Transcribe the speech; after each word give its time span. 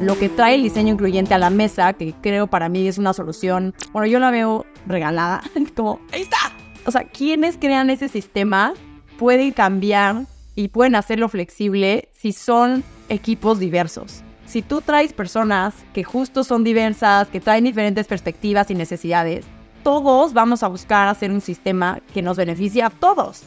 lo 0.00 0.18
que 0.18 0.30
trae 0.30 0.54
el 0.54 0.62
diseño 0.62 0.94
incluyente 0.94 1.34
a 1.34 1.38
la 1.38 1.50
mesa, 1.50 1.92
que 1.92 2.14
creo 2.22 2.46
para 2.46 2.68
mí 2.70 2.88
es 2.88 2.96
una 2.96 3.12
solución, 3.12 3.74
bueno, 3.92 4.06
yo 4.06 4.18
la 4.18 4.30
veo 4.30 4.64
regalada, 4.86 5.42
como, 5.76 6.00
ahí 6.12 6.22
está. 6.22 6.38
O 6.86 6.90
sea, 6.90 7.04
quienes 7.04 7.58
crean 7.58 7.90
ese 7.90 8.08
sistema 8.08 8.72
pueden 9.18 9.52
cambiar 9.52 10.24
y 10.54 10.68
pueden 10.68 10.94
hacerlo 10.94 11.28
flexible 11.28 12.08
si 12.12 12.32
son 12.32 12.82
equipos 13.10 13.58
diversos. 13.58 14.22
Si 14.46 14.62
tú 14.62 14.80
traes 14.80 15.12
personas 15.12 15.74
que 15.92 16.02
justo 16.02 16.42
son 16.44 16.64
diversas, 16.64 17.28
que 17.28 17.40
traen 17.40 17.64
diferentes 17.64 18.06
perspectivas 18.06 18.70
y 18.70 18.74
necesidades, 18.74 19.44
todos 19.82 20.32
vamos 20.32 20.62
a 20.62 20.68
buscar 20.68 21.08
hacer 21.08 21.30
un 21.30 21.40
sistema 21.40 22.00
que 22.12 22.22
nos 22.22 22.38
beneficie 22.38 22.82
a 22.82 22.90
todos. 22.90 23.42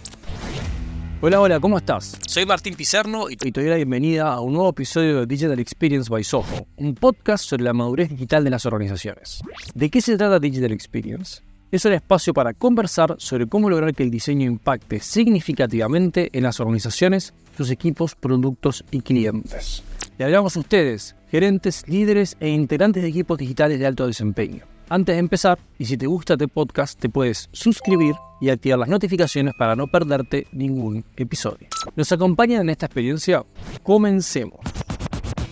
Hola, 1.26 1.40
hola, 1.40 1.62
¿cómo 1.62 1.78
estás? 1.78 2.20
Soy 2.28 2.46
Martín 2.46 2.76
Pizarno 2.76 3.30
y 3.30 3.38
te 3.38 3.50
doy 3.50 3.70
la 3.70 3.78
bienvenida 3.78 4.34
a 4.34 4.42
un 4.42 4.52
nuevo 4.52 4.72
episodio 4.72 5.22
de 5.22 5.26
Digital 5.26 5.58
Experience 5.58 6.10
by 6.10 6.22
Soho, 6.22 6.68
un 6.76 6.96
podcast 6.96 7.46
sobre 7.46 7.64
la 7.64 7.72
madurez 7.72 8.10
digital 8.10 8.44
de 8.44 8.50
las 8.50 8.66
organizaciones. 8.66 9.40
¿De 9.74 9.90
qué 9.90 10.02
se 10.02 10.18
trata 10.18 10.38
Digital 10.38 10.74
Experience? 10.74 11.42
Es 11.72 11.86
un 11.86 11.94
espacio 11.94 12.34
para 12.34 12.54
conversar 12.54 13.16
sobre 13.20 13.48
cómo 13.48 13.70
lograr 13.70 13.96
que 13.96 14.04
el 14.04 14.12
diseño 14.12 14.46
impacte 14.46 15.00
significativamente 15.00 16.30
en 16.34 16.44
las 16.44 16.60
organizaciones, 16.60 17.34
sus 17.56 17.72
equipos, 17.72 18.16
productos 18.16 18.84
y 18.92 19.00
clientes. 19.00 19.82
Le 20.18 20.26
hablamos 20.26 20.58
a 20.58 20.60
ustedes, 20.60 21.16
gerentes, 21.32 21.88
líderes 21.88 22.36
e 22.42 22.50
integrantes 22.50 23.02
de 23.02 23.08
equipos 23.08 23.38
digitales 23.38 23.80
de 23.80 23.86
alto 23.86 24.08
desempeño. 24.08 24.73
Antes 24.90 25.16
de 25.16 25.20
empezar, 25.20 25.58
y 25.80 25.86
si 25.86 25.98
te 25.98 26.08
gusta 26.08 26.34
este 26.34 26.48
podcast, 26.48 27.00
te 27.00 27.10
puedes 27.10 27.50
suscribir 27.52 28.16
y 28.42 28.50
activar 28.50 28.80
las 28.80 28.90
notificaciones 28.90 29.54
para 29.58 29.76
no 29.76 29.88
perderte 29.88 30.48
ningún 30.52 31.06
episodio. 31.16 31.68
¿Nos 31.96 32.12
acompañan 32.12 32.62
en 32.62 32.70
esta 32.70 32.88
experiencia? 32.88 33.44
Comencemos. 33.82 34.60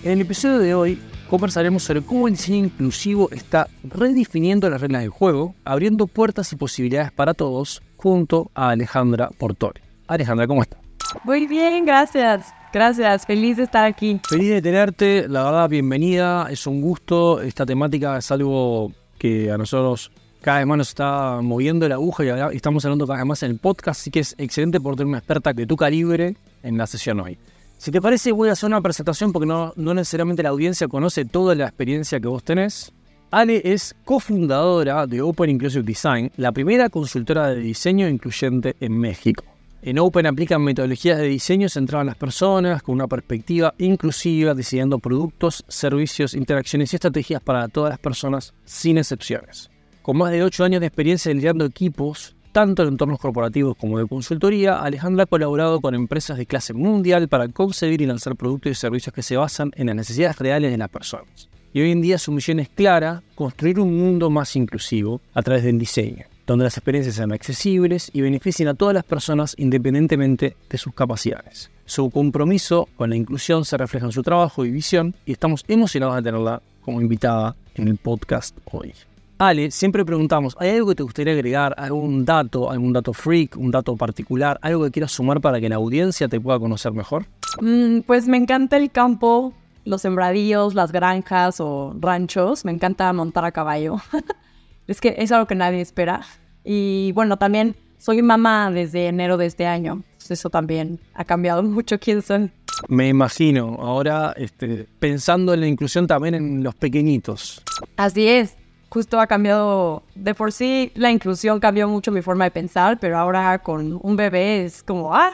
En 0.03 0.11
el 0.13 0.21
episodio 0.21 0.59
de 0.59 0.73
hoy 0.75 1.01
conversaremos 1.29 1.83
sobre 1.83 2.01
cómo 2.01 2.27
el 2.27 2.33
diseño 2.33 2.65
inclusivo 2.65 3.29
está 3.31 3.67
redefiniendo 3.83 4.69
las 4.69 4.81
reglas 4.81 5.03
del 5.03 5.11
juego, 5.11 5.55
abriendo 5.63 6.07
puertas 6.07 6.51
y 6.51 6.57
posibilidades 6.57 7.11
para 7.11 7.33
todos, 7.33 7.81
junto 7.95 8.51
a 8.53 8.69
Alejandra 8.69 9.29
Portori. 9.37 9.81
Alejandra, 10.07 10.45
¿cómo 10.45 10.61
estás? 10.61 10.81
Muy 11.23 11.47
bien, 11.47 11.85
gracias. 11.85 12.53
Gracias, 12.73 13.25
feliz 13.25 13.57
de 13.57 13.63
estar 13.63 13.85
aquí. 13.85 14.19
Feliz 14.27 14.49
de 14.49 14.61
tenerte, 14.61 15.27
la 15.27 15.43
verdad, 15.43 15.69
bienvenida, 15.69 16.47
es 16.49 16.65
un 16.67 16.81
gusto. 16.81 17.41
Esta 17.41 17.65
temática 17.65 18.17
es 18.17 18.31
algo 18.31 18.91
que 19.21 19.51
a 19.51 19.57
nosotros 19.59 20.11
cada 20.41 20.57
vez 20.57 20.67
más 20.67 20.79
nos 20.79 20.89
está 20.89 21.41
moviendo 21.43 21.87
la 21.87 21.93
aguja 21.93 22.23
y 22.51 22.55
estamos 22.55 22.83
hablando 22.83 23.05
cada 23.05 23.19
vez 23.19 23.27
más 23.27 23.43
en 23.43 23.51
el 23.51 23.59
podcast, 23.59 24.01
así 24.01 24.09
que 24.09 24.21
es 24.21 24.33
excelente 24.39 24.79
por 24.79 24.95
tener 24.95 25.09
una 25.09 25.19
experta 25.19 25.53
de 25.53 25.67
tu 25.67 25.77
calibre 25.77 26.35
en 26.63 26.75
la 26.75 26.87
sesión 26.87 27.19
hoy. 27.19 27.37
Si 27.77 27.91
te 27.91 28.01
parece, 28.01 28.31
voy 28.31 28.49
a 28.49 28.53
hacer 28.53 28.65
una 28.65 28.81
presentación 28.81 29.31
porque 29.31 29.45
no, 29.45 29.73
no 29.75 29.93
necesariamente 29.93 30.41
la 30.41 30.49
audiencia 30.49 30.87
conoce 30.87 31.23
toda 31.25 31.53
la 31.53 31.65
experiencia 31.65 32.19
que 32.19 32.27
vos 32.27 32.43
tenés. 32.43 32.91
Ale 33.29 33.61
es 33.63 33.95
cofundadora 34.05 35.05
de 35.05 35.21
Open 35.21 35.51
Inclusive 35.51 35.83
Design, 35.83 36.31
la 36.37 36.51
primera 36.51 36.89
consultora 36.89 37.49
de 37.49 37.61
diseño 37.61 38.07
incluyente 38.09 38.75
en 38.79 38.97
México. 38.97 39.43
En 39.83 39.97
Open 39.97 40.27
aplican 40.27 40.61
metodologías 40.61 41.17
de 41.17 41.27
diseño 41.27 41.67
centradas 41.67 42.03
en 42.03 42.07
las 42.07 42.15
personas, 42.15 42.83
con 42.83 42.93
una 42.93 43.07
perspectiva 43.07 43.73
inclusiva, 43.79 44.53
diseñando 44.53 44.99
productos, 44.99 45.65
servicios, 45.67 46.35
interacciones 46.35 46.93
y 46.93 46.97
estrategias 46.97 47.41
para 47.41 47.67
todas 47.67 47.89
las 47.89 47.97
personas, 47.97 48.53
sin 48.63 48.99
excepciones. 48.99 49.71
Con 50.03 50.17
más 50.17 50.31
de 50.31 50.43
8 50.43 50.65
años 50.65 50.81
de 50.81 50.87
experiencia 50.87 51.33
liderando 51.33 51.65
equipos, 51.65 52.35
tanto 52.51 52.83
en 52.83 52.89
entornos 52.89 53.19
corporativos 53.19 53.75
como 53.75 53.97
de 53.97 54.07
consultoría, 54.07 54.83
Alejandra 54.83 55.23
ha 55.23 55.25
colaborado 55.25 55.81
con 55.81 55.95
empresas 55.95 56.37
de 56.37 56.45
clase 56.45 56.73
mundial 56.73 57.27
para 57.27 57.47
concebir 57.47 58.03
y 58.03 58.05
lanzar 58.05 58.35
productos 58.35 58.73
y 58.73 58.75
servicios 58.75 59.15
que 59.15 59.23
se 59.23 59.35
basan 59.35 59.71
en 59.75 59.87
las 59.87 59.95
necesidades 59.95 60.37
reales 60.37 60.69
de 60.69 60.77
las 60.77 60.89
personas. 60.89 61.49
Y 61.73 61.81
hoy 61.81 61.89
en 61.89 62.01
día 62.01 62.19
su 62.19 62.31
misión 62.31 62.59
es 62.59 62.69
clara, 62.69 63.23
construir 63.33 63.79
un 63.79 63.97
mundo 63.97 64.29
más 64.29 64.55
inclusivo 64.55 65.21
a 65.33 65.41
través 65.41 65.63
del 65.63 65.79
diseño, 65.79 66.25
donde 66.47 66.65
las 66.65 66.77
experiencias 66.77 67.15
sean 67.15 67.31
accesibles 67.31 68.09
y 68.13 68.21
beneficien 68.21 68.67
a 68.67 68.73
todas 68.73 68.93
las 68.93 69.03
personas 69.03 69.55
independientemente 69.57 70.55
de 70.69 70.77
sus 70.77 70.93
capacidades. 70.93 71.71
Su 71.85 72.09
compromiso 72.09 72.87
con 72.95 73.09
la 73.09 73.15
inclusión 73.15 73.65
se 73.65 73.77
refleja 73.77 74.05
en 74.05 74.11
su 74.11 74.23
trabajo 74.23 74.65
y 74.65 74.71
visión 74.71 75.15
y 75.25 75.33
estamos 75.33 75.65
emocionados 75.67 76.15
de 76.15 76.23
tenerla 76.23 76.61
como 76.81 77.01
invitada 77.01 77.55
en 77.75 77.87
el 77.87 77.97
podcast 77.97 78.57
hoy. 78.71 78.93
Ale, 79.37 79.71
siempre 79.71 80.05
preguntamos, 80.05 80.55
¿hay 80.59 80.69
algo 80.69 80.89
que 80.89 80.95
te 80.95 81.03
gustaría 81.03 81.33
agregar? 81.33 81.73
¿Algún 81.77 82.25
dato, 82.25 82.69
algún 82.69 82.93
dato 82.93 83.11
freak, 83.11 83.57
un 83.57 83.71
dato 83.71 83.95
particular? 83.95 84.59
¿Algo 84.61 84.83
que 84.83 84.91
quieras 84.91 85.13
sumar 85.13 85.41
para 85.41 85.59
que 85.59 85.67
la 85.67 85.77
audiencia 85.77 86.27
te 86.27 86.39
pueda 86.39 86.59
conocer 86.59 86.91
mejor? 86.91 87.25
Mm, 87.59 88.01
pues 88.01 88.27
me 88.27 88.37
encanta 88.37 88.77
el 88.77 88.91
campo, 88.91 89.53
los 89.83 90.03
sembradíos, 90.03 90.75
las 90.75 90.91
granjas 90.91 91.59
o 91.59 91.95
ranchos. 91.99 92.65
Me 92.65 92.71
encanta 92.71 93.11
montar 93.13 93.43
a 93.45 93.51
caballo. 93.51 93.97
es 94.91 95.01
que 95.01 95.15
es 95.17 95.31
algo 95.31 95.47
que 95.47 95.55
nadie 95.55 95.81
espera. 95.81 96.21
Y 96.63 97.11
bueno, 97.13 97.37
también 97.37 97.75
soy 97.97 98.21
mamá 98.21 98.71
desde 98.71 99.07
enero 99.07 99.37
de 99.37 99.45
este 99.45 99.65
año. 99.65 100.03
Eso 100.29 100.49
también 100.49 100.99
ha 101.13 101.25
cambiado 101.25 101.63
mucho 101.77 101.99
quién 101.99 102.21
soy. 102.21 102.51
Me 102.87 103.09
imagino, 103.09 103.77
ahora 103.79 104.33
este, 104.37 104.87
pensando 104.99 105.53
en 105.53 105.61
la 105.61 105.67
inclusión 105.67 106.07
también 106.07 106.35
en 106.35 106.63
los 106.63 106.73
pequeñitos. 106.73 107.61
Así 107.95 108.27
es, 108.27 108.55
justo 108.89 109.19
ha 109.19 109.27
cambiado, 109.27 110.03
de 110.15 110.33
por 110.33 110.51
sí 110.51 110.91
la 110.95 111.11
inclusión 111.11 111.59
cambió 111.59 111.87
mucho 111.87 112.11
mi 112.11 112.21
forma 112.21 112.45
de 112.45 112.51
pensar, 112.51 112.97
pero 112.99 113.17
ahora 113.17 113.59
con 113.59 113.99
un 114.01 114.15
bebé 114.15 114.65
es 114.65 114.81
como, 114.83 115.13
ah, 115.13 115.31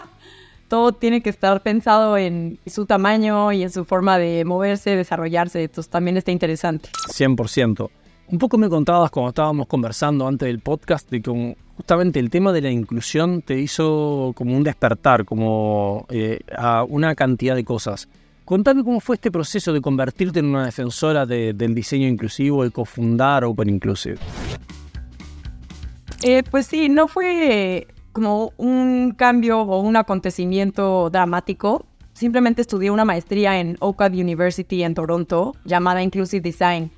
todo 0.68 0.92
tiene 0.92 1.22
que 1.22 1.30
estar 1.30 1.62
pensado 1.64 2.18
en 2.18 2.60
su 2.66 2.86
tamaño 2.86 3.52
y 3.54 3.64
en 3.64 3.70
su 3.70 3.86
forma 3.86 4.18
de 4.18 4.44
moverse, 4.44 4.96
desarrollarse, 4.96 5.64
entonces 5.64 5.90
también 5.90 6.18
está 6.18 6.32
interesante. 6.32 6.90
100%. 7.14 7.90
Un 8.30 8.40
poco 8.40 8.58
me 8.58 8.68
contabas 8.68 9.10
cuando 9.10 9.30
estábamos 9.30 9.68
conversando 9.68 10.28
antes 10.28 10.48
del 10.48 10.60
podcast 10.60 11.10
de 11.10 11.22
que 11.22 11.56
justamente 11.78 12.20
el 12.20 12.30
tema 12.30 12.52
de 12.52 12.60
la 12.60 12.70
inclusión 12.70 13.42
te 13.42 13.58
hizo 13.58 14.34
como 14.36 14.54
un 14.58 14.64
despertar, 14.64 15.24
como 15.24 16.06
eh, 16.10 16.42
a 16.58 16.84
una 16.84 17.16
cantidad 17.16 17.56
de 17.56 17.64
cosas. 17.64 18.10
Contame 18.44 18.84
cómo 18.84 19.00
fue 19.00 19.16
este 19.16 19.32
proceso 19.32 19.72
de 19.72 19.80
convertirte 19.80 20.40
en 20.40 20.48
una 20.48 20.66
defensora 20.66 21.26
del 21.26 21.74
diseño 21.74 22.08
inclusivo 22.08 22.66
y 22.66 22.72
cofundar 22.72 23.46
Open 23.46 23.70
Inclusive. 23.70 24.18
Eh, 26.24 26.44
pues 26.50 26.66
sí, 26.66 26.90
no 26.90 27.08
fue 27.08 27.88
como 28.12 28.52
un 28.58 29.14
cambio 29.16 29.62
o 29.62 29.80
un 29.80 29.96
acontecimiento 29.96 31.10
dramático. 31.10 31.86
Simplemente 32.12 32.62
estudié 32.62 32.90
una 32.90 33.06
maestría 33.06 33.60
en 33.60 33.78
OCAD 33.80 34.14
University 34.14 34.84
en 34.84 34.96
Toronto 34.96 35.56
llamada 35.64 36.02
Inclusive 36.02 36.42
Design. 36.42 36.92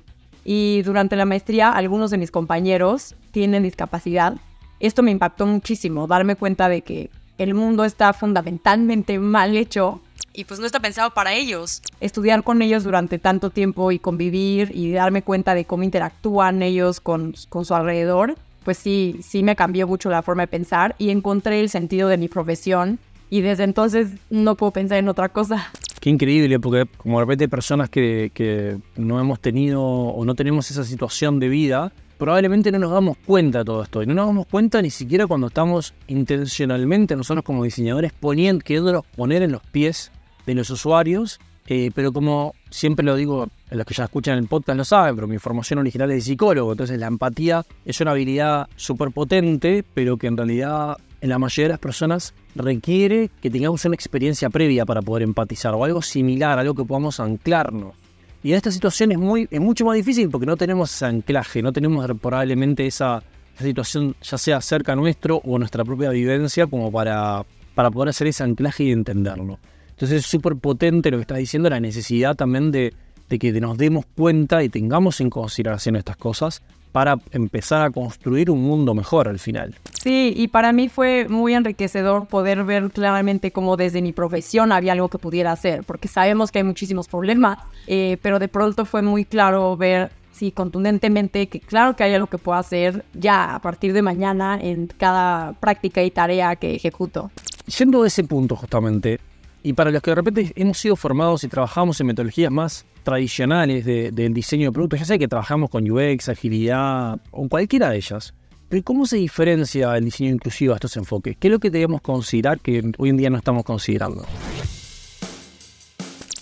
Y 0.52 0.82
durante 0.82 1.14
la 1.14 1.26
maestría 1.26 1.70
algunos 1.70 2.10
de 2.10 2.18
mis 2.18 2.32
compañeros 2.32 3.14
tienen 3.30 3.62
discapacidad. 3.62 4.34
Esto 4.80 5.00
me 5.00 5.12
impactó 5.12 5.46
muchísimo, 5.46 6.08
darme 6.08 6.34
cuenta 6.34 6.68
de 6.68 6.82
que 6.82 7.08
el 7.38 7.54
mundo 7.54 7.84
está 7.84 8.12
fundamentalmente 8.12 9.20
mal 9.20 9.56
hecho 9.56 10.00
y 10.32 10.46
pues 10.46 10.58
no 10.58 10.66
está 10.66 10.80
pensado 10.80 11.10
para 11.10 11.34
ellos. 11.34 11.82
Estudiar 12.00 12.42
con 12.42 12.62
ellos 12.62 12.82
durante 12.82 13.20
tanto 13.20 13.50
tiempo 13.50 13.92
y 13.92 14.00
convivir 14.00 14.72
y 14.74 14.90
darme 14.90 15.22
cuenta 15.22 15.54
de 15.54 15.66
cómo 15.66 15.84
interactúan 15.84 16.64
ellos 16.64 16.98
con, 16.98 17.32
con 17.48 17.64
su 17.64 17.76
alrededor, 17.76 18.34
pues 18.64 18.76
sí, 18.76 19.20
sí 19.22 19.44
me 19.44 19.54
cambió 19.54 19.86
mucho 19.86 20.10
la 20.10 20.22
forma 20.22 20.42
de 20.42 20.48
pensar 20.48 20.96
y 20.98 21.10
encontré 21.10 21.60
el 21.60 21.70
sentido 21.70 22.08
de 22.08 22.18
mi 22.18 22.26
profesión 22.26 22.98
y 23.30 23.42
desde 23.42 23.62
entonces 23.62 24.08
no 24.30 24.56
puedo 24.56 24.72
pensar 24.72 24.98
en 24.98 25.08
otra 25.08 25.28
cosa. 25.28 25.70
Qué 26.00 26.08
increíble, 26.08 26.58
porque 26.58 26.90
como 26.96 27.18
de 27.18 27.26
repente 27.26 27.48
personas 27.48 27.90
que, 27.90 28.30
que 28.32 28.78
no 28.96 29.20
hemos 29.20 29.38
tenido 29.40 29.82
o 29.82 30.24
no 30.24 30.34
tenemos 30.34 30.70
esa 30.70 30.82
situación 30.82 31.38
de 31.38 31.48
vida, 31.48 31.92
probablemente 32.16 32.72
no 32.72 32.78
nos 32.78 32.90
damos 32.90 33.16
cuenta 33.18 33.60
de 33.60 33.64
todo 33.64 33.82
esto. 33.82 34.02
Y 34.02 34.06
no 34.06 34.14
nos 34.14 34.26
damos 34.26 34.46
cuenta 34.46 34.80
ni 34.80 34.90
siquiera 34.90 35.26
cuando 35.26 35.48
estamos 35.48 35.94
intencionalmente 36.06 37.16
nosotros 37.16 37.44
como 37.44 37.64
diseñadores 37.64 38.12
poniendo, 38.12 38.64
queriéndonos 38.64 39.04
poner 39.16 39.42
en 39.42 39.52
los 39.52 39.62
pies 39.62 40.10
de 40.46 40.54
los 40.54 40.70
usuarios, 40.70 41.38
eh, 41.66 41.90
pero 41.94 42.12
como 42.12 42.54
siempre 42.70 43.04
lo 43.04 43.14
digo, 43.14 43.48
los 43.70 43.86
que 43.86 43.94
ya 43.94 44.04
escuchan 44.04 44.38
el 44.38 44.48
podcast 44.48 44.76
lo 44.76 44.84
saben, 44.84 45.14
pero 45.14 45.28
mi 45.28 45.38
formación 45.38 45.78
original 45.78 46.10
es 46.10 46.16
de 46.16 46.22
psicólogo, 46.22 46.72
entonces 46.72 46.98
la 46.98 47.06
empatía 47.06 47.64
es 47.84 48.00
una 48.00 48.10
habilidad 48.10 48.68
súper 48.76 49.10
potente, 49.12 49.84
pero 49.94 50.16
que 50.16 50.26
en 50.26 50.36
realidad 50.36 50.96
en 51.20 51.28
la 51.28 51.38
mayoría 51.38 51.66
de 51.66 51.72
las 51.74 51.78
personas 51.78 52.34
requiere 52.54 53.30
que 53.40 53.50
tengamos 53.50 53.84
una 53.84 53.94
experiencia 53.94 54.50
previa 54.50 54.86
para 54.86 55.02
poder 55.02 55.22
empatizar 55.22 55.74
o 55.74 55.84
algo 55.84 56.02
similar, 56.02 56.58
algo 56.58 56.74
que 56.74 56.84
podamos 56.84 57.20
anclarnos. 57.20 57.94
Y 58.42 58.52
en 58.52 58.56
esta 58.56 58.70
situación 58.70 59.12
es, 59.12 59.18
muy, 59.18 59.46
es 59.50 59.60
mucho 59.60 59.84
más 59.84 59.96
difícil 59.96 60.30
porque 60.30 60.46
no 60.46 60.56
tenemos 60.56 60.94
ese 60.94 61.06
anclaje, 61.06 61.62
no 61.62 61.72
tenemos 61.72 62.06
probablemente 62.20 62.86
esa, 62.86 63.22
situación 63.58 64.16
ya 64.22 64.38
sea 64.38 64.60
cerca 64.60 64.96
nuestro 64.96 65.36
o 65.44 65.58
nuestra 65.58 65.84
propia 65.84 66.10
vivencia 66.10 66.66
como 66.66 66.90
para, 66.90 67.44
para 67.74 67.90
poder 67.90 68.10
hacer 68.10 68.26
ese 68.26 68.42
anclaje 68.42 68.84
y 68.84 68.92
entenderlo. 68.92 69.58
Entonces 69.90 70.20
es 70.20 70.26
súper 70.26 70.56
potente 70.56 71.10
lo 71.10 71.18
que 71.18 71.22
estás 71.22 71.38
diciendo, 71.38 71.68
la 71.68 71.80
necesidad 71.80 72.34
también 72.34 72.70
de, 72.70 72.94
que 73.28 73.60
nos 73.60 73.76
demos 73.76 74.06
cuenta 74.16 74.62
y 74.62 74.68
tengamos 74.68 75.20
en 75.20 75.30
consideración 75.30 75.96
estas 75.96 76.16
cosas 76.16 76.62
para 76.92 77.18
empezar 77.30 77.82
a 77.82 77.90
construir 77.90 78.50
un 78.50 78.62
mundo 78.62 78.94
mejor 78.94 79.28
al 79.28 79.38
final. 79.38 79.74
Sí, 80.02 80.32
y 80.36 80.48
para 80.48 80.72
mí 80.72 80.88
fue 80.88 81.26
muy 81.28 81.54
enriquecedor 81.54 82.26
poder 82.26 82.64
ver 82.64 82.90
claramente 82.90 83.52
cómo 83.52 83.76
desde 83.76 84.02
mi 84.02 84.12
profesión 84.12 84.72
había 84.72 84.92
algo 84.92 85.08
que 85.08 85.18
pudiera 85.18 85.52
hacer, 85.52 85.84
porque 85.84 86.08
sabemos 86.08 86.50
que 86.50 86.58
hay 86.58 86.64
muchísimos 86.64 87.08
problemas, 87.08 87.58
eh, 87.86 88.18
pero 88.22 88.38
de 88.38 88.48
pronto 88.48 88.84
fue 88.84 89.02
muy 89.02 89.24
claro 89.24 89.76
ver, 89.76 90.10
sí, 90.32 90.50
contundentemente, 90.52 91.48
que 91.48 91.60
claro 91.60 91.96
que 91.96 92.04
hay 92.04 92.14
algo 92.14 92.26
que 92.26 92.38
puedo 92.38 92.58
hacer 92.58 93.04
ya 93.14 93.54
a 93.54 93.58
partir 93.60 93.92
de 93.92 94.02
mañana 94.02 94.58
en 94.60 94.86
cada 94.86 95.52
práctica 95.54 96.02
y 96.02 96.10
tarea 96.10 96.56
que 96.56 96.74
ejecuto. 96.74 97.30
Yendo 97.78 98.02
a 98.02 98.06
ese 98.06 98.24
punto 98.24 98.56
justamente, 98.56 99.20
y 99.62 99.74
para 99.74 99.90
los 99.90 100.02
que 100.02 100.10
de 100.10 100.14
repente 100.14 100.52
hemos 100.56 100.78
sido 100.78 100.96
formados 100.96 101.44
y 101.44 101.48
trabajamos 101.48 102.00
en 102.00 102.06
metodologías 102.06 102.50
más 102.50 102.86
tradicionales 103.02 103.84
del 103.84 104.34
diseño 104.34 104.68
de 104.68 104.72
productos, 104.72 105.00
ya 105.00 105.06
sé 105.06 105.18
que 105.18 105.28
trabajamos 105.28 105.70
con 105.70 105.90
UX, 105.90 106.28
agilidad 106.28 107.20
o 107.30 107.48
cualquiera 107.48 107.90
de 107.90 107.96
ellas, 107.96 108.34
pero 108.68 108.84
¿cómo 108.84 109.04
se 109.06 109.16
diferencia 109.16 109.96
el 109.96 110.04
diseño 110.04 110.30
inclusivo 110.30 110.72
a 110.72 110.76
estos 110.76 110.96
enfoques? 110.96 111.36
¿Qué 111.36 111.48
es 111.48 111.52
lo 111.52 111.58
que 111.58 111.70
debemos 111.70 112.00
considerar 112.00 112.60
que 112.60 112.92
hoy 112.98 113.08
en 113.08 113.16
día 113.16 113.30
no 113.30 113.36
estamos 113.36 113.64
considerando? 113.64 114.24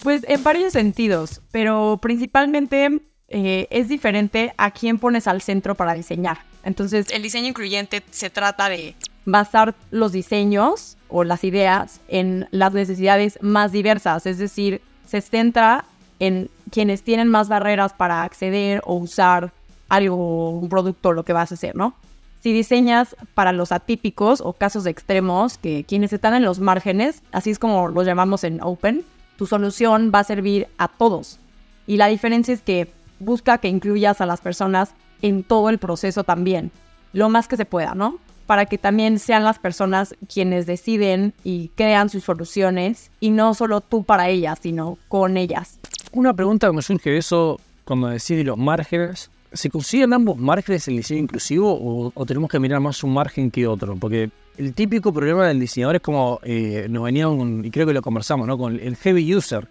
Pues 0.03 0.25
en 0.29 0.43
varios 0.43 0.75
sentidos, 0.75 1.41
pero 1.51 1.99
principalmente 2.01 3.01
eh, 3.29 3.67
es 3.71 3.89
diferente 3.89 4.53
a 4.57 4.71
quién 4.71 4.99
pones 4.99 5.27
al 5.27 5.43
centro 5.43 5.75
para 5.75 5.95
diseñar. 5.95 6.39
Entonces, 6.65 7.07
el 7.13 7.23
diseño 7.23 7.49
incluyente 7.49 8.03
se 8.11 8.31
trata 8.31 8.69
de 8.69 8.95
basar 9.25 9.75
los 9.91 10.13
diseños 10.13 10.97
o 11.09 11.25
las 11.25 11.45
ideas 11.45 12.01
en 12.09 12.47
las 12.51 12.73
necesidades 12.73 13.39
más 13.43 13.73
diversas, 13.73 14.27
es 14.27 14.39
decir, 14.39 14.83
se 15.07 15.21
centra 15.21 15.85
en 16.21 16.51
quienes 16.71 17.03
tienen 17.03 17.29
más 17.29 17.49
barreras 17.49 17.93
para 17.93 18.23
acceder 18.23 18.83
o 18.85 18.95
usar 18.95 19.53
algo, 19.89 20.51
un 20.51 20.69
producto, 20.69 21.13
lo 21.13 21.25
que 21.25 21.33
vas 21.33 21.51
a 21.51 21.55
hacer, 21.55 21.75
¿no? 21.77 21.95
Si 22.43 22.53
diseñas 22.53 23.17
para 23.35 23.53
los 23.53 23.73
atípicos 23.73 24.41
o 24.41 24.53
casos 24.53 24.87
extremos, 24.87 25.59
que 25.59 25.85
quienes 25.85 26.13
están 26.13 26.35
en 26.35 26.45
los 26.45 26.61
márgenes, 26.61 27.23
así 27.33 27.51
es 27.51 27.59
como 27.59 27.89
los 27.89 28.07
llamamos 28.07 28.45
en 28.45 28.63
Open, 28.63 29.05
tu 29.37 29.47
solución 29.47 30.13
va 30.15 30.21
a 30.21 30.25
servir 30.25 30.69
a 30.79 30.89
todos. 30.89 31.41
Y 31.87 31.97
la 31.97 32.07
diferencia 32.07 32.55
es 32.55 32.61
que 32.61 32.93
busca 33.19 33.59
que 33.59 33.69
incluyas 33.69 34.21
a 34.21 34.27
las 34.27 34.41
personas 34.41 34.95
en 35.23 35.43
todo 35.43 35.69
el 35.69 35.79
proceso 35.79 36.23
también, 36.23 36.71
lo 37.13 37.29
más 37.29 37.49
que 37.49 37.57
se 37.57 37.65
pueda, 37.65 37.95
¿no? 37.95 38.19
Para 38.47 38.67
que 38.67 38.79
también 38.79 39.19
sean 39.19 39.45
las 39.45 39.59
personas 39.59 40.15
quienes 40.33 40.67
deciden 40.67 41.35
y 41.45 41.69
crean 41.75 42.09
sus 42.09 42.25
soluciones 42.25 43.11
y 43.21 43.31
no 43.31 43.55
solo 43.55 43.81
tú 43.81 44.05
para 44.05 44.29
ellas, 44.29 44.59
sino 44.63 44.97
con 45.09 45.37
ellas. 45.37 45.78
Una 46.13 46.33
pregunta 46.33 46.69
que 46.69 46.73
me 46.73 46.83
surge 46.83 47.11
de 47.11 47.19
eso 47.19 47.61
cuando 47.85 48.09
decís 48.09 48.45
los 48.45 48.57
márgenes. 48.57 49.31
¿Se 49.53 49.71
consiguen 49.71 50.13
ambos 50.13 50.37
márgenes 50.37 50.89
en 50.89 50.93
el 50.95 50.99
diseño 50.99 51.21
inclusivo 51.21 52.13
o, 52.15 52.27
tenemos 52.27 52.51
que 52.51 52.59
mirar 52.59 52.81
más 52.81 53.03
un 53.03 53.15
margen 53.15 53.51
que 53.51 53.67
otro? 53.67 53.97
Porque 53.97 54.31
el 54.59 54.75
típico 54.75 55.13
problema 55.13 55.47
del 55.47 55.61
diseñador 55.61 55.97
es 55.97 56.03
como 56.03 56.39
eh, 56.43 56.87
nos 56.91 57.05
venían, 57.05 57.65
y 57.65 57.71
creo 57.71 57.87
que 57.87 57.95
lo 57.95 58.03
conversamos, 58.03 58.47
¿no? 58.47 58.59
Con 58.59 58.79
el 58.79 58.97
heavy 58.97 59.35
user. 59.35 59.67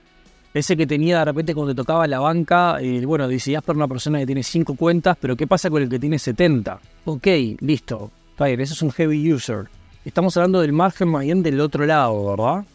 Ese 0.53 0.75
que 0.75 0.87
tenía 0.87 1.19
de 1.19 1.25
repente 1.25 1.53
cuando 1.53 1.75
te 1.75 1.77
tocaba 1.77 2.07
la 2.07 2.19
banca, 2.19 2.77
bueno, 3.03 3.27
diseñás 3.27 3.61
para 3.63 3.77
una 3.77 3.87
persona 3.87 4.17
que 4.19 4.25
tiene 4.25 4.41
5 4.41 4.75
cuentas, 4.75 5.17
pero 5.19 5.35
¿qué 5.35 5.45
pasa 5.45 5.69
con 5.69 5.83
el 5.83 5.89
que 5.89 5.99
tiene 5.99 6.17
70? 6.17 6.79
Ok, 7.05 7.27
listo. 7.59 8.11
Bien, 8.39 8.59
ese 8.59 8.73
es 8.73 8.81
un 8.81 8.91
heavy 8.91 9.33
user. 9.33 9.67
Estamos 10.05 10.35
hablando 10.37 10.61
del 10.61 10.73
margen 10.73 11.09
más 11.09 11.23
bien 11.23 11.43
del 11.43 11.59
otro 11.59 11.85
lado, 11.85 12.31
¿verdad? 12.31 12.65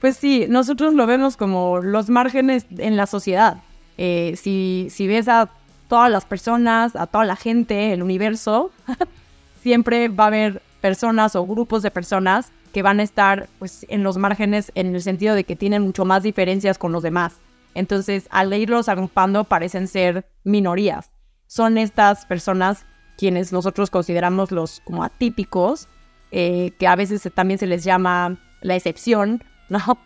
Pues 0.00 0.16
sí, 0.16 0.46
nosotros 0.48 0.94
lo 0.94 1.06
vemos 1.06 1.36
como 1.36 1.80
los 1.80 2.08
márgenes 2.08 2.66
en 2.78 2.96
la 2.96 3.06
sociedad. 3.06 3.58
Eh, 3.98 4.34
si, 4.36 5.06
ves 5.06 5.28
a 5.28 5.50
todas 5.88 6.10
las 6.10 6.24
personas, 6.24 6.96
a 6.96 7.06
toda 7.06 7.24
la 7.24 7.36
gente, 7.36 7.92
el 7.92 8.02
universo, 8.02 8.72
siempre 9.62 10.08
va 10.08 10.24
a 10.24 10.26
haber 10.28 10.62
personas 10.80 11.36
o 11.36 11.46
grupos 11.46 11.82
de 11.82 11.90
personas 11.90 12.50
que 12.72 12.82
van 12.82 13.00
a 13.00 13.02
estar 13.02 13.48
pues, 13.58 13.86
en 13.88 14.02
los 14.02 14.16
márgenes 14.16 14.72
en 14.74 14.94
el 14.94 15.02
sentido 15.02 15.34
de 15.34 15.44
que 15.44 15.56
tienen 15.56 15.82
mucho 15.82 16.04
más 16.04 16.22
diferencias 16.22 16.78
con 16.78 16.90
los 16.90 17.02
demás. 17.02 17.34
Entonces, 17.74 18.26
al 18.30 18.52
irlos 18.52 18.88
agrupando, 18.88 19.44
parecen 19.44 19.86
ser 19.88 20.26
minorías. 20.44 21.10
Son 21.46 21.78
estas 21.78 22.26
personas 22.26 22.86
quienes 23.16 23.52
nosotros 23.52 23.90
consideramos 23.90 24.50
los 24.50 24.80
como 24.80 25.04
atípicos, 25.04 25.88
eh, 26.32 26.72
que 26.78 26.86
a 26.86 26.96
veces 26.96 27.30
también 27.34 27.58
se 27.58 27.66
les 27.66 27.84
llama 27.84 28.38
la 28.62 28.74
excepción, 28.74 29.44
¿no? 29.68 29.98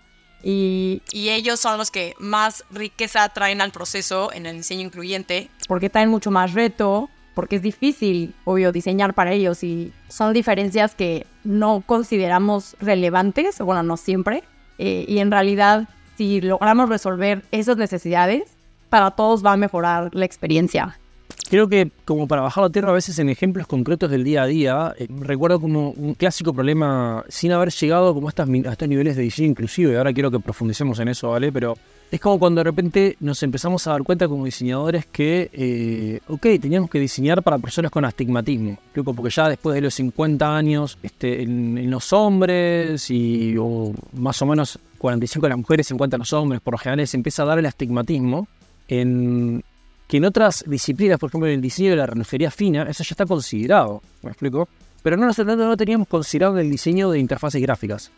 Y, 0.43 1.03
y, 1.11 1.31
ellos 1.31 1.58
son 1.58 1.79
los 1.79 1.91
que 1.91 2.14
más 2.19 2.64
riqueza 2.70 3.29
traen 3.31 3.61
al 3.61 3.73
proceso 3.73 4.32
en 4.32 4.47
el 4.47 4.58
diseño 4.58 4.82
incluyente. 4.82 5.50
Porque 5.67 5.91
traen 5.91 6.08
mucho 6.08 6.31
más 6.31 6.53
reto, 6.53 7.08
porque 7.35 7.56
es 7.56 7.62
difícil, 7.62 8.35
obvio, 8.44 8.73
diseñar 8.73 9.12
para 9.12 9.32
ellos 9.32 9.62
y 9.62 9.93
son 10.08 10.32
diferencias 10.32 10.94
que 10.94 11.26
no 11.44 11.82
consideramos 11.85 12.76
relevantes, 12.81 13.58
bueno, 13.58 13.82
no 13.82 13.97
siempre. 13.97 14.44
Eh, 14.79 15.05
y 15.08 15.19
en 15.19 15.31
realidad, 15.31 15.88
si 16.17 16.41
logramos 16.41 16.88
resolver 16.88 17.43
esas 17.50 17.76
necesidades, 17.76 18.56
para 18.88 19.11
todos 19.11 19.44
va 19.44 19.53
a 19.53 19.56
mejorar 19.56 20.14
la 20.14 20.25
experiencia. 20.25 20.99
Creo 21.48 21.69
que 21.69 21.90
como 22.04 22.26
para 22.26 22.43
bajar 22.43 22.64
la 22.64 22.70
tierra 22.70 22.90
a 22.90 22.94
veces 22.94 23.19
en 23.19 23.28
ejemplos 23.28 23.66
concretos 23.66 24.10
del 24.10 24.25
día 24.25 24.43
a 24.43 24.46
día, 24.46 24.94
eh, 24.98 25.06
recuerdo 25.20 25.60
como 25.60 25.90
un 25.90 26.14
clásico 26.14 26.52
problema 26.52 27.25
sin 27.28 27.52
haber 27.52 27.70
llegado 27.70 28.12
como 28.14 28.28
a, 28.28 28.31
estos 28.31 28.88
niveles 28.88 29.16
de 29.16 29.22
diseño 29.22 29.48
inclusivo, 29.48 29.93
y 29.93 29.94
ahora 29.94 30.12
quiero 30.12 30.31
que 30.31 30.40
profundicemos 30.40 30.98
en 30.98 31.08
eso, 31.08 31.31
¿vale? 31.31 31.52
Pero 31.52 31.76
es 32.10 32.20
como 32.20 32.38
cuando 32.38 32.60
de 32.60 32.64
repente 32.64 33.16
nos 33.20 33.43
empezamos 33.43 33.87
a 33.87 33.93
dar 33.93 34.02
cuenta 34.02 34.28
como 34.28 34.44
diseñadores 34.44 35.06
que, 35.06 35.50
eh, 35.52 36.20
ok, 36.28 36.46
teníamos 36.60 36.90
que 36.90 36.98
diseñar 36.98 37.43
para 37.43 37.58
personas 37.58 37.90
con 37.90 38.04
astigmatismo. 38.04 38.78
Creo 38.93 39.04
que 39.04 39.12
porque 39.12 39.31
ya 39.31 39.48
después 39.48 39.75
de 39.75 39.81
los 39.82 39.94
50 39.94 40.56
años, 40.56 40.98
este, 41.02 41.43
en, 41.43 41.90
los 41.90 42.12
hombres 42.12 43.10
y 43.10 43.56
o 43.58 43.93
más 44.14 44.40
o 44.43 44.46
menos 44.46 44.78
45 44.98 45.46
en 45.46 45.50
las 45.50 45.58
mujeres, 45.58 45.87
50 45.87 46.16
en 46.16 46.20
los 46.20 46.32
hombres, 46.32 46.60
por 46.60 46.75
lo 46.75 46.78
general 46.78 47.06
se 47.06 47.16
empieza 47.16 47.43
a 47.43 47.46
dar 47.46 47.58
el 47.58 47.66
astigmatismo 47.66 48.48
en 48.88 49.62
que 50.06 50.19
en 50.19 50.25
otras 50.25 50.64
disciplinas, 50.67 51.19
por 51.19 51.31
ejemplo 51.31 51.49
en 51.49 51.55
el 51.55 51.61
diseño 51.61 51.91
de 51.91 51.97
la 51.97 52.06
relojería 52.06 52.50
fina, 52.50 52.82
eso 52.85 53.03
ya 53.03 53.12
está 53.12 53.26
considerado, 53.26 54.03
¿me 54.23 54.31
explico? 54.31 54.69
Pero 55.03 55.17
no, 55.17 55.31
no, 55.31 55.56
no 55.56 55.76
teníamos 55.76 56.08
considerado 56.08 56.58
el 56.58 56.70
diseño 56.70 57.11
de 57.11 57.19
interfaces 57.19 57.61
gráficas. 57.62 58.11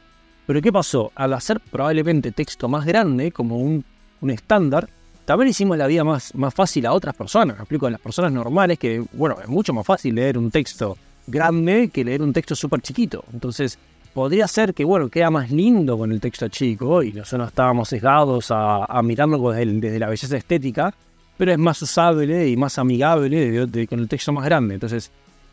Pero 0.47 0.63
¿qué 0.63 0.73
pasó? 0.73 1.13
Al 1.15 1.35
hacer 1.35 1.61
probablemente 1.61 2.33
texto 2.33 2.69
más 2.69 2.87
grande, 2.87 3.33
como 3.33 3.59
un, 3.59 3.85
estándar, 4.29 4.89
también 5.27 5.51
hicimos 5.51 5.77
la 5.77 5.87
vida 5.87 6.05
más, 6.05 6.35
más 6.35 6.55
fácil 6.55 6.87
a 6.87 6.95
otras 6.95 7.15
personas. 7.15 7.59
Me 7.59 7.63
explico, 7.63 7.87
a 7.87 7.91
las 7.91 8.01
personas 8.01 8.33
normales, 8.33 8.79
que, 8.79 9.05
bueno, 9.13 9.37
es 9.43 9.49
mucho 9.49 9.75
más 9.75 9.85
fácil 9.85 10.15
leer 10.15 10.39
un 10.39 10.51
texto 10.51 10.97
grande 11.27 11.91
que 11.91 12.03
leer 12.03 12.23
un 12.23 12.33
texto 12.33 12.55
súper 12.55 12.81
chiquito. 12.81 13.23
Entonces, 13.33 13.79
podría 14.15 14.49
ser 14.49 14.73
que, 14.73 14.85
bueno, 14.85 15.11
queda 15.11 15.31
más 15.31 15.51
lindo 15.51 15.99
con 15.99 16.11
el 16.13 16.21
texto 16.21 16.49
chico 16.49 17.03
y 17.03 17.13
nosotros 17.13 17.49
estábamos 17.49 17.91
sesgados 17.91 18.51
a, 18.51 18.87
a 18.87 19.03
mirarlo 19.03 19.51
desde, 19.51 19.99
la 19.99 20.09
belleza 20.09 20.39
estética, 20.39 20.95
pero 21.39 21.53
es 21.53 21.59
más 21.59 21.81
usable 21.81 22.49
y 22.49 22.57
más 22.57 22.79
amigable 22.79 23.67
con 23.89 24.01
el 24.01 24.09
texto 24.09 24.33
más 24.33 24.45
grande. 24.45 24.75
Entonces, 24.75 25.11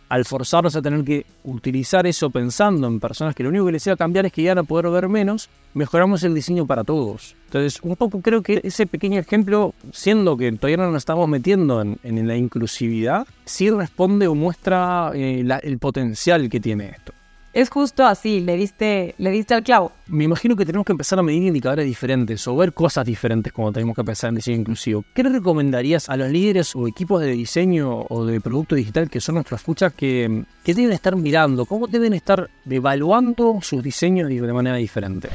al 0.10 0.25
forzarnos 0.25 0.75
a 0.75 0.82
tener 0.82 1.04
que 1.04 1.25
utilizar 1.44 2.06
eso 2.06 2.30
pensando 2.30 2.88
en 2.88 3.00
personas 3.00 3.34
que 3.34 3.44
lo 3.44 3.50
único 3.50 3.65
que 3.65 3.72
les 3.74 3.88
iba 3.88 3.94
a 3.94 3.98
cambiar 3.98 4.25
es 4.25 4.34
que 4.34 4.44
ya 4.44 4.54
a 4.54 4.63
poder 4.63 4.89
ver 4.89 5.08
menos, 5.10 5.50
mejoramos 5.74 6.24
el 6.24 6.34
diseño 6.34 6.65
para 6.65 6.84
todos. 6.84 7.36
Entonces, 7.46 7.80
un 7.82 7.96
poco 7.96 8.22
creo 8.22 8.42
que 8.42 8.62
ese 8.63 8.88
pequeño 8.88 9.20
ejemplo, 9.20 9.74
siendo 9.92 10.38
que 10.38 10.51
todavía 10.51 10.77
no 10.77 10.92
nos 10.92 11.01
estamos 11.01 11.27
metiendo 11.30 11.82
en, 11.82 12.27
la 12.27 12.36
inclusividad, 12.36 13.27
sí 13.46 13.70
responde 13.70 14.27
o 14.27 14.36
muestra 14.36 15.12
eh, 15.13 15.46
el 15.63 15.80
potencial 15.80 16.50
que 16.50 16.60
tiene 16.60 16.89
esto. 16.89 17.13
Es 17.55 17.69
justo 17.69 18.05
así, 18.05 18.41
le 18.41 18.57
diste, 18.57 19.15
le 19.17 19.31
diste 19.31 19.53
al 19.53 19.63
clavo. 19.63 19.93
Me 20.07 20.25
imagino 20.25 20.57
que 20.57 20.65
tenemos 20.65 20.85
que 20.85 20.91
empezar 20.91 21.19
a 21.19 21.24
medir 21.24 21.41
indicadores 21.43 21.85
diferentes 21.85 22.45
o 22.50 22.55
ver 22.57 22.74
cosas 22.74 23.05
diferentes 23.05 23.53
cuando 23.53 23.71
tenemos 23.71 23.95
que 23.95 24.03
pensar 24.03 24.27
en 24.27 24.35
diseño 24.35 24.57
inclusivo. 24.57 25.05
¿Qué 25.13 25.24
le 25.24 25.29
recomendarías 25.29 26.09
a 26.09 26.17
los 26.17 26.29
líderes 26.29 26.75
o 26.75 26.85
equipos 26.85 27.21
de 27.21 27.31
diseño 27.31 28.07
o 28.09 28.25
de 28.25 28.41
producto 28.41 28.75
digital 28.75 29.09
que 29.09 29.21
son 29.21 29.35
nuestras 29.35 29.62
escuchas 29.62 29.93
que, 29.93 30.43
que 30.65 30.74
deben 30.74 30.91
estar 30.91 31.15
mirando? 31.15 31.65
¿Cómo 31.65 31.88
deben 31.88 32.13
estar 32.13 32.50
evaluando 32.69 33.59
sus 33.62 33.81
diseños 33.81 34.27
de 34.27 34.51
manera 34.51 34.75
diferente? 34.75 35.29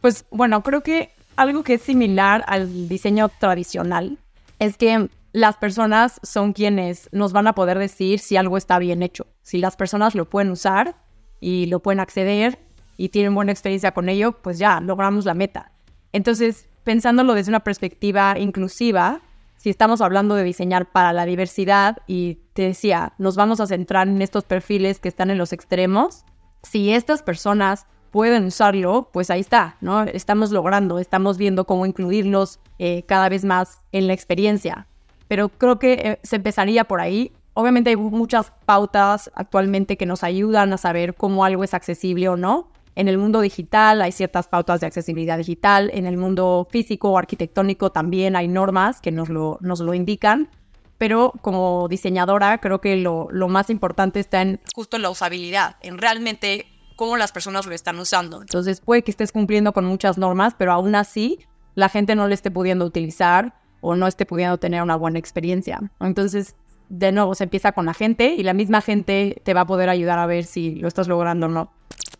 Pues 0.00 0.24
bueno, 0.32 0.64
creo 0.64 0.82
que 0.82 1.10
algo 1.36 1.62
que 1.62 1.74
es 1.74 1.82
similar 1.82 2.42
al 2.48 2.88
diseño 2.88 3.28
tradicional 3.38 4.18
es 4.58 4.76
que 4.76 5.08
las 5.32 5.56
personas 5.56 6.20
son 6.22 6.52
quienes 6.52 7.08
nos 7.12 7.32
van 7.32 7.46
a 7.46 7.54
poder 7.54 7.78
decir 7.78 8.18
si 8.18 8.36
algo 8.36 8.56
está 8.56 8.78
bien 8.78 9.02
hecho. 9.02 9.26
Si 9.42 9.58
las 9.58 9.76
personas 9.76 10.14
lo 10.14 10.28
pueden 10.28 10.50
usar 10.50 10.96
y 11.40 11.66
lo 11.66 11.80
pueden 11.80 12.00
acceder 12.00 12.58
y 12.98 13.08
tienen 13.08 13.34
buena 13.34 13.52
experiencia 13.52 13.92
con 13.92 14.08
ello, 14.08 14.32
pues 14.42 14.58
ya 14.58 14.80
logramos 14.80 15.24
la 15.24 15.34
meta. 15.34 15.72
Entonces, 16.12 16.68
pensándolo 16.84 17.34
desde 17.34 17.50
una 17.50 17.64
perspectiva 17.64 18.38
inclusiva, 18.38 19.22
si 19.56 19.70
estamos 19.70 20.02
hablando 20.02 20.34
de 20.34 20.44
diseñar 20.44 20.92
para 20.92 21.12
la 21.12 21.24
diversidad 21.24 21.98
y 22.06 22.40
te 22.52 22.62
decía, 22.62 23.14
nos 23.16 23.36
vamos 23.36 23.60
a 23.60 23.66
centrar 23.66 24.08
en 24.08 24.20
estos 24.20 24.44
perfiles 24.44 25.00
que 25.00 25.08
están 25.08 25.30
en 25.30 25.38
los 25.38 25.52
extremos, 25.52 26.24
si 26.62 26.92
estas 26.92 27.22
personas 27.22 27.86
pueden 28.10 28.44
usarlo, 28.44 29.08
pues 29.12 29.30
ahí 29.30 29.40
está, 29.40 29.78
¿no? 29.80 30.02
Estamos 30.02 30.50
logrando, 30.50 30.98
estamos 30.98 31.38
viendo 31.38 31.64
cómo 31.64 31.86
incluirlos 31.86 32.60
eh, 32.78 33.04
cada 33.04 33.30
vez 33.30 33.44
más 33.44 33.80
en 33.92 34.06
la 34.06 34.12
experiencia. 34.12 34.86
Pero 35.32 35.48
creo 35.48 35.78
que 35.78 35.92
eh, 35.94 36.20
se 36.22 36.36
empezaría 36.36 36.84
por 36.84 37.00
ahí. 37.00 37.32
Obviamente 37.54 37.88
hay 37.88 37.96
muchas 37.96 38.52
pautas 38.66 39.30
actualmente 39.34 39.96
que 39.96 40.04
nos 40.04 40.24
ayudan 40.24 40.74
a 40.74 40.76
saber 40.76 41.14
cómo 41.14 41.46
algo 41.46 41.64
es 41.64 41.72
accesible 41.72 42.28
o 42.28 42.36
no. 42.36 42.70
En 42.96 43.08
el 43.08 43.16
mundo 43.16 43.40
digital 43.40 44.02
hay 44.02 44.12
ciertas 44.12 44.46
pautas 44.46 44.82
de 44.82 44.88
accesibilidad 44.88 45.38
digital, 45.38 45.90
en 45.94 46.04
el 46.04 46.18
mundo 46.18 46.68
físico 46.70 47.12
o 47.12 47.16
arquitectónico 47.16 47.90
también 47.90 48.36
hay 48.36 48.46
normas 48.46 49.00
que 49.00 49.10
nos 49.10 49.30
lo, 49.30 49.56
nos 49.62 49.80
lo 49.80 49.94
indican, 49.94 50.50
pero 50.98 51.32
como 51.40 51.88
diseñadora 51.88 52.58
creo 52.58 52.82
que 52.82 52.96
lo, 52.96 53.28
lo 53.30 53.48
más 53.48 53.70
importante 53.70 54.20
está 54.20 54.42
en 54.42 54.60
justo 54.74 54.96
en 54.96 55.02
la 55.02 55.08
usabilidad, 55.08 55.76
en 55.80 55.96
realmente 55.96 56.66
cómo 56.94 57.16
las 57.16 57.32
personas 57.32 57.64
lo 57.64 57.72
están 57.72 57.98
usando. 57.98 58.42
Entonces 58.42 58.82
puede 58.82 59.02
que 59.02 59.10
estés 59.10 59.32
cumpliendo 59.32 59.72
con 59.72 59.86
muchas 59.86 60.18
normas, 60.18 60.54
pero 60.58 60.72
aún 60.72 60.94
así 60.94 61.38
la 61.74 61.88
gente 61.88 62.16
no 62.16 62.28
le 62.28 62.34
esté 62.34 62.50
pudiendo 62.50 62.84
utilizar 62.84 63.61
o 63.82 63.94
no 63.94 64.06
esté 64.06 64.24
pudiendo 64.24 64.56
tener 64.56 64.82
una 64.82 64.96
buena 64.96 65.18
experiencia. 65.18 65.90
Entonces, 66.00 66.56
de 66.88 67.12
nuevo, 67.12 67.34
se 67.34 67.44
empieza 67.44 67.72
con 67.72 67.84
la 67.84 67.94
gente 67.94 68.34
y 68.34 68.42
la 68.42 68.54
misma 68.54 68.80
gente 68.80 69.40
te 69.44 69.52
va 69.52 69.62
a 69.62 69.66
poder 69.66 69.90
ayudar 69.90 70.18
a 70.18 70.26
ver 70.26 70.44
si 70.44 70.76
lo 70.76 70.88
estás 70.88 71.08
logrando 71.08 71.46
o 71.46 71.48
no. 71.50 71.70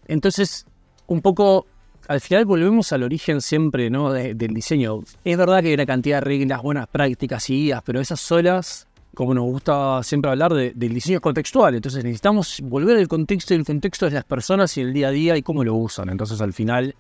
Entonces, 0.09 0.67
un 1.07 1.21
poco, 1.21 1.67
al 2.09 2.21
final 2.21 2.45
volvemos 2.45 2.93
al 2.93 3.05
origen 3.05 3.41
siempre 3.41 3.91
¿no? 3.91 4.13
del 4.13 4.37
diseño. 4.37 5.01
Es 5.25 5.39
verdad 5.39 5.61
que 5.63 5.69
hay 5.69 5.75
una 5.75 5.87
cantidad 5.87 6.17
de 6.17 6.23
reglas, 6.23 6.63
buenas 6.63 6.89
prácticas 6.89 7.49
y 7.51 7.55
guías, 7.55 7.83
pero 7.85 8.01
esas 8.01 8.21
solas, 8.21 8.89
como 9.15 9.35
nos 9.35 9.45
gusta 9.45 10.03
siempre 10.03 10.31
hablar, 10.31 10.53
del 10.53 10.95
diseño 10.95 11.21
contextual. 11.21 11.75
Entonces 11.77 12.03
necesitamos 12.03 12.61
volver 12.65 12.99
al 12.99 13.09
contexto 13.09 13.55
y 13.55 13.59
el 13.59 13.65
contexto 13.65 14.07
de 14.07 14.13
las 14.13 14.25
personas 14.25 14.77
y 14.79 14.81
el 14.81 14.93
día 14.93 15.09
a 15.09 15.11
día 15.13 15.37
y 15.37 15.43
cómo 15.43 15.63
lo 15.63 15.75
usan. 15.75 16.09
Entonces 16.09 16.41
al 16.41 16.53
final, 16.53 16.97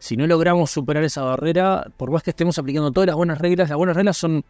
si 0.00 0.16
no 0.16 0.26
logramos 0.26 0.70
superar 0.70 1.04
esa 1.04 1.22
barrera, 1.22 1.86
por 1.96 2.10
más 2.10 2.22
que 2.22 2.30
estemos 2.30 2.58
aplicando 2.58 2.90
todas 2.90 3.06
las 3.06 3.16
buenas 3.16 3.38
reglas, 3.38 3.68
las 3.68 3.76
buenas 3.76 3.94
reglas 3.94 4.16
son 4.16 4.42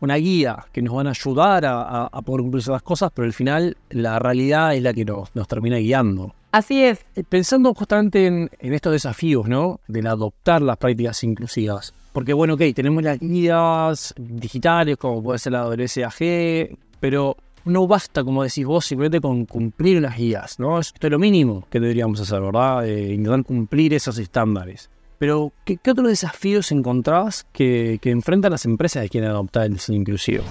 una 0.00 0.16
guía 0.16 0.66
que 0.72 0.82
nos 0.82 0.94
van 0.94 1.06
a 1.06 1.10
ayudar 1.10 1.64
a, 1.64 2.10
poder 2.24 2.42
cumplir 2.42 2.60
esas 2.60 2.82
cosas, 2.82 3.10
pero 3.14 3.24
al 3.24 3.32
final 3.32 3.76
la 3.88 4.18
realidad 4.18 4.74
es 4.74 4.82
la 4.82 4.92
que 4.92 5.04
nos, 5.04 5.34
nos 5.34 5.48
termina 5.48 5.78
guiando. 5.78 6.34
Así 6.50 6.82
es. 6.82 7.00
Eh, 7.14 7.22
pensando 7.22 7.72
justamente 7.72 8.26
en, 8.26 8.50
estos 8.60 8.92
desafíos, 8.92 9.48
¿no? 9.48 9.80
Del 9.86 10.08
adoptar 10.08 10.60
las 10.60 10.76
prácticas 10.76 11.22
inclusivas. 11.22 11.94
Porque, 12.12 12.32
bueno, 12.32 12.54
ok, 12.54 12.62
tenemos 12.74 13.02
las 13.02 13.20
guías 13.20 14.12
digitales, 14.18 14.96
como 14.96 15.22
puede 15.22 15.38
ser 15.38 15.52
la 15.52 15.68
WSAG, 15.68 16.76
pero 16.98 17.36
no 17.64 17.86
basta, 17.86 18.24
como 18.24 18.42
decís 18.42 18.64
vos, 18.64 18.86
simplemente 18.86 19.20
con 19.20 19.44
cumplir 19.44 20.00
las 20.00 20.16
guías, 20.16 20.58
¿no? 20.58 20.78
Esto 20.78 21.06
es 21.06 21.10
lo 21.10 21.18
mínimo 21.18 21.66
que 21.70 21.78
deberíamos 21.78 22.20
hacer, 22.20 22.40
¿verdad? 22.40 22.86
Eh, 22.86 23.14
intentar 23.14 23.44
cumplir 23.44 23.94
esos 23.94 24.18
estándares. 24.18 24.88
Pero, 25.18 25.52
¿qué, 25.64 25.78
otros 25.90 26.08
desafíos 26.08 26.72
encontrás 26.72 27.46
que, 27.52 27.98
que 28.02 28.10
enfrentan 28.10 28.52
las 28.52 28.64
empresas 28.64 29.02
que 29.04 29.08
quieren 29.08 29.30
adoptar 29.30 29.66
el 29.66 29.74
diseño 29.74 29.98
inclusivo? 29.98 30.44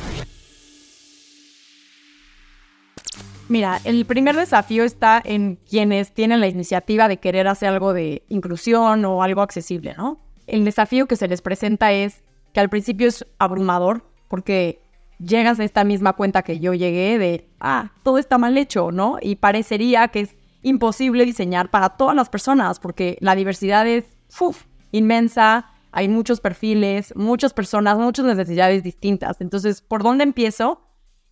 Mira, 3.48 3.79
el 3.84 4.05
primer 4.05 4.36
desafío 4.36 4.84
está 4.84 5.22
en 5.24 5.60
quienes 5.69 6.12
tienen 6.12 6.39
la 6.39 6.48
iniciativa 6.48 7.07
de 7.07 7.17
querer 7.17 7.48
hacer 7.48 7.69
algo 7.69 7.93
de 7.93 8.24
inclusión 8.27 9.05
o 9.05 9.22
algo 9.22 9.41
accesible, 9.41 9.93
¿no? 9.95 10.19
El 10.48 10.65
desafío 10.65 11.05
que 11.07 11.15
se 11.15 11.27
les 11.27 11.43
presenta 11.43 11.91
es 11.91 12.24
que 12.53 12.60
al 12.60 12.69
principio 12.69 13.07
es 13.07 13.25
abrumador 13.38 14.03
porque 14.29 14.81
llegas 15.19 15.60
a 15.60 15.63
esta 15.63 15.84
misma 15.84 16.13
cuenta 16.13 16.41
que 16.41 16.60
yo 16.60 16.74
llegué 16.74 17.19
de, 17.19 17.48
ah, 17.60 17.91
todo 18.01 18.17
está 18.17 18.39
mal 18.39 18.57
hecho, 18.57 18.91
¿no? 18.91 19.17
Y 19.22 19.36
parecería 19.36 20.07
que 20.07 20.22
es 20.22 20.36
imposible 20.63 21.25
diseñar 21.25 21.69
para 21.69 21.89
todas 21.89 22.15
las 22.15 22.29
personas 22.29 22.79
porque 22.79 23.17
la 23.19 23.36
diversidad 23.36 23.86
es 23.88 24.05
inmensa, 24.91 25.72
hay 25.91 26.08
muchos 26.08 26.41
perfiles, 26.41 27.13
muchas 27.15 27.53
personas, 27.53 27.98
muchas 27.98 28.25
necesidades 28.25 28.84
distintas. 28.84 29.41
Entonces, 29.41 29.82
¿por 29.82 30.03
dónde 30.03 30.24
empiezo? 30.24 30.82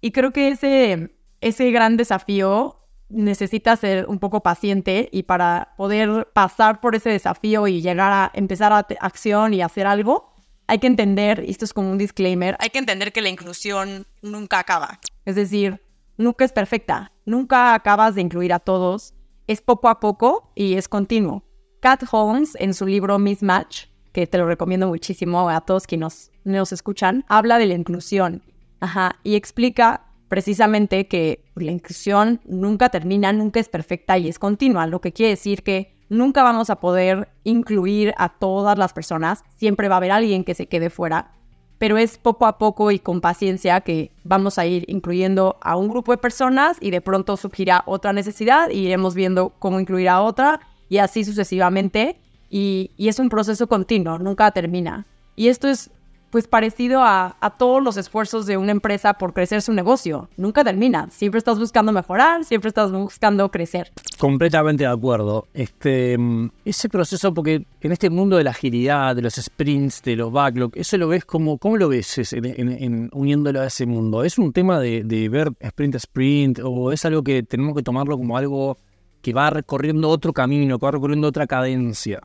Y 0.01 0.11
creo 0.11 0.31
que 0.31 0.49
ese 0.49 1.11
ese 1.43 1.71
gran 1.71 1.97
desafío 1.97 2.79
necesita 3.09 3.75
ser 3.75 4.05
un 4.07 4.17
poco 4.17 4.41
paciente 4.41 5.09
y 5.11 5.23
para 5.23 5.73
poder 5.77 6.29
pasar 6.33 6.79
por 6.79 6.95
ese 6.95 7.09
desafío 7.09 7.67
y 7.67 7.81
llegar 7.81 8.11
a 8.11 8.31
empezar 8.33 8.71
a 8.71 8.87
acción 9.01 9.53
y 9.53 9.61
hacer 9.61 9.85
algo, 9.85 10.33
hay 10.67 10.79
que 10.79 10.87
entender, 10.87 11.43
y 11.45 11.51
esto 11.51 11.65
es 11.65 11.73
como 11.73 11.91
un 11.91 11.97
disclaimer, 11.97 12.55
hay 12.59 12.69
que 12.69 12.79
entender 12.79 13.11
que 13.11 13.21
la 13.21 13.29
inclusión 13.29 14.07
nunca 14.21 14.57
acaba. 14.57 14.99
Es 15.25 15.35
decir, 15.35 15.81
nunca 16.17 16.45
es 16.45 16.53
perfecta, 16.53 17.11
nunca 17.25 17.73
acabas 17.73 18.15
de 18.15 18.21
incluir 18.21 18.53
a 18.53 18.59
todos, 18.59 19.13
es 19.45 19.61
poco 19.61 19.89
a 19.89 19.99
poco 19.99 20.51
y 20.55 20.75
es 20.75 20.87
continuo. 20.87 21.43
Kat 21.83 22.05
Holmes, 22.09 22.55
en 22.61 22.73
su 22.73 22.85
libro 22.85 23.19
Mismatch, 23.19 23.87
que 24.13 24.25
te 24.25 24.37
lo 24.37 24.47
recomiendo 24.47 24.87
muchísimo 24.87 25.49
a 25.49 25.59
todos 25.59 25.85
quienes 25.85 26.31
nos, 26.45 26.71
escuchan, 26.71 27.25
habla 27.27 27.57
de 27.57 27.65
la 27.65 27.73
inclusión. 27.73 28.41
Ajá, 28.79 29.17
y 29.21 29.35
explica 29.35 30.05
precisamente 30.29 31.09
que 31.09 31.43
la 31.55 31.73
inclusión 31.73 32.39
nunca 32.45 32.87
termina, 32.87 33.33
nunca 33.33 33.59
es 33.59 33.67
perfecta 33.67 34.17
y 34.17 34.29
es 34.29 34.39
continua, 34.39 34.87
lo 34.87 35.01
que 35.01 35.11
quiere 35.11 35.31
decir 35.31 35.61
que 35.61 35.93
nunca 36.07 36.41
vamos 36.41 36.69
a 36.69 36.79
poder 36.79 37.27
incluir 37.43 38.13
a 38.17 38.29
todas 38.29 38.77
las 38.77 38.93
personas, 38.93 39.43
siempre 39.57 39.89
va 39.89 39.95
a 39.95 39.97
haber 39.97 40.11
alguien 40.11 40.45
que 40.45 40.55
se 40.55 40.67
quede 40.67 40.89
fuera, 40.89 41.33
pero 41.79 41.97
es 41.97 42.17
poco 42.17 42.45
a 42.45 42.57
poco 42.57 42.91
y 42.91 42.99
con 42.99 43.19
paciencia 43.19 43.81
que 43.81 44.13
vamos 44.23 44.57
a 44.57 44.65
ir 44.65 44.85
incluyendo 44.87 45.57
a 45.61 45.75
un 45.75 45.89
grupo 45.89 46.13
de 46.13 46.17
personas 46.17 46.77
y 46.79 46.91
de 46.91 47.01
pronto 47.01 47.35
surgirá 47.35 47.83
otra 47.87 48.13
necesidad 48.13 48.69
y 48.69 48.85
iremos 48.85 49.15
viendo 49.15 49.49
cómo 49.59 49.81
incluir 49.81 50.07
a 50.07 50.21
otra 50.21 50.61
y 50.93 50.99
así 50.99 51.25
sucesivamente. 51.25 52.17
Y, 52.51 52.91
y 52.97 53.07
es 53.07 53.17
un 53.17 53.27
proceso 53.27 53.65
continuo, 53.65 54.19
nunca 54.19 54.51
termina. 54.51 55.07
Y 55.35 55.47
esto 55.47 55.67
es 55.67 55.89
pues 56.29 56.47
parecido 56.47 57.01
a, 57.03 57.35
todos 57.57 57.81
los 57.83 57.97
esfuerzos 57.97 58.45
de 58.45 58.57
una 58.57 58.71
empresa 58.71 59.13
por 59.15 59.33
crecer 59.33 59.63
su 59.63 59.73
negocio. 59.73 60.29
Nunca 60.37 60.63
termina. 60.63 61.07
Siempre 61.09 61.39
estás 61.39 61.57
buscando 61.57 61.91
mejorar, 61.91 62.43
siempre 62.43 62.69
estás 62.69 62.91
buscando 62.91 63.49
crecer. 63.49 63.91
Completamente 64.19 64.83
de 64.83 64.89
acuerdo. 64.89 65.47
Este, 65.53 66.15
mm, 66.17 66.49
ese 66.65 66.89
proceso, 66.89 67.33
porque 67.33 67.65
en 67.81 67.91
este 67.91 68.11
mundo 68.11 68.37
de 68.37 68.43
la 68.43 68.51
agilidad, 68.51 69.15
de 69.15 69.23
los 69.23 69.33
sprints, 69.33 70.03
de 70.03 70.15
los 70.15 70.31
backlogs, 70.31 70.77
eso 70.77 70.97
lo 70.97 71.07
ves 71.07 71.25
como, 71.25 71.57
¿cómo 71.57 71.77
lo 71.77 71.89
ves 71.89 72.33
en, 72.33 73.09
uniéndolo 73.13 73.61
a 73.61 73.67
ese 73.67 73.87
mundo? 73.87 74.23
¿Es 74.23 74.37
un 74.37 74.53
tema 74.53 74.79
de, 74.79 75.03
de 75.03 75.29
ver 75.29 75.51
sprint 75.59 75.95
a 75.95 75.97
sprint 75.97 76.59
o 76.63 76.91
es 76.91 77.05
algo 77.05 77.23
que 77.23 77.41
tenemos 77.43 77.75
que 77.75 77.83
tomarlo 77.83 78.17
como 78.17 78.37
algo 78.37 78.77
que 79.23 79.33
va 79.33 79.49
recorriendo 79.49 80.09
otro 80.09 80.33
camino, 80.33 80.77
que 80.77 80.85
va 80.85 80.91
recorriendo 80.91 81.27
otra 81.27 81.47
cadencia? 81.47 82.21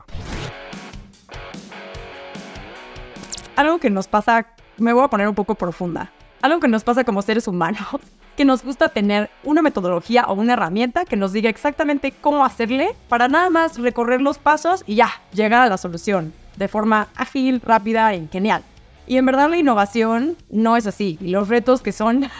algo 3.59 3.77
que 3.77 3.89
nos 3.89 4.07
pasa, 4.07 4.47
me 4.77 4.93
voy 4.93 5.03
a 5.03 5.09
poner 5.09 5.27
un 5.27 5.35
poco 5.35 5.53
profunda, 5.55 6.13
algo 6.41 6.61
que 6.61 6.69
nos 6.69 6.85
pasa 6.85 7.03
como 7.03 7.21
seres 7.21 7.45
humanos, 7.45 7.85
que 8.37 8.45
nos 8.45 8.63
gusta 8.63 8.87
tener 8.87 9.29
una 9.43 9.61
metodología 9.61 10.23
o 10.27 10.33
una 10.33 10.53
herramienta 10.53 11.03
que 11.03 11.17
nos 11.17 11.33
diga 11.33 11.49
exactamente 11.49 12.13
cómo 12.13 12.45
hacerle 12.45 12.95
para 13.09 13.27
nada 13.27 13.49
más 13.49 13.77
recorrer 13.77 14.21
los 14.21 14.37
pasos 14.37 14.85
y 14.87 14.95
ya, 14.95 15.09
llegar 15.33 15.61
a 15.61 15.69
la 15.69 15.77
solución 15.77 16.33
de 16.55 16.69
forma 16.69 17.09
ágil, 17.17 17.59
rápida 17.59 18.15
y 18.15 18.29
genial. 18.31 18.63
Y 19.07 19.17
en 19.17 19.25
verdad 19.25 19.49
la 19.49 19.57
innovación 19.57 20.37
no 20.49 20.77
es 20.77 20.87
así. 20.87 21.17
Y 21.19 21.29
los 21.29 21.49
retos 21.49 21.81
que 21.81 21.91
son 21.91 22.29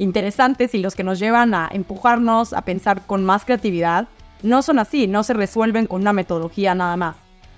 interesantes 0.00 0.74
y 0.74 0.78
los 0.78 0.94
que 0.94 1.04
nos 1.04 1.18
llevan 1.18 1.54
a 1.54 1.68
empujarnos 1.70 2.52
a 2.52 2.62
pensar 2.62 3.02
con 3.06 3.24
más 3.24 3.44
creatividad 3.44 4.08
no 4.42 4.62
son 4.62 4.78
así, 4.78 5.06
no 5.06 5.22
se 5.22 5.34
resuelven 5.34 5.86
con 5.86 6.00
una 6.00 6.12
metodología 6.12 6.74
nada 6.74 6.96
más. 6.96 7.16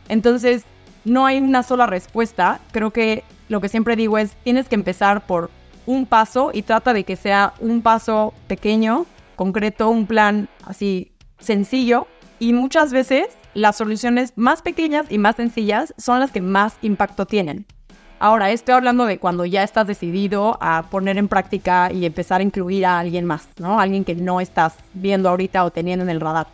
Entonces, 0.09 0.65
no 1.05 1.27
hay 1.27 1.39
una 1.39 1.63
sola 1.63 1.87
respuesta. 1.87 2.61
Creo 2.73 2.91
que 2.91 3.25
lo 3.49 3.61
que 3.61 3.69
siempre 3.69 3.97
digo 3.97 4.19
es, 4.19 4.33
tienes 4.43 4.69
que 4.69 4.75
empezar 4.75 5.25
por 5.27 5.51
un 5.87 6.07
paso 6.07 6.51
y 6.53 6.63
trata 6.63 6.93
de 6.93 7.05
que 7.05 7.17
sea 7.17 7.55
un 7.61 7.83
paso 7.83 8.35
pequeño, 8.47 9.07
concreto, 9.37 9.89
un 9.89 10.07
plan 10.07 10.49
así 10.65 11.13
sencillo. 11.39 12.07
Y 12.39 12.53
muchas 12.53 12.93
veces 12.93 13.27
las 13.55 13.77
soluciones 13.77 14.33
más 14.37 14.63
pequeñas 14.63 15.07
y 15.11 15.19
más 15.19 15.37
sencillas 15.37 15.95
son 15.99 16.21
las 16.21 16.33
que 16.33 16.41
más 16.41 16.77
impacto 16.83 17.27
tienen. 17.27 17.67
Ahora, 18.25 18.53
estoy 18.53 18.77
hablando 18.77 19.05
de 19.05 19.19
cuando 19.19 19.45
ya 19.45 19.65
estás 19.65 19.85
decidido 19.85 20.57
a 20.61 20.85
poner 20.85 21.19
en 21.19 21.27
práctica 21.27 21.91
y 21.93 22.07
empezar 22.07 22.41
a 22.41 22.45
incluir 22.45 22.87
a 22.87 23.01
alguien 23.01 23.25
más, 23.25 23.49
¿no? 23.59 23.81
Alguien 23.81 24.05
que 24.05 24.15
no 24.15 24.41
estás 24.41 24.75
viendo 24.95 25.29
ahorita 25.29 25.65
o 25.65 25.73
teniendo 25.73 26.05
en 26.05 26.09
el 26.09 26.21
radar. 26.21 26.47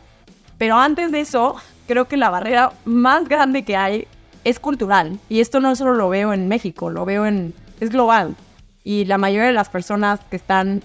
Pero 0.57 0.79
antes 0.79 1.13
de 1.13 1.21
eso, 1.21 1.57
creo 1.87 2.09
que 2.09 2.17
la 2.17 2.31
barrera 2.31 2.73
más 2.87 3.29
grande 3.29 3.65
que 3.65 3.77
hay 3.77 4.09
es 4.45 4.59
cultural. 4.59 5.19
Y 5.29 5.41
esto 5.41 5.61
no 5.61 5.77
solo 5.77 5.93
lo 5.93 6.09
veo 6.09 6.33
en 6.33 6.49
México, 6.49 6.89
lo 6.89 7.05
veo 7.05 7.27
en... 7.27 7.53
es 7.81 7.91
global. 7.91 8.35
Y 8.83 9.05
la 9.05 9.19
mayoría 9.19 9.49
de 9.49 9.53
las 9.53 9.69
personas 9.69 10.21
que 10.31 10.37
están 10.37 10.81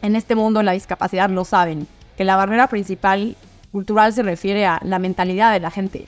en 0.00 0.16
este 0.16 0.34
mundo 0.36 0.60
de 0.60 0.64
la 0.64 0.72
discapacidad 0.72 1.28
lo 1.28 1.44
saben, 1.44 1.86
que 2.16 2.24
la 2.24 2.36
barrera 2.36 2.68
principal 2.68 3.36
cultural 3.72 4.14
se 4.14 4.22
refiere 4.22 4.64
a 4.64 4.80
la 4.84 4.98
mentalidad 4.98 5.52
de 5.52 5.60
la 5.60 5.70
gente. 5.70 6.06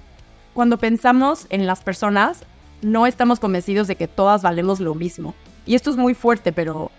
Cuando 0.55 0.79
pensamos 0.79 1.47
en 1.51 1.67
las 1.67 1.83
personas, 1.83 2.47
no 2.87 3.07
estamos 3.07 3.41
convencidos 3.41 3.89
de 3.89 3.97
que 3.97 4.09
todas 4.09 4.43
valemos 4.43 4.81
lo 4.81 4.95
mismo. 4.95 5.35
Y 5.67 5.75
esto 5.75 5.91
es 5.91 5.97
muy 5.97 6.15
fuerte, 6.15 6.53
pero 6.53 6.91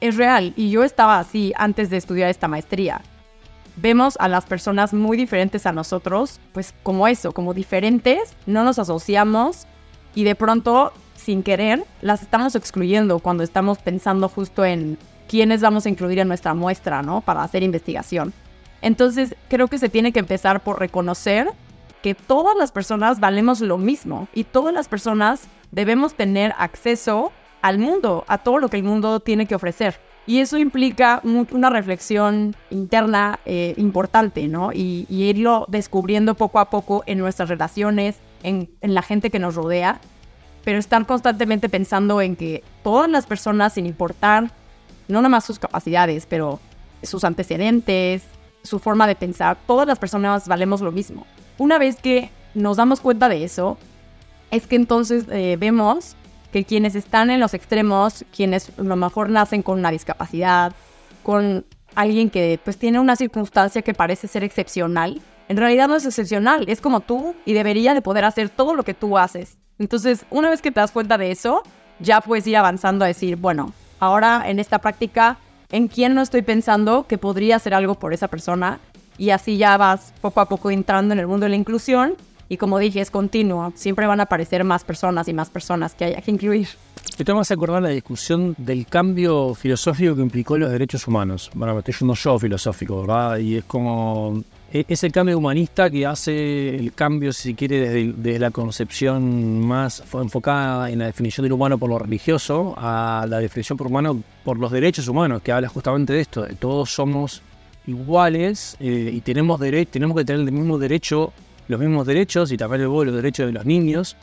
es 0.00 0.16
real. 0.16 0.52
Y 0.56 0.70
yo 0.70 0.82
estaba 0.82 1.18
así 1.18 1.52
antes 1.56 1.90
de 1.90 1.96
estudiar 1.96 2.28
esta 2.28 2.48
maestría 2.48 3.00
vemos 3.80 4.16
a 4.18 4.28
las 4.28 4.44
personas 4.44 4.92
muy 4.92 5.16
diferentes 5.16 5.66
a 5.66 5.72
nosotros, 5.72 6.40
pues 6.52 6.74
como 6.82 7.06
eso, 7.06 7.32
como 7.32 7.54
diferentes, 7.54 8.34
no 8.46 8.64
nos 8.64 8.78
asociamos 8.78 9.66
y 10.14 10.24
de 10.24 10.34
pronto 10.34 10.92
sin 11.16 11.42
querer 11.42 11.84
las 12.02 12.22
estamos 12.22 12.54
excluyendo 12.54 13.18
cuando 13.18 13.42
estamos 13.42 13.78
pensando 13.78 14.28
justo 14.28 14.64
en 14.64 14.98
quiénes 15.28 15.60
vamos 15.60 15.86
a 15.86 15.90
incluir 15.90 16.18
en 16.18 16.28
nuestra 16.28 16.54
muestra, 16.54 17.02
¿no? 17.02 17.20
Para 17.20 17.42
hacer 17.42 17.62
investigación. 17.62 18.32
Entonces, 18.80 19.34
creo 19.48 19.68
que 19.68 19.78
se 19.78 19.88
tiene 19.88 20.12
que 20.12 20.20
empezar 20.20 20.60
por 20.60 20.78
reconocer 20.78 21.48
que 22.02 22.14
todas 22.14 22.56
las 22.56 22.72
personas 22.72 23.20
valemos 23.20 23.60
lo 23.60 23.78
mismo 23.78 24.28
y 24.34 24.44
todas 24.44 24.74
las 24.74 24.88
personas 24.88 25.48
debemos 25.70 26.14
tener 26.14 26.54
acceso 26.58 27.32
al 27.62 27.78
mundo, 27.78 28.24
a 28.28 28.38
todo 28.38 28.58
lo 28.58 28.68
que 28.68 28.76
el 28.76 28.84
mundo 28.84 29.20
tiene 29.20 29.46
que 29.46 29.54
ofrecer. 29.54 29.98
Y 30.26 30.40
eso 30.40 30.58
implica 30.58 31.22
una 31.24 31.70
reflexión 31.70 32.54
interna 32.70 33.40
eh, 33.46 33.72
importante, 33.78 34.46
¿no? 34.46 34.72
Y, 34.74 35.06
irlo 35.08 35.64
descubriendo 35.68 36.34
poco 36.34 36.58
a 36.58 36.68
poco 36.68 37.02
en 37.06 37.18
nuestras 37.18 37.48
relaciones, 37.48 38.16
en, 38.42 38.68
en 38.82 38.92
la 38.92 39.00
gente 39.00 39.30
que 39.30 39.38
nos 39.38 39.54
rodea, 39.54 40.00
pero 40.64 40.78
estar 40.78 41.06
constantemente 41.06 41.70
pensando 41.70 42.20
en 42.20 42.36
que 42.36 42.62
todas 42.82 43.08
las 43.08 43.24
personas, 43.24 43.72
sin 43.72 43.86
importar 43.86 44.50
no 45.08 45.20
nada 45.20 45.30
más 45.30 45.44
sus 45.44 45.58
capacidades, 45.58 46.26
pero 46.26 46.60
sus 47.02 47.24
antecedentes, 47.24 48.22
su 48.62 48.78
forma 48.78 49.06
de 49.06 49.16
pensar, 49.16 49.56
todas 49.66 49.86
las 49.86 49.98
personas 49.98 50.46
valemos 50.46 50.80
lo 50.80 50.92
mismo. 50.92 51.26
Una 51.58 51.78
vez 51.78 51.96
que 51.96 52.30
nos 52.54 52.76
damos 52.76 53.00
cuenta 53.00 53.28
de 53.28 53.44
eso, 53.44 53.76
es 54.50 54.66
que 54.66 54.76
entonces 54.76 55.24
eh, 55.30 55.56
vemos 55.58 56.16
que 56.52 56.64
quienes 56.64 56.94
están 56.94 57.30
en 57.30 57.40
los 57.40 57.52
extremos, 57.52 58.24
quienes 58.34 58.70
a 58.78 58.82
lo 58.82 58.96
mejor 58.96 59.28
nacen 59.28 59.62
con 59.62 59.78
una 59.78 59.90
discapacidad, 59.90 60.72
con 61.22 61.66
alguien 61.94 62.30
que 62.30 62.58
pues 62.62 62.78
tiene 62.78 63.00
una 63.00 63.16
circunstancia 63.16 63.82
que 63.82 63.92
parece 63.92 64.28
ser 64.28 64.44
excepcional, 64.44 65.20
en 65.48 65.56
realidad 65.56 65.88
no 65.88 65.96
es 65.96 66.06
excepcional, 66.06 66.64
es 66.68 66.80
como 66.80 67.00
tú 67.00 67.34
y 67.44 67.54
debería 67.54 67.94
de 67.94 68.02
poder 68.02 68.24
hacer 68.24 68.50
todo 68.50 68.74
lo 68.74 68.82
que 68.82 68.94
tú 68.94 69.18
haces. 69.18 69.58
Entonces, 69.78 70.26
una 70.30 70.50
vez 70.50 70.60
que 70.60 70.70
te 70.70 70.80
das 70.80 70.92
cuenta 70.92 71.18
de 71.18 71.30
eso, 71.30 71.62
ya 72.00 72.20
puedes 72.20 72.46
ir 72.46 72.56
avanzando 72.56 73.04
a 73.04 73.08
decir, 73.08 73.36
bueno, 73.36 73.72
ahora 73.98 74.42
en 74.46 74.58
esta 74.58 74.78
práctica, 74.78 75.38
¿en 75.70 75.88
quién 75.88 76.14
no 76.14 76.22
estoy 76.22 76.42
pensando 76.42 77.06
que 77.06 77.18
podría 77.18 77.56
hacer 77.56 77.74
algo 77.74 77.94
por 77.94 78.12
esa 78.12 78.28
persona? 78.28 78.78
Y 79.18 79.30
así 79.30 79.56
ya 79.56 79.76
vas 79.76 80.14
poco 80.20 80.40
a 80.40 80.46
poco 80.46 80.70
entrando 80.70 81.12
en 81.12 81.20
el 81.20 81.26
mundo 81.26 81.44
de 81.44 81.50
la 81.50 81.56
inclusión 81.56 82.14
y 82.48 82.56
como 82.56 82.78
dije, 82.78 83.00
es 83.00 83.10
continuo. 83.10 83.72
Siempre 83.74 84.06
van 84.06 84.20
a 84.20 84.24
aparecer 84.24 84.64
más 84.64 84.84
personas 84.84 85.28
y 85.28 85.34
más 85.34 85.50
personas 85.50 85.94
que 85.94 86.06
haya 86.06 86.22
que 86.22 86.30
incluir. 86.30 86.68
Esto 87.18 87.34
me 87.34 87.40
hace 87.40 87.54
acordar 87.54 87.82
la 87.82 87.90
discusión 87.90 88.54
del 88.58 88.86
cambio 88.86 89.54
filosófico 89.54 90.14
que 90.14 90.22
implicó 90.22 90.56
los 90.56 90.70
derechos 90.70 91.06
humanos. 91.06 91.50
Bueno, 91.54 91.74
me 91.74 91.80
estoy 91.80 91.94
yendo 91.98 92.14
yo 92.14 92.38
filosófico, 92.38 93.00
¿verdad? 93.02 93.38
Y 93.38 93.56
es 93.56 93.64
como... 93.64 94.42
E-, 94.72 94.84
es 94.88 95.02
el 95.04 95.12
cambio 95.12 95.36
humanista 95.36 95.90
que 95.90 96.06
hace 96.06 96.76
el 96.76 96.92
cambio, 96.94 97.32
si 97.32 97.54
quiere, 97.54 97.80
desde, 97.80 98.12
desde 98.16 98.38
la 98.38 98.50
concepción 98.50 99.66
más 99.66 100.02
enfocada 100.14 100.90
en 100.90 101.00
la 101.00 101.06
definición 101.06 101.44
del 101.44 101.52
humano 101.52 101.76
por 101.76 101.90
lo 101.90 101.98
religioso 101.98 102.74
a 102.78 103.26
la 103.28 103.38
definición 103.40 103.76
por 103.76 103.88
humano 103.88 104.22
por 104.44 104.58
los 104.58 104.70
derechos 104.70 105.08
humanos, 105.08 105.42
que 105.42 105.52
habla 105.52 105.68
justamente 105.68 106.12
de 106.12 106.20
esto, 106.20 106.42
de 106.42 106.54
todos 106.54 106.90
somos 106.90 107.42
iguales 107.88 108.76
eh, 108.78 109.10
y 109.12 109.20
tenemos, 109.22 109.60
tenemos 109.90 110.16
que 110.16 110.24
tener 110.24 110.42
el 110.42 110.52
mismo 110.52 110.78
derecho 110.78 111.32
los 111.68 111.78
mismos 111.78 112.06
derechos 112.06 112.50
y 112.50 112.56
también 112.56 112.82
los 112.84 113.14
derechos 113.14 113.46
de 113.46 113.52
los 113.52 113.64
niños, 113.64 114.16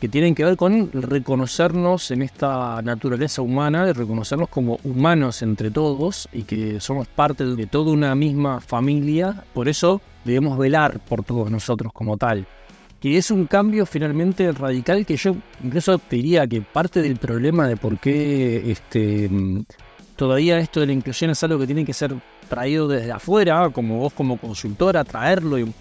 que 0.00 0.08
tienen 0.08 0.34
que 0.34 0.44
ver 0.44 0.56
con 0.56 0.92
reconocernos 0.92 2.10
en 2.10 2.22
esta 2.22 2.80
naturaleza 2.82 3.42
humana, 3.42 3.86
de 3.86 3.92
reconocernos 3.92 4.48
como 4.48 4.78
humanos 4.84 5.42
entre 5.42 5.70
todos 5.70 6.28
y 6.32 6.42
que 6.42 6.80
somos 6.80 7.08
parte 7.08 7.44
de 7.44 7.66
toda 7.66 7.92
una 7.92 8.14
misma 8.14 8.60
familia. 8.60 9.44
Por 9.54 9.68
eso 9.68 10.00
debemos 10.24 10.56
velar 10.56 11.00
por 11.00 11.24
todos 11.24 11.50
nosotros 11.50 11.92
como 11.92 12.16
tal. 12.16 12.46
Que 13.00 13.16
es 13.16 13.30
un 13.30 13.46
cambio 13.46 13.86
finalmente 13.86 14.50
radical 14.52 15.06
que 15.06 15.16
yo 15.16 15.36
incluso 15.62 16.00
diría 16.10 16.46
que 16.46 16.62
parte 16.62 17.00
del 17.00 17.16
problema 17.16 17.66
de 17.68 17.76
por 17.76 17.98
qué 17.98 18.70
este, 18.70 19.30
todavía 20.16 20.58
esto 20.58 20.80
de 20.80 20.86
la 20.86 20.92
inclusión 20.92 21.30
es 21.30 21.42
algo 21.42 21.58
que 21.58 21.66
tiene 21.66 21.84
que 21.84 21.92
ser 21.92 22.14
traído 22.48 22.88
desde 22.88 23.12
afuera, 23.12 23.70
como 23.70 23.98
vos 23.98 24.12
como 24.12 24.38
consultora, 24.38 25.04
traerlo 25.04 25.58
y 25.58 25.72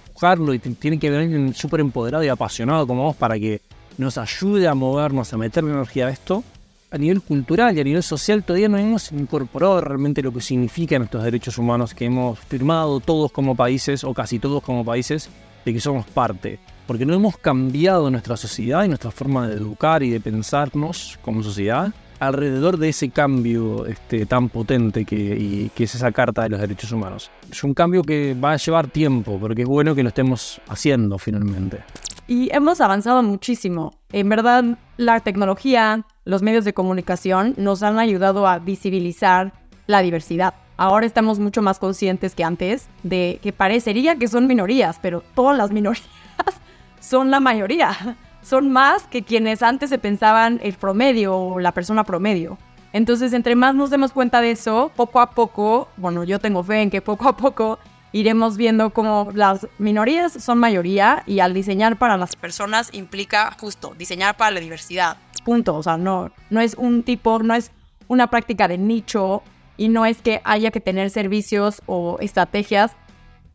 y 0.53 0.59
tiene 0.59 0.97
que 0.97 1.11
venir 1.11 1.53
súper 1.53 1.79
empoderado 1.79 2.23
y 2.23 2.27
apasionado 2.27 2.87
como 2.87 3.03
vos 3.03 3.15
para 3.15 3.37
que 3.37 3.61
nos 3.99 4.17
ayude 4.17 4.67
a 4.67 4.73
movernos, 4.73 5.31
a 5.31 5.37
meter 5.37 5.63
energía 5.63 6.07
a 6.07 6.09
esto. 6.09 6.43
A 6.89 6.97
nivel 6.97 7.21
cultural 7.21 7.77
y 7.77 7.81
a 7.81 7.83
nivel 7.83 8.01
social 8.01 8.43
todavía 8.43 8.69
no 8.69 8.77
hemos 8.77 9.11
incorporado 9.11 9.81
realmente 9.81 10.23
lo 10.23 10.31
que 10.33 10.41
significan 10.41 11.03
estos 11.03 11.23
derechos 11.23 11.57
humanos 11.57 11.93
que 11.93 12.05
hemos 12.05 12.39
firmado 12.39 12.99
todos 13.01 13.31
como 13.31 13.55
países 13.55 14.03
o 14.03 14.13
casi 14.13 14.39
todos 14.39 14.63
como 14.63 14.85
países 14.85 15.29
de 15.65 15.73
que 15.73 15.81
somos 15.81 16.07
parte. 16.07 16.59
Porque 16.87 17.05
no 17.05 17.13
hemos 17.13 17.37
cambiado 17.37 18.09
nuestra 18.09 18.37
sociedad 18.37 18.85
y 18.85 18.87
nuestra 18.87 19.11
forma 19.11 19.47
de 19.47 19.55
educar 19.55 20.01
y 20.01 20.09
de 20.09 20.21
pensarnos 20.21 21.19
como 21.21 21.43
sociedad 21.43 21.93
alrededor 22.19 22.77
de 22.77 22.89
ese 22.89 23.09
cambio 23.09 23.85
este, 23.85 24.25
tan 24.25 24.49
potente 24.49 25.05
que, 25.05 25.69
que, 25.73 25.83
es 25.83 25.95
esa 25.95 26.11
Carta 26.11 26.43
de 26.43 26.49
los 26.49 26.59
Derechos 26.59 26.91
Humanos. 26.91 27.31
Es 27.51 27.63
un 27.63 27.73
cambio 27.73 28.01
que 28.03 28.33
va 28.33 28.53
a 28.53 28.57
llevar 28.57 28.87
tiempo, 28.87 29.37
porque 29.39 29.63
es 29.63 29.67
bueno 29.67 29.95
que 29.95 30.03
lo 30.03 30.09
estemos 30.09 30.61
haciendo 30.67 31.17
finalmente. 31.17 31.83
Y 32.27 32.53
hemos 32.53 32.81
avanzado 32.81 33.23
muchísimo. 33.23 33.93
En 34.11 34.29
verdad, 34.29 34.63
la 34.97 35.19
tecnología, 35.21 36.05
los 36.25 36.41
medios 36.41 36.65
de 36.65 36.73
comunicación 36.73 37.53
nos 37.57 37.83
han 37.83 37.99
ayudado 37.99 38.47
a 38.47 38.59
visibilizar 38.59 39.53
la 39.85 40.01
diversidad. 40.01 40.53
Ahora 40.75 41.05
estamos 41.05 41.39
mucho 41.39 41.61
más 41.61 41.79
conscientes 41.79 42.35
que 42.35 42.43
antes 42.43 42.87
de 43.03 43.39
que 43.41 43.53
parecería 43.53 44.17
que 44.17 44.27
son 44.27 44.45
minorías, 44.45 44.99
pero 45.01 45.23
todas 45.33 45.57
las 45.57 45.71
minorías 45.71 46.05
son 46.99 47.31
la 47.31 47.39
mayoría 47.39 48.17
son 48.47 48.71
más 48.71 49.03
que 49.07 49.23
quienes 49.23 49.61
antes 49.61 49.89
se 49.89 49.97
pensaban 49.97 50.59
el 50.63 50.73
promedio 50.73 51.35
o 51.35 51.59
la 51.59 51.73
persona 51.73 52.05
promedio. 52.05 52.57
Entonces, 52.93 53.33
entre 53.33 53.55
más 53.55 53.75
nos 53.75 53.89
demos 53.89 54.13
cuenta 54.13 54.39
de 54.39 54.51
eso, 54.51 54.89
poco 54.95 55.19
a 55.19 55.31
poco, 55.31 55.89
bueno, 55.97 56.23
yo 56.23 56.39
tengo 56.39 56.63
fe 56.63 56.81
en 56.81 56.89
que 56.89 57.01
poco 57.01 57.27
a 57.27 57.35
poco 57.35 57.77
iremos 58.13 58.55
viendo 58.55 58.91
cómo 58.91 59.29
las 59.33 59.67
minorías 59.77 60.31
son 60.31 60.59
mayoría 60.59 61.23
y 61.27 61.41
al 61.41 61.53
diseñar 61.53 61.97
para 61.97 62.15
las 62.15 62.37
personas 62.37 62.89
implica 62.93 63.55
justo 63.59 63.93
diseñar 63.97 64.37
para 64.37 64.51
la 64.51 64.59
diversidad. 64.61 65.17
Punto. 65.43 65.75
O 65.75 65.83
sea, 65.83 65.97
no, 65.97 66.31
no 66.49 66.61
es 66.61 66.75
un 66.75 67.03
tipo, 67.03 67.39
no 67.39 67.53
es 67.53 67.71
una 68.07 68.27
práctica 68.27 68.69
de 68.69 68.77
nicho 68.77 69.43
y 69.75 69.89
no 69.89 70.05
es 70.05 70.21
que 70.21 70.41
haya 70.45 70.71
que 70.71 70.79
tener 70.79 71.09
servicios 71.09 71.81
o 71.85 72.17
estrategias 72.21 72.93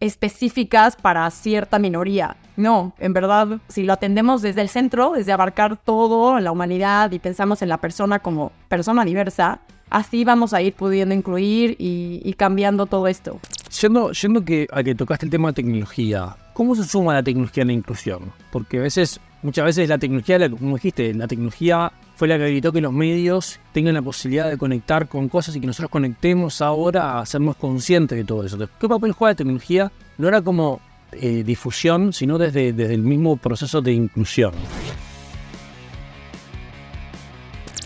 específicas 0.01 0.97
para 0.97 1.31
cierta 1.31 1.79
minoría. 1.79 2.37
No, 2.57 2.95
en 2.99 3.13
verdad, 3.13 3.61
si 3.69 3.83
lo 3.83 3.93
atendemos 3.93 4.43
desde 4.43 4.61
el 4.61 4.69
centro, 4.69 5.13
desde 5.13 5.33
abarcar 5.33 5.77
todo 5.77 6.39
la 6.41 6.53
humanidad 6.53 7.11
y 7.13 7.19
pensamos 7.19 7.63
en 7.63 7.69
la 7.69 7.79
persona 7.79 8.19
como 8.19 8.53
persona 8.69 9.05
diversa, 9.05 9.61
así 9.89 10.25
vamos 10.25 10.53
a 10.53 10.63
ir 10.63 10.75
pudiendo 10.75 11.15
incluir 11.15 11.77
y, 11.79 12.35
cambiando 12.37 12.87
todo 12.87 13.07
esto. 13.07 13.41
Siendo, 13.69 14.11
que, 14.45 14.67
a 14.71 14.83
que 14.83 14.95
tocaste 14.95 15.27
el 15.27 15.31
tema 15.31 15.49
de 15.49 15.55
tecnología, 15.55 16.37
¿cómo 16.53 16.75
se 16.75 16.85
suma 16.85 17.15
la 17.15 17.23
tecnología 17.23 17.63
a 17.63 17.67
la 17.67 17.73
inclusión? 17.73 18.33
Porque 18.51 18.79
a 18.79 18.83
veces, 18.83 19.21
muchas 19.43 19.65
veces 19.65 19.89
la 19.89 19.99
tecnología, 19.99 20.51
como 20.51 20.77
dijiste, 20.77 21.15
la 21.15 21.27
tecnología 21.27 21.93
fue 22.17 22.29
la 22.29 22.37
que 22.37 22.45
habilitó 22.45 22.73
que 22.73 22.81
los 22.81 22.93
medios 22.93 23.61
tengan 23.73 23.95
la 23.95 24.03
posibilidad 24.03 24.49
de 24.49 24.59
conectar 24.59 25.09
con 25.09 25.29
cosas 25.29 25.57
y 25.57 25.61
que 25.61 25.67
nosotros 25.67 25.91
conectemos 25.91 26.61
ahora 26.61 27.19
a 27.19 27.27
ser 27.27 27.41
más 27.41 27.57
conscientes 27.57 28.17
de 28.17 28.25
todo 28.25 28.45
eso. 28.45 28.59
¿Qué 28.59 28.89
papel 28.89 29.13
juega 29.13 29.33
la 29.33 29.37
tecnología? 29.37 29.91
No 30.19 30.29
era 30.29 30.43
como 30.43 30.81
eh, 31.13 31.43
difusión, 31.45 32.13
sino 32.13 32.39
desde, 32.39 32.73
desde 32.73 32.95
el 32.95 33.03
mismo 33.03 33.37
proceso 33.37 33.81
de 33.81 33.93
inclusión. 33.93 34.53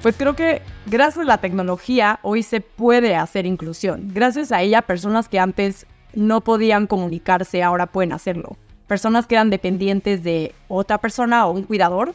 Pues 0.03 0.15
creo 0.17 0.37
que 0.37 0.63
gracias 0.87 1.25
a 1.25 1.27
la 1.27 1.39
tecnología 1.39 2.21
hoy 2.23 2.43
se 2.43 2.61
puede 2.61 3.17
hacer 3.17 3.47
inclusión. 3.47 4.11
Gracias 4.15 4.53
a 4.53 4.63
ella, 4.63 4.83
personas 4.83 5.29
que 5.29 5.41
antes 5.41 5.87
no 6.15 6.43
podían 6.43 6.87
comunicarse 6.87 7.63
ahora 7.63 7.87
pueden 7.87 8.13
hacerlo. 8.13 8.57
Personas 8.87 9.27
que 9.27 9.35
eran 9.35 9.51
dependientes 9.51 10.23
de 10.23 10.55
otra 10.69 10.99
persona 10.99 11.47
o 11.47 11.53
un 11.53 11.65
cuidador 11.65 12.15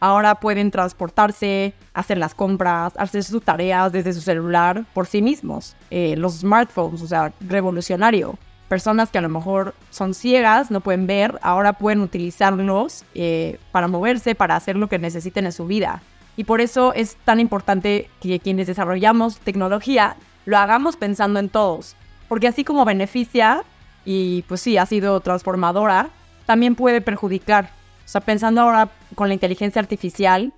ahora 0.00 0.36
pueden 0.36 0.70
transportarse, 0.70 1.74
hacer 1.94 2.18
las 2.18 2.34
compras, 2.34 2.92
hacer 2.96 3.24
sus 3.24 3.42
tareas 3.42 3.92
desde 3.92 4.12
su 4.12 4.20
celular 4.20 4.84
por 4.94 5.06
sí 5.06 5.22
mismos. 5.22 5.76
Eh, 5.90 6.16
los 6.16 6.40
smartphones, 6.40 7.02
o 7.02 7.06
sea, 7.06 7.32
revolucionario. 7.40 8.38
Personas 8.68 9.10
que 9.10 9.18
a 9.18 9.22
lo 9.22 9.28
mejor 9.28 9.74
son 9.90 10.14
ciegas, 10.14 10.70
no 10.70 10.80
pueden 10.80 11.06
ver, 11.06 11.38
ahora 11.42 11.72
pueden 11.72 12.00
utilizarlos 12.00 13.04
eh, 13.14 13.58
para 13.72 13.88
moverse, 13.88 14.34
para 14.34 14.56
hacer 14.56 14.76
lo 14.76 14.88
que 14.88 14.98
necesiten 14.98 15.46
en 15.46 15.52
su 15.52 15.66
vida. 15.66 16.02
Y 16.36 16.44
por 16.44 16.60
eso 16.60 16.92
es 16.92 17.16
tan 17.24 17.40
importante 17.40 18.08
que 18.20 18.40
quienes 18.40 18.66
desarrollamos 18.66 19.38
tecnología 19.38 20.16
lo 20.44 20.58
hagamos 20.58 20.96
pensando 20.96 21.40
en 21.40 21.48
todos. 21.48 21.96
Porque 22.28 22.48
así 22.48 22.62
como 22.62 22.84
beneficia 22.84 23.64
y 24.04 24.42
pues 24.48 24.60
sí, 24.60 24.76
ha 24.76 24.86
sido 24.86 25.20
transformadora, 25.20 26.10
también 26.46 26.74
puede 26.74 27.00
perjudicar 27.00 27.70
o 28.08 28.10
sea, 28.10 28.22
pensando 28.22 28.62
ahora 28.62 28.88
con 29.14 29.28
la 29.28 29.34
inteligencia 29.34 29.82
artificial, 29.82 30.54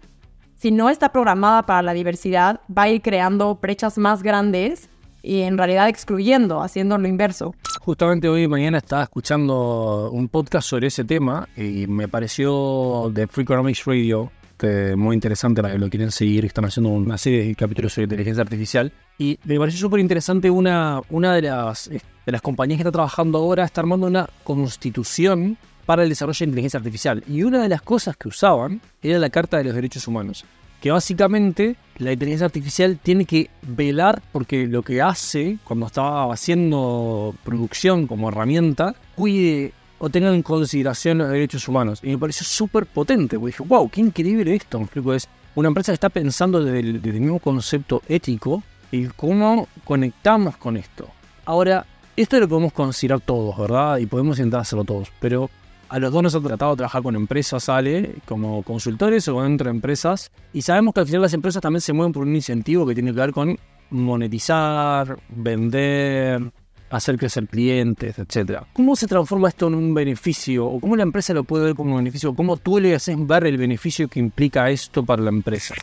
si 0.56 0.70
no 0.70 0.88
está 0.88 1.10
programada 1.10 1.62
para 1.62 1.82
la 1.82 1.92
diversidad, 1.92 2.60
va 2.70 2.82
a 2.82 2.88
ir 2.90 3.02
creando 3.02 3.56
brechas 3.56 3.98
más 3.98 4.22
grandes 4.22 4.88
y 5.22 5.40
en 5.42 5.58
realidad 5.58 5.88
excluyendo, 5.88 6.62
haciendo 6.62 6.98
lo 6.98 7.08
inverso. 7.08 7.54
Justamente 7.80 8.28
hoy 8.28 8.44
y 8.44 8.48
mañana 8.48 8.78
estaba 8.78 9.02
escuchando 9.02 10.10
un 10.12 10.28
podcast 10.28 10.68
sobre 10.68 10.88
ese 10.88 11.04
tema 11.04 11.48
y 11.56 11.86
me 11.86 12.08
pareció 12.08 13.10
de 13.12 13.26
Free 13.26 13.42
Economics 13.42 13.84
Radio 13.84 14.30
este, 14.60 14.94
muy 14.94 15.14
interesante 15.14 15.62
la 15.62 15.72
que 15.72 15.78
lo 15.78 15.88
quieren 15.88 16.10
seguir. 16.10 16.44
Están 16.44 16.66
haciendo 16.66 16.90
una 16.90 17.16
serie 17.16 17.46
de 17.46 17.54
capítulos 17.54 17.94
sobre 17.94 18.04
inteligencia 18.04 18.42
artificial. 18.42 18.92
Y 19.18 19.38
me 19.44 19.58
pareció 19.58 19.80
súper 19.80 20.00
interesante 20.00 20.50
una, 20.50 21.00
una 21.08 21.34
de, 21.34 21.42
las, 21.42 21.88
de 21.88 22.00
las 22.32 22.42
compañías 22.42 22.76
que 22.76 22.82
está 22.82 22.92
trabajando 22.92 23.38
ahora, 23.38 23.64
está 23.64 23.80
armando 23.80 24.06
una 24.06 24.28
constitución 24.44 25.56
para 25.86 26.02
el 26.02 26.10
desarrollo 26.10 26.40
de 26.40 26.44
inteligencia 26.44 26.76
artificial. 26.76 27.24
Y 27.26 27.42
una 27.42 27.62
de 27.62 27.70
las 27.70 27.80
cosas 27.80 28.18
que 28.18 28.28
usaban 28.28 28.82
era 29.02 29.18
la 29.18 29.30
Carta 29.30 29.56
de 29.56 29.64
los 29.64 29.74
Derechos 29.74 30.06
Humanos. 30.06 30.44
Que 30.80 30.90
básicamente 30.90 31.76
la 31.98 32.12
inteligencia 32.12 32.46
artificial 32.46 32.98
tiene 33.02 33.26
que 33.26 33.50
velar 33.62 34.22
porque 34.32 34.66
lo 34.66 34.82
que 34.82 35.02
hace 35.02 35.58
cuando 35.64 35.86
estaba 35.86 36.32
haciendo 36.32 37.34
producción 37.44 38.06
como 38.06 38.30
herramienta, 38.30 38.94
cuide 39.14 39.72
o 39.98 40.08
tenga 40.08 40.34
en 40.34 40.42
consideración 40.42 41.18
los 41.18 41.28
derechos 41.28 41.68
humanos. 41.68 42.00
Y 42.02 42.08
me 42.08 42.18
pareció 42.18 42.46
súper 42.46 42.86
potente, 42.86 43.38
porque 43.38 43.52
dije, 43.52 43.64
wow, 43.68 43.88
qué 43.90 44.00
increíble 44.00 44.54
esto. 44.54 44.88
Es 45.14 45.28
una 45.54 45.68
empresa 45.68 45.92
está 45.92 46.08
pensando 46.08 46.64
desde 46.64 46.80
el, 46.80 47.02
desde 47.02 47.18
el 47.18 47.22
mismo 47.22 47.38
concepto 47.38 48.02
ético 48.08 48.62
y 48.90 49.04
cómo 49.08 49.68
conectamos 49.84 50.56
con 50.56 50.78
esto. 50.78 51.06
Ahora, 51.44 51.84
esto 52.16 52.40
lo 52.40 52.48
podemos 52.48 52.72
considerar 52.72 53.20
todos, 53.20 53.58
¿verdad? 53.58 53.98
Y 53.98 54.06
podemos 54.06 54.38
intentar 54.38 54.62
hacerlo 54.62 54.84
todos, 54.84 55.12
pero 55.20 55.50
a 55.90 55.98
los 55.98 56.12
dos 56.12 56.22
nos 56.22 56.34
ha 56.36 56.40
tratado 56.40 56.70
de 56.70 56.76
trabajar 56.76 57.02
con 57.02 57.16
empresas, 57.16 57.64
sale, 57.64 58.14
como 58.24 58.62
consultores 58.62 59.26
o 59.26 59.42
dentro 59.42 59.64
de 59.64 59.72
empresas. 59.72 60.30
Y 60.52 60.62
sabemos 60.62 60.94
que 60.94 61.00
al 61.00 61.06
final 61.06 61.22
las 61.22 61.34
empresas 61.34 61.60
también 61.60 61.80
se 61.80 61.92
mueven 61.92 62.12
por 62.12 62.22
un 62.22 62.34
incentivo 62.34 62.86
que 62.86 62.94
tiene 62.94 63.12
que 63.12 63.18
ver 63.18 63.32
con 63.32 63.58
monetizar, 63.90 65.18
vender, 65.28 66.52
hacer 66.90 67.18
crecer 67.18 67.48
clientes, 67.48 68.16
etc. 68.20 68.62
¿Cómo 68.72 68.94
se 68.94 69.08
transforma 69.08 69.48
esto 69.48 69.66
en 69.66 69.74
un 69.74 69.92
beneficio? 69.92 70.64
¿O 70.66 70.78
cómo 70.78 70.94
la 70.94 71.02
empresa 71.02 71.34
lo 71.34 71.42
puede 71.42 71.64
ver 71.64 71.74
como 71.74 71.90
un 71.90 71.96
beneficio? 71.96 72.36
¿Cómo 72.36 72.56
tú 72.56 72.78
le 72.78 72.94
haces 72.94 73.16
ver 73.26 73.46
el 73.46 73.56
beneficio 73.56 74.06
que 74.06 74.20
implica 74.20 74.70
esto 74.70 75.04
para 75.04 75.22
la 75.22 75.30
empresa? 75.30 75.74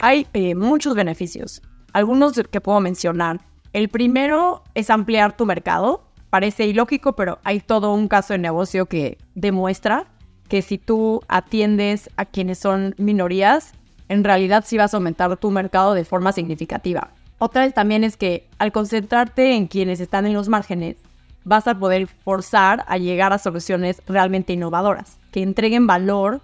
Hay 0.00 0.28
eh, 0.32 0.54
muchos 0.54 0.94
beneficios. 0.94 1.60
Algunos 1.92 2.40
que 2.50 2.60
puedo 2.60 2.78
mencionar. 2.78 3.40
El 3.72 3.88
primero 3.88 4.62
es 4.74 4.90
ampliar 4.90 5.36
tu 5.36 5.44
mercado. 5.44 6.09
Parece 6.30 6.66
ilógico, 6.66 7.14
pero 7.14 7.38
hay 7.44 7.60
todo 7.60 7.92
un 7.92 8.08
caso 8.08 8.32
de 8.32 8.38
negocio 8.38 8.86
que 8.86 9.18
demuestra 9.34 10.06
que 10.48 10.62
si 10.62 10.78
tú 10.78 11.22
atiendes 11.28 12.08
a 12.16 12.24
quienes 12.24 12.58
son 12.58 12.94
minorías, 12.98 13.72
en 14.08 14.24
realidad 14.24 14.64
sí 14.66 14.76
vas 14.76 14.94
a 14.94 14.96
aumentar 14.96 15.36
tu 15.36 15.50
mercado 15.50 15.94
de 15.94 16.04
forma 16.04 16.32
significativa. 16.32 17.10
Otra 17.38 17.62
vez 17.62 17.74
también 17.74 18.04
es 18.04 18.16
que 18.16 18.48
al 18.58 18.70
concentrarte 18.72 19.54
en 19.54 19.66
quienes 19.66 20.00
están 20.00 20.26
en 20.26 20.34
los 20.34 20.48
márgenes, 20.48 20.96
vas 21.44 21.66
a 21.66 21.78
poder 21.78 22.06
forzar 22.06 22.84
a 22.86 22.98
llegar 22.98 23.32
a 23.32 23.38
soluciones 23.38 24.02
realmente 24.06 24.52
innovadoras, 24.52 25.18
que 25.32 25.42
entreguen 25.42 25.86
valor 25.86 26.40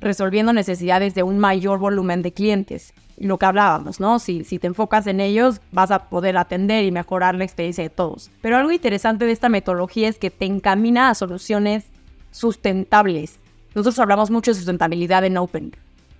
resolviendo 0.00 0.52
necesidades 0.52 1.14
de 1.14 1.22
un 1.22 1.38
mayor 1.38 1.78
volumen 1.78 2.22
de 2.22 2.32
clientes. 2.32 2.94
Lo 3.20 3.38
que 3.38 3.46
hablábamos, 3.46 4.00
¿no? 4.00 4.18
Si, 4.18 4.44
si 4.44 4.58
te 4.58 4.66
enfocas 4.66 5.06
en 5.06 5.20
ellos, 5.20 5.60
vas 5.70 5.90
a 5.90 6.08
poder 6.08 6.36
atender 6.38 6.84
y 6.84 6.90
mejorar 6.90 7.34
la 7.34 7.44
experiencia 7.44 7.84
de 7.84 7.90
todos. 7.90 8.30
Pero 8.40 8.56
algo 8.56 8.72
interesante 8.72 9.26
de 9.26 9.32
esta 9.32 9.48
metodología 9.48 10.08
es 10.08 10.18
que 10.18 10.30
te 10.30 10.46
encamina 10.46 11.10
a 11.10 11.14
soluciones 11.14 11.84
sustentables. 12.30 13.38
Nosotros 13.74 13.98
hablamos 13.98 14.30
mucho 14.30 14.50
de 14.50 14.56
sustentabilidad 14.56 15.24
en 15.24 15.36
Open, 15.36 15.76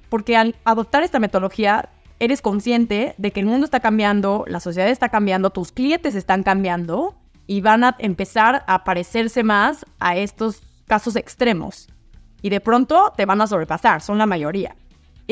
porque 0.08 0.36
al 0.36 0.54
adoptar 0.64 1.02
esta 1.02 1.18
metodología 1.18 1.88
eres 2.20 2.42
consciente 2.42 3.14
de 3.16 3.32
que 3.32 3.40
el 3.40 3.46
mundo 3.46 3.64
está 3.64 3.80
cambiando, 3.80 4.44
la 4.46 4.60
sociedad 4.60 4.88
está 4.88 5.08
cambiando, 5.08 5.50
tus 5.50 5.72
clientes 5.72 6.14
están 6.14 6.42
cambiando 6.42 7.16
y 7.46 7.62
van 7.62 7.82
a 7.82 7.96
empezar 7.98 8.62
a 8.66 8.84
parecerse 8.84 9.42
más 9.42 9.84
a 9.98 10.16
estos 10.16 10.60
casos 10.86 11.16
extremos. 11.16 11.88
Y 12.42 12.50
de 12.50 12.60
pronto 12.60 13.12
te 13.16 13.26
van 13.26 13.40
a 13.40 13.46
sobrepasar, 13.46 14.02
son 14.02 14.18
la 14.18 14.26
mayoría. 14.26 14.76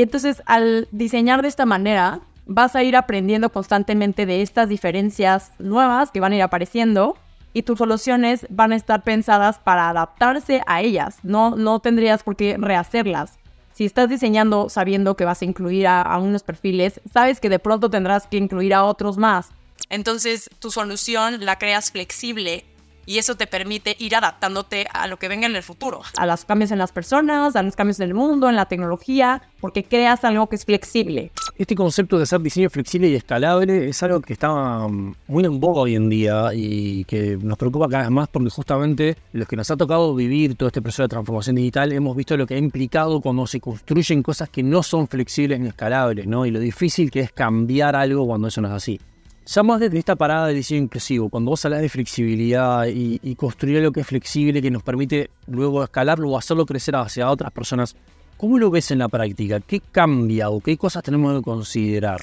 Entonces 0.03 0.43
al 0.47 0.89
diseñar 0.93 1.43
de 1.43 1.49
esta 1.49 1.67
manera, 1.67 2.21
vas 2.47 2.77
a 2.77 2.83
ir 2.83 2.97
aprendiendo 2.97 3.51
constantemente 3.51 4.27
de 4.27 4.43
estas 4.43 4.69
diferencias 4.69 5.53
nuevas 5.59 6.11
que 6.11 6.21
van 6.21 6.33
a 6.33 6.37
ir 6.37 6.43
apareciendo 6.43 7.17
y 7.53 7.63
tus 7.63 7.79
soluciones 7.79 8.47
van 8.49 8.73
a 8.73 8.77
estar 8.77 9.03
pensadas 9.03 9.59
para 9.59 9.89
adaptarse 9.89 10.63
a 10.67 10.83
ellas. 10.83 11.19
No, 11.23 11.57
no 11.57 11.81
tendrías 11.81 12.23
por 12.23 12.37
qué 12.37 12.57
rehacerlas. 12.59 13.39
Si 13.75 13.85
estás 13.85 14.09
diseñando 14.09 14.69
sabiendo 14.69 15.17
que 15.17 15.25
vas 15.25 15.43
a 15.43 15.45
incluir 15.45 15.87
a, 15.87 16.03
a 16.03 16.19
unos 16.19 16.43
perfiles, 16.43 17.01
sabes 17.13 17.41
que 17.41 17.49
de 17.49 17.59
pronto 17.59 17.91
tendrás 17.91 18.27
que 18.27 18.37
incluir 18.37 18.75
a 18.75 18.85
otros 18.85 19.19
más. 19.19 19.49
Entonces 19.91 20.49
tu 20.59 20.71
solución 20.71 21.45
la 21.45 21.59
creas 21.59 21.91
flexible 21.91 22.65
y 23.09 23.17
eso 23.17 23.37
te 23.37 23.47
permite 23.47 23.97
ir 23.99 24.15
adaptándote 24.15 24.87
a 24.93 25.07
lo 25.07 25.17
que 25.17 25.29
venga 25.29 25.47
en 25.47 25.57
el 25.57 25.63
futuro. 25.63 26.03
A 26.19 26.27
los 26.27 26.45
cambios 26.45 26.73
en 26.73 26.79
las 26.79 26.93
personas, 26.93 27.57
a 27.57 27.63
los 27.63 27.75
cambios 27.75 27.99
en 28.01 28.09
el 28.09 28.15
mundo, 28.15 28.51
en 28.51 28.55
la 28.55 28.67
tecnología, 28.67 29.41
porque 29.63 29.83
creas 29.83 30.25
algo 30.25 30.47
que 30.47 30.57
es 30.57 30.67
flexible. 30.67 31.33
Este 31.57 31.75
concepto 31.75 32.19
de 32.19 32.27
ser 32.27 32.43
diseño 32.43 32.69
flexible 32.69 33.09
y 33.09 33.15
escalable 33.15 33.89
es 33.89 34.03
algo 34.03 34.21
que 34.21 34.35
está 34.35 34.51
mm, 34.87 35.15
muy 35.27 35.43
en 35.47 35.59
boga 35.59 35.81
hoy 35.81 35.97
en 35.97 36.11
día 36.11 36.51
y 36.53 37.05
que 37.05 37.39
nos 37.39 37.57
preocupa 37.57 37.89
cada 37.89 38.03
vez 38.03 38.11
más 38.11 38.29
porque 38.29 38.51
justamente 38.51 39.17
los 39.33 39.49
que 39.49 39.57
nos 39.57 39.71
ha 39.71 39.77
tocado 39.79 40.15
vivir 40.15 40.55
todo 40.55 40.67
este 40.67 40.83
proceso 40.83 41.05
de 41.05 41.09
transformación 41.09 41.57
digital 41.57 41.91
hemos 41.93 42.15
visto 42.15 42.37
lo 42.37 42.47
que 42.47 42.57
ha 42.57 42.59
implicado 42.59 43.23
cuando 43.23 43.47
se 43.47 43.59
construyen 43.59 44.23
cosas 44.23 44.51
que 44.51 44.63
no 44.63 44.83
son 44.83 45.09
flexibles 45.09 45.59
ni 45.59 45.69
escalables, 45.69 46.27
¿no? 46.27 46.45
Y 46.45 46.51
lo 46.51 46.61
difícil 46.61 47.11
que 47.11 47.21
es 47.21 47.33
cambiar 47.33 47.97
algo 47.97 48.27
cuando 48.27 48.49
eso 48.49 48.61
no 48.61 48.69
es 48.69 48.75
así. 48.75 49.01
Ya 49.51 49.63
más 49.63 49.81
desde 49.81 49.99
esta 49.99 50.15
parada 50.15 50.49
de 50.49 50.53
diseño 50.53 50.83
inclusivo, 50.83 51.31
cuando 51.31 51.51
vos 51.51 51.65
hablas 51.65 51.81
de 51.81 51.89
flexibilidad 51.89 52.87
y, 52.87 53.19
y 53.23 53.35
construir 53.35 53.79
algo 53.79 53.93
que 53.93 54.01
es 54.01 54.07
flexible, 54.07 54.61
que 54.61 54.71
nos 54.71 54.83
permite 54.83 55.31
luego 55.47 55.83
escalarlo 55.83 56.29
o 56.29 56.37
hacerlo 56.37 56.67
crecer 56.67 56.95
hacia 56.97 57.31
otras 57.31 57.51
personas, 57.51 57.97
¿cómo 58.37 58.59
lo 58.59 58.71
ves 58.71 58.91
en 58.91 58.99
la 58.99 59.09
práctica? 59.09 59.59
¿Qué 59.61 59.81
cambia 59.81 60.51
o 60.51 60.61
qué 60.61 60.77
cosas 60.77 61.03
tenemos 61.03 61.35
que 61.39 61.43
considerar? 61.43 62.21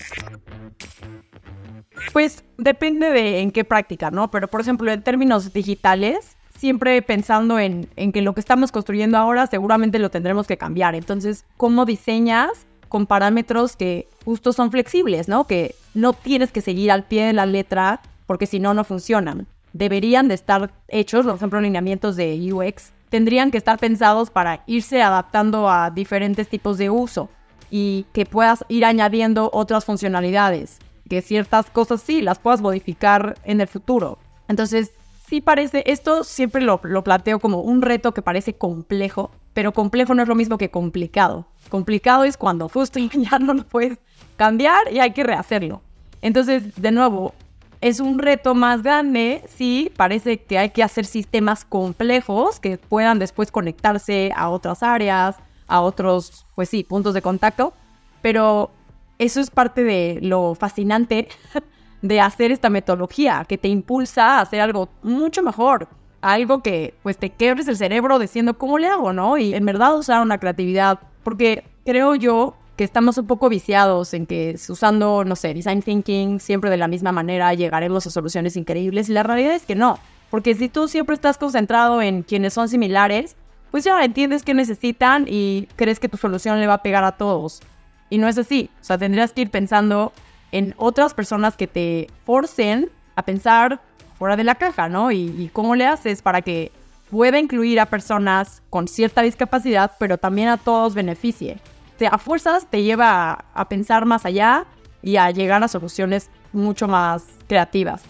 Pues 2.14 2.44
depende 2.60 3.10
de 3.10 3.40
en 3.40 3.50
qué 3.50 3.64
práctica, 3.64 4.12
¿no? 4.12 4.30
Pero 4.30 4.48
por 4.48 4.62
ejemplo, 4.62 4.92
en 4.92 5.02
términos 5.02 5.52
digitales, 5.52 6.38
siempre 6.60 7.02
pensando 7.02 7.58
en, 7.58 7.90
en 7.96 8.12
que 8.12 8.22
lo 8.22 8.36
que 8.36 8.40
estamos 8.40 8.72
construyendo 8.72 9.18
ahora 9.18 9.48
seguramente 9.48 9.98
lo 9.98 10.12
tendremos 10.12 10.46
que 10.46 10.58
cambiar. 10.58 10.94
Entonces, 10.94 11.44
¿cómo 11.58 11.86
diseñas 11.86 12.52
con 12.88 13.08
parámetros 13.08 13.76
que 13.76 14.08
justo 14.24 14.54
son 14.54 14.70
flexibles, 14.70 15.28
¿no? 15.28 15.48
Que 15.48 15.74
no 15.96 16.14
tienes 16.14 16.52
que 16.52 16.62
seguir 16.62 16.92
al 16.92 17.04
pie 17.04 17.26
de 17.26 17.34
la 17.34 17.48
letra 17.48 18.02
porque 18.28 18.46
si 18.46 18.60
no, 18.60 18.74
no 18.74 18.84
funcionan. 18.84 19.48
Deberían 19.74 20.28
de 20.28 20.36
estar 20.36 20.72
hechos, 20.88 21.26
por 21.26 21.36
ejemplo, 21.36 21.60
lineamientos 21.60 22.16
de 22.16 22.54
UX, 22.54 22.92
tendrían 23.10 23.52
que 23.52 23.58
estar 23.58 23.80
pensados 23.80 24.30
para 24.30 24.64
irse 24.68 25.02
adaptando 25.02 25.70
a 25.70 25.90
diferentes 25.90 26.48
tipos 26.48 26.78
de 26.78 26.90
uso 26.90 27.30
y 27.72 28.06
que 28.14 28.26
puedas 28.26 28.64
ir 28.70 28.86
añadiendo 28.86 29.50
otras 29.54 29.86
funcionalidades, 29.86 30.80
que 31.10 31.22
ciertas 31.22 31.70
cosas 31.70 32.02
sí 32.02 32.22
las 32.22 32.40
puedas 32.40 32.62
modificar 32.62 33.36
en 33.44 33.62
el 33.62 33.68
futuro. 33.68 34.18
Entonces, 34.48 34.92
sí 35.28 35.42
parece, 35.42 35.84
esto 35.88 36.24
siempre 36.24 36.62
lo, 36.62 36.80
lo 36.84 37.04
planteo 37.04 37.40
como 37.40 37.62
un 37.62 37.82
reto 37.82 38.14
que 38.14 38.22
parece 38.22 38.54
complejo, 38.54 39.32
pero 39.56 39.72
complejo 39.72 40.14
no 40.14 40.22
es 40.22 40.28
lo 40.28 40.36
mismo 40.36 40.58
que 40.58 40.70
complicado. 40.70 41.48
Complicado 41.70 42.26
es 42.26 42.36
cuando 42.38 42.68
justo 42.70 43.00
ya 43.14 43.40
no 43.40 43.56
lo 43.56 43.64
puedes 43.64 43.98
cambiar 44.36 44.92
y 44.92 45.00
hay 45.00 45.14
que 45.14 45.24
rehacerlo. 45.24 45.82
Entonces, 46.22 46.76
de 46.76 46.92
nuevo, 46.92 47.34
es 47.80 48.02
un 48.02 48.20
reto 48.20 48.54
más 48.54 48.84
grande, 48.84 49.44
sí, 49.48 49.92
parece 49.96 50.42
que 50.42 50.58
hay 50.58 50.72
que 50.72 50.84
hacer 50.84 51.06
sistemas 51.06 51.64
complejos 51.64 52.60
que 52.60 52.78
puedan 52.78 53.18
después 53.18 53.50
conectarse 53.50 54.32
a 54.36 54.50
otras 54.50 54.84
áreas, 54.84 55.38
a 55.68 55.82
otros, 55.82 56.46
pues 56.56 56.68
sí, 56.68 56.84
puntos 56.84 57.14
de 57.14 57.22
contacto, 57.22 57.74
pero 58.22 58.72
eso 59.20 59.40
es 59.40 59.50
parte 59.50 59.86
de 59.86 60.20
lo 60.22 60.56
fascinante 60.56 61.30
de 62.02 62.20
hacer 62.20 62.52
esta 62.52 62.70
metodología, 62.70 63.46
que 63.48 63.58
te 63.58 63.70
impulsa 63.70 64.38
a 64.38 64.42
hacer 64.42 64.60
algo 64.60 64.90
mucho 65.02 65.44
mejor, 65.44 65.88
algo 66.26 66.64
que 66.64 66.96
pues 67.04 67.18
te 67.18 67.30
quebres 67.30 67.68
el 67.68 67.78
cerebro 67.78 68.18
diciendo 68.18 68.58
cómo 68.58 68.80
le 68.80 68.88
hago, 68.88 69.14
¿no? 69.14 69.38
Y 69.38 69.54
en 69.54 69.64
verdad 69.64 69.96
usar 69.96 70.22
una 70.24 70.40
creatividad, 70.40 71.00
porque 71.24 71.64
creo 71.86 72.16
yo 72.16 72.56
que 72.76 72.84
estamos 72.84 73.18
un 73.20 73.28
poco 73.28 73.48
viciados 73.48 74.14
en 74.16 74.26
que 74.26 74.58
usando, 74.68 75.24
no 75.24 75.36
sé, 75.36 75.54
design 75.54 75.84
thinking 75.84 76.40
siempre 76.40 76.72
de 76.72 76.78
la 76.78 76.88
misma 76.88 77.12
manera 77.12 77.54
llegaremos 77.54 78.08
a 78.08 78.10
soluciones 78.10 78.58
increíbles 78.58 79.08
y 79.08 79.14
la 79.14 79.22
realidad 79.22 79.54
es 79.54 79.66
que 79.66 79.76
no, 79.76 80.00
porque 80.32 80.56
si 80.56 80.68
tú 80.68 80.88
siempre 80.88 81.14
estás 81.14 81.38
concentrado 81.38 82.02
en 82.02 82.24
quienes 82.24 82.54
son 82.54 82.70
similares, 82.70 83.36
pues 83.70 83.84
ya 83.84 84.04
entiendes 84.04 84.42
qué 84.42 84.56
necesitan 84.56 85.26
y 85.30 85.68
crees 85.76 86.00
que 86.00 86.10
tu 86.10 86.18
solución 86.18 86.60
le 86.60 86.66
va 86.66 86.76
a 86.76 86.82
pegar 86.82 87.04
a 87.04 87.14
todos. 87.14 87.62
Y 88.10 88.18
no 88.18 88.28
es 88.28 88.38
así, 88.40 88.72
o 88.82 88.84
sea, 88.84 88.98
tendrías 88.98 89.32
que 89.32 89.42
ir 89.42 89.52
pensando 89.52 90.12
en 90.52 90.74
otras 90.78 91.14
personas 91.14 91.56
que 91.56 91.68
te 91.68 92.08
forcen 92.26 92.90
a 93.16 93.24
pensar 93.24 93.80
fuera 94.18 94.36
de 94.36 94.44
la 94.44 94.56
caja, 94.56 94.90
¿no? 94.90 95.12
Y, 95.12 95.50
cómo 95.54 95.76
le 95.76 95.86
haces 95.86 96.22
para 96.22 96.42
que 96.42 96.72
pueda 97.10 97.40
incluir 97.40 97.80
a 97.80 97.86
personas 97.86 98.64
con 98.70 98.88
cierta 98.88 99.22
discapacidad, 99.22 99.92
pero 100.00 100.18
también 100.18 100.50
a 100.50 100.58
todos 100.58 100.94
beneficie 100.94 101.60
te, 101.98 102.08
a 102.08 102.18
fuerzas 102.18 102.68
te 102.70 102.84
lleva 102.84 103.32
a, 103.32 103.46
a 103.54 103.70
pensar 103.70 104.06
más 104.06 104.26
allá 104.26 104.66
y 105.02 105.18
a 105.18 105.32
llegar 105.32 105.64
a 105.64 105.68
soluciones 105.68 106.30
mucho 106.56 106.88
más 106.88 107.24
creativas. 107.48 108.04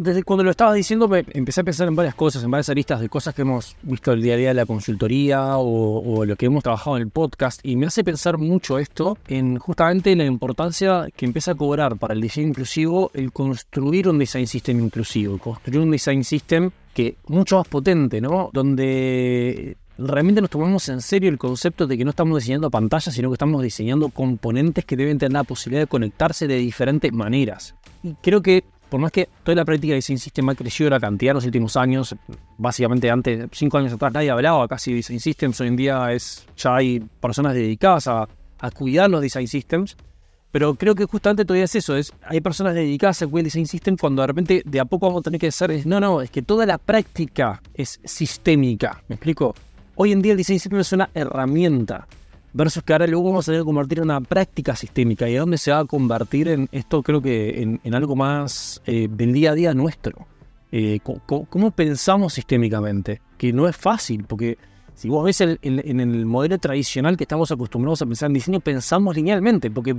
desde 0.00 0.22
cuando 0.22 0.44
lo 0.44 0.50
estabas 0.50 0.74
diciendo 0.74 1.08
me 1.08 1.24
empecé 1.32 1.60
a 1.60 1.64
pensar 1.64 1.88
en 1.88 1.96
varias 1.96 2.14
cosas, 2.14 2.42
en 2.44 2.50
varias 2.50 2.68
aristas 2.68 3.00
de 3.00 3.08
cosas 3.08 3.34
que 3.34 3.42
hemos 3.42 3.76
visto 3.82 4.12
el 4.12 4.22
día 4.22 4.34
a 4.34 4.36
día 4.36 4.48
de 4.48 4.54
la 4.54 4.66
consultoría 4.66 5.56
o, 5.56 6.18
o, 6.18 6.24
lo 6.24 6.36
que 6.36 6.46
hemos 6.46 6.62
trabajado 6.62 6.96
en 6.96 7.02
el 7.02 7.10
podcast 7.10 7.60
y 7.62 7.76
me 7.76 7.86
hace 7.86 8.04
pensar 8.04 8.38
mucho 8.38 8.78
esto 8.78 9.16
en 9.28 9.58
justamente 9.58 10.14
la 10.16 10.24
importancia 10.24 11.06
que 11.16 11.26
empieza 11.26 11.52
a 11.52 11.54
cobrar 11.54 11.96
para 11.96 12.14
el 12.14 12.20
diseño 12.20 12.48
inclusivo 12.48 13.10
el 13.14 13.32
construir 13.32 14.08
un 14.08 14.18
design 14.18 14.46
system 14.46 14.80
inclusivo, 14.80 15.38
construir 15.38 15.80
un 15.80 15.90
design 15.90 16.24
system 16.24 16.70
que 16.92 17.16
mucho 17.26 17.58
más 17.58 17.68
potente, 17.68 18.20
¿no? 18.20 18.50
Donde 18.52 19.76
realmente 19.98 20.40
nos 20.40 20.50
tomamos 20.50 20.88
en 20.88 21.00
serio 21.00 21.30
el 21.30 21.38
concepto 21.38 21.86
de 21.86 21.96
que 21.96 22.04
no 22.04 22.10
estamos 22.10 22.38
diseñando 22.38 22.70
pantallas, 22.70 23.14
sino 23.14 23.30
que 23.30 23.34
estamos 23.34 23.62
diseñando 23.62 24.08
componentes 24.08 24.84
que 24.84 24.96
deben 24.96 25.18
tener 25.18 25.32
la 25.32 25.44
posibilidad 25.44 25.82
de 25.82 25.86
conectarse 25.86 26.46
de 26.46 26.56
diferentes 26.56 27.12
maneras. 27.12 27.74
Y 28.02 28.14
creo 28.14 28.42
que 28.42 28.64
por 28.94 29.00
más 29.00 29.10
que 29.10 29.28
toda 29.42 29.56
la 29.56 29.64
práctica 29.64 29.90
de 29.90 29.96
Design 29.96 30.18
System 30.18 30.48
ha 30.50 30.54
crecido 30.54 30.88
la 30.90 31.00
cantidad 31.00 31.32
en 31.32 31.34
los 31.34 31.44
últimos 31.44 31.76
años, 31.76 32.14
básicamente 32.58 33.10
antes, 33.10 33.48
cinco 33.52 33.78
años 33.78 33.92
atrás 33.92 34.12
nadie 34.12 34.30
hablaba 34.30 34.68
casi 34.68 34.92
de 34.92 34.98
Design 34.98 35.18
Systems, 35.18 35.60
hoy 35.60 35.66
en 35.68 35.76
día 35.76 36.12
es, 36.12 36.46
ya 36.56 36.76
hay 36.76 37.00
personas 37.00 37.54
dedicadas 37.54 38.06
a, 38.06 38.28
cuidar 38.72 39.10
los 39.10 39.20
Design 39.20 39.46
Systems, 39.46 39.96
pero 40.50 40.74
creo 40.76 40.94
que 40.94 41.04
justamente 41.06 41.44
todavía 41.44 41.64
es 41.64 41.74
eso, 41.74 41.96
es, 41.96 42.12
hay 42.22 42.40
personas 42.40 42.74
dedicadas 42.74 43.20
a 43.20 43.24
el 43.24 43.42
Design 43.42 43.66
System 43.66 43.96
cuando 43.96 44.22
de 44.22 44.28
repente 44.28 44.62
de 44.64 44.80
a 44.80 44.84
poco 44.84 45.06
vamos 45.06 45.20
a 45.20 45.24
tener 45.24 45.40
que 45.40 45.48
hacer, 45.48 45.86
no, 45.86 45.98
no, 45.98 46.22
es 46.22 46.30
que 46.30 46.42
toda 46.42 46.64
la 46.64 46.78
práctica 46.78 47.60
es 47.74 48.00
sistémica, 48.04 49.02
¿me 49.08 49.16
explico? 49.16 49.54
Hoy 49.96 50.10
en 50.10 50.22
día 50.22 50.32
el 50.32 50.38
Design 50.38 50.58
System 50.58 50.80
es 50.80 50.92
una 50.92 51.08
herramienta, 51.14 52.08
versus 52.52 52.82
que 52.82 52.92
ahora 52.92 53.06
luego 53.06 53.26
vamos 53.26 53.46
a 53.46 53.52
tener 53.52 53.60
que 53.60 53.66
convertir 53.66 53.98
en 53.98 54.04
una 54.04 54.20
práctica 54.20 54.74
sistémica. 54.74 55.28
¿Y 55.28 55.36
a 55.36 55.40
dónde 55.40 55.56
se 55.56 55.70
va 55.70 55.78
a 55.78 55.84
convertir 55.84 56.48
en 56.48 56.68
esto? 56.72 57.02
Creo 57.02 57.22
que 57.22 57.62
en, 57.62 57.94
algo 57.94 58.16
más 58.16 58.82
eh, 58.86 59.06
del 59.08 59.32
día 59.32 59.52
a 59.52 59.54
día 59.54 59.72
nuestro. 59.72 60.26
Eh, 60.72 60.98
¿cómo, 61.26 61.70
pensamos 61.70 62.34
sistémicamente? 62.34 63.20
Que 63.38 63.52
no 63.52 63.68
es 63.68 63.76
fácil, 63.76 64.24
porque 64.24 64.58
si 64.96 65.08
vos 65.08 65.24
ves 65.24 65.40
en 65.40 66.00
el 66.00 66.26
modelo 66.26 66.58
tradicional 66.58 67.16
que 67.16 67.22
estamos 67.22 67.52
acostumbrados 67.52 68.02
a 68.02 68.06
pensar 68.06 68.30
en 68.30 68.34
diseño, 68.34 68.58
pensamos 68.58 69.14
linealmente, 69.14 69.70
porque 69.70 69.94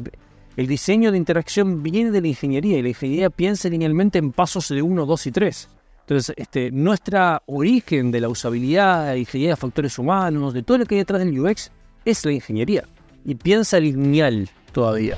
el 0.58 0.68
diseño 0.68 1.14
de 1.14 1.18
interacción 1.18 1.84
viene 1.84 2.12
de 2.12 2.20
la 2.20 2.28
ingeniería 2.28 2.78
y 2.78 2.82
la 2.82 2.90
ingeniería 2.90 3.30
piensa 3.30 3.70
linealmente 3.70 4.20
en 4.20 4.34
pasos 4.34 4.68
de 4.68 4.82
1, 4.82 5.06
2 5.06 5.28
y 5.28 5.32
3. 5.32 5.70
Entonces, 6.08 6.36
este, 6.38 6.70
nuestra 6.72 7.42
origen 7.48 8.12
de 8.12 8.22
la 8.22 8.30
usabilidad, 8.30 9.08
la 9.08 9.18
ingeniería 9.18 9.54
de 9.54 9.58
factores 9.58 9.98
humanos, 9.98 10.54
de 10.54 10.62
todo 10.62 10.78
lo 10.78 10.86
que 10.86 10.96
hay 10.96 11.00
detrás 11.00 11.20
del 11.20 11.40
UX, 11.40 11.72
es 12.06 12.24
la 12.24 12.32
ingeniería 12.32 12.86
y 13.26 13.36
piensa 13.36 13.80
lineal 13.80 14.50
todavía. 14.72 15.18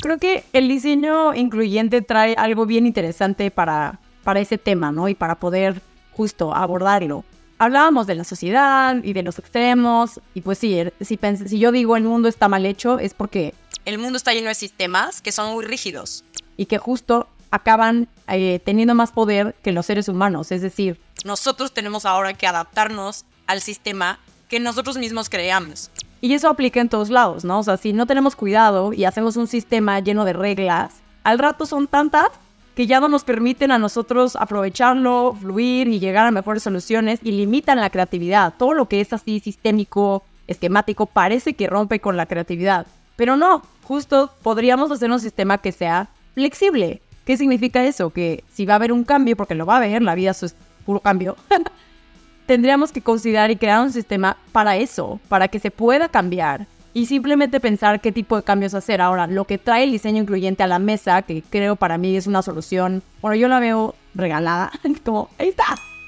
Creo 0.00 0.18
que 0.18 0.44
el 0.52 0.66
diseño 0.66 1.34
incluyente 1.34 2.02
trae 2.02 2.34
algo 2.36 2.66
bien 2.66 2.86
interesante 2.86 3.50
para, 3.50 4.00
para 4.24 4.40
ese 4.40 4.58
tema, 4.58 4.90
¿no? 4.90 5.08
Y 5.08 5.14
para 5.14 5.36
poder 5.36 5.80
justo 6.12 6.54
abordarlo. 6.54 7.24
Hablábamos 7.58 8.08
de 8.08 8.16
la 8.16 8.24
sociedad 8.24 8.96
y 9.04 9.12
de 9.12 9.22
los 9.22 9.38
extremos, 9.38 10.20
y 10.34 10.40
pues 10.40 10.58
sí, 10.58 10.76
er, 10.76 10.92
si, 11.00 11.18
si 11.46 11.58
yo 11.60 11.70
digo 11.70 11.96
el 11.96 12.02
mundo 12.02 12.28
está 12.28 12.48
mal 12.48 12.66
hecho, 12.66 12.98
es 12.98 13.14
porque... 13.14 13.54
El 13.84 13.98
mundo 13.98 14.16
está 14.16 14.32
lleno 14.32 14.48
de 14.48 14.54
sistemas 14.54 15.22
que 15.22 15.30
son 15.30 15.52
muy 15.52 15.64
rígidos. 15.64 16.24
Y 16.56 16.66
que 16.66 16.78
justo 16.78 17.28
acaban 17.52 18.08
eh, 18.26 18.60
teniendo 18.64 18.96
más 18.96 19.12
poder 19.12 19.54
que 19.62 19.70
los 19.70 19.86
seres 19.86 20.08
humanos, 20.08 20.50
es 20.50 20.62
decir... 20.62 20.98
Nosotros 21.24 21.72
tenemos 21.72 22.04
ahora 22.04 22.34
que 22.34 22.48
adaptarnos 22.48 23.24
al 23.46 23.60
sistema 23.60 24.18
que 24.48 24.58
nosotros 24.58 24.96
mismos 24.96 25.28
creamos. 25.28 25.90
Y 26.20 26.34
eso 26.34 26.48
aplica 26.48 26.80
en 26.80 26.88
todos 26.88 27.10
lados, 27.10 27.44
¿no? 27.44 27.58
O 27.58 27.62
sea, 27.62 27.76
si 27.76 27.92
no 27.92 28.06
tenemos 28.06 28.36
cuidado 28.36 28.92
y 28.92 29.04
hacemos 29.04 29.36
un 29.36 29.46
sistema 29.46 30.00
lleno 30.00 30.24
de 30.24 30.32
reglas, 30.32 30.94
al 31.24 31.38
rato 31.38 31.66
son 31.66 31.86
tantas 31.86 32.28
que 32.74 32.86
ya 32.86 33.00
no 33.00 33.08
nos 33.08 33.24
permiten 33.24 33.70
a 33.70 33.78
nosotros 33.78 34.34
aprovecharlo, 34.36 35.36
fluir 35.38 35.88
y 35.88 36.00
llegar 36.00 36.26
a 36.26 36.30
mejores 36.30 36.62
soluciones 36.62 37.20
y 37.22 37.32
limitan 37.32 37.80
la 37.80 37.90
creatividad. 37.90 38.54
Todo 38.56 38.72
lo 38.72 38.88
que 38.88 39.00
es 39.00 39.12
así 39.12 39.40
sistémico, 39.40 40.24
esquemático, 40.46 41.04
parece 41.06 41.52
que 41.52 41.66
rompe 41.66 42.00
con 42.00 42.16
la 42.16 42.26
creatividad. 42.26 42.86
Pero 43.16 43.36
no, 43.36 43.62
justo 43.84 44.32
podríamos 44.42 44.90
hacer 44.90 45.10
un 45.10 45.20
sistema 45.20 45.58
que 45.58 45.72
sea 45.72 46.08
flexible. 46.34 47.02
¿Qué 47.24 47.36
significa 47.36 47.84
eso? 47.84 48.10
Que 48.10 48.44
si 48.52 48.66
va 48.66 48.74
a 48.74 48.76
haber 48.76 48.92
un 48.92 49.04
cambio, 49.04 49.36
porque 49.36 49.54
lo 49.54 49.66
va 49.66 49.74
a 49.74 49.76
haber, 49.78 50.02
la 50.02 50.14
vida 50.14 50.30
es 50.30 50.56
puro 50.84 51.00
cambio, 51.00 51.36
tendríamos 52.46 52.92
que 52.92 53.02
considerar 53.02 53.50
y 53.50 53.56
crear 53.56 53.82
un 53.82 53.92
sistema 53.92 54.36
para 54.50 54.76
eso, 54.76 55.20
para 55.28 55.48
que 55.48 55.58
se 55.58 55.70
pueda 55.70 56.08
cambiar 56.08 56.66
y 56.94 57.06
simplemente 57.06 57.60
pensar 57.60 58.00
qué 58.00 58.12
tipo 58.12 58.36
de 58.36 58.42
cambios 58.42 58.74
hacer. 58.74 59.00
Ahora, 59.00 59.26
lo 59.26 59.44
que 59.46 59.58
trae 59.58 59.84
el 59.84 59.92
diseño 59.92 60.22
incluyente 60.22 60.62
a 60.62 60.66
la 60.66 60.78
mesa, 60.78 61.22
que 61.22 61.42
creo 61.42 61.76
para 61.76 61.98
mí 61.98 62.16
es 62.16 62.26
una 62.26 62.42
solución, 62.42 63.02
bueno, 63.20 63.36
yo 63.36 63.48
la 63.48 63.60
veo 63.60 63.94
regalada, 64.14 64.72
como, 65.04 65.28
ahí 65.38 65.48
está. 65.48 65.64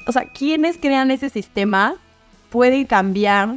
O 0.06 0.12
sea, 0.12 0.26
quienes 0.26 0.76
crean 0.76 1.10
ese 1.10 1.30
sistema 1.30 1.94
pueden 2.50 2.84
cambiar 2.84 3.56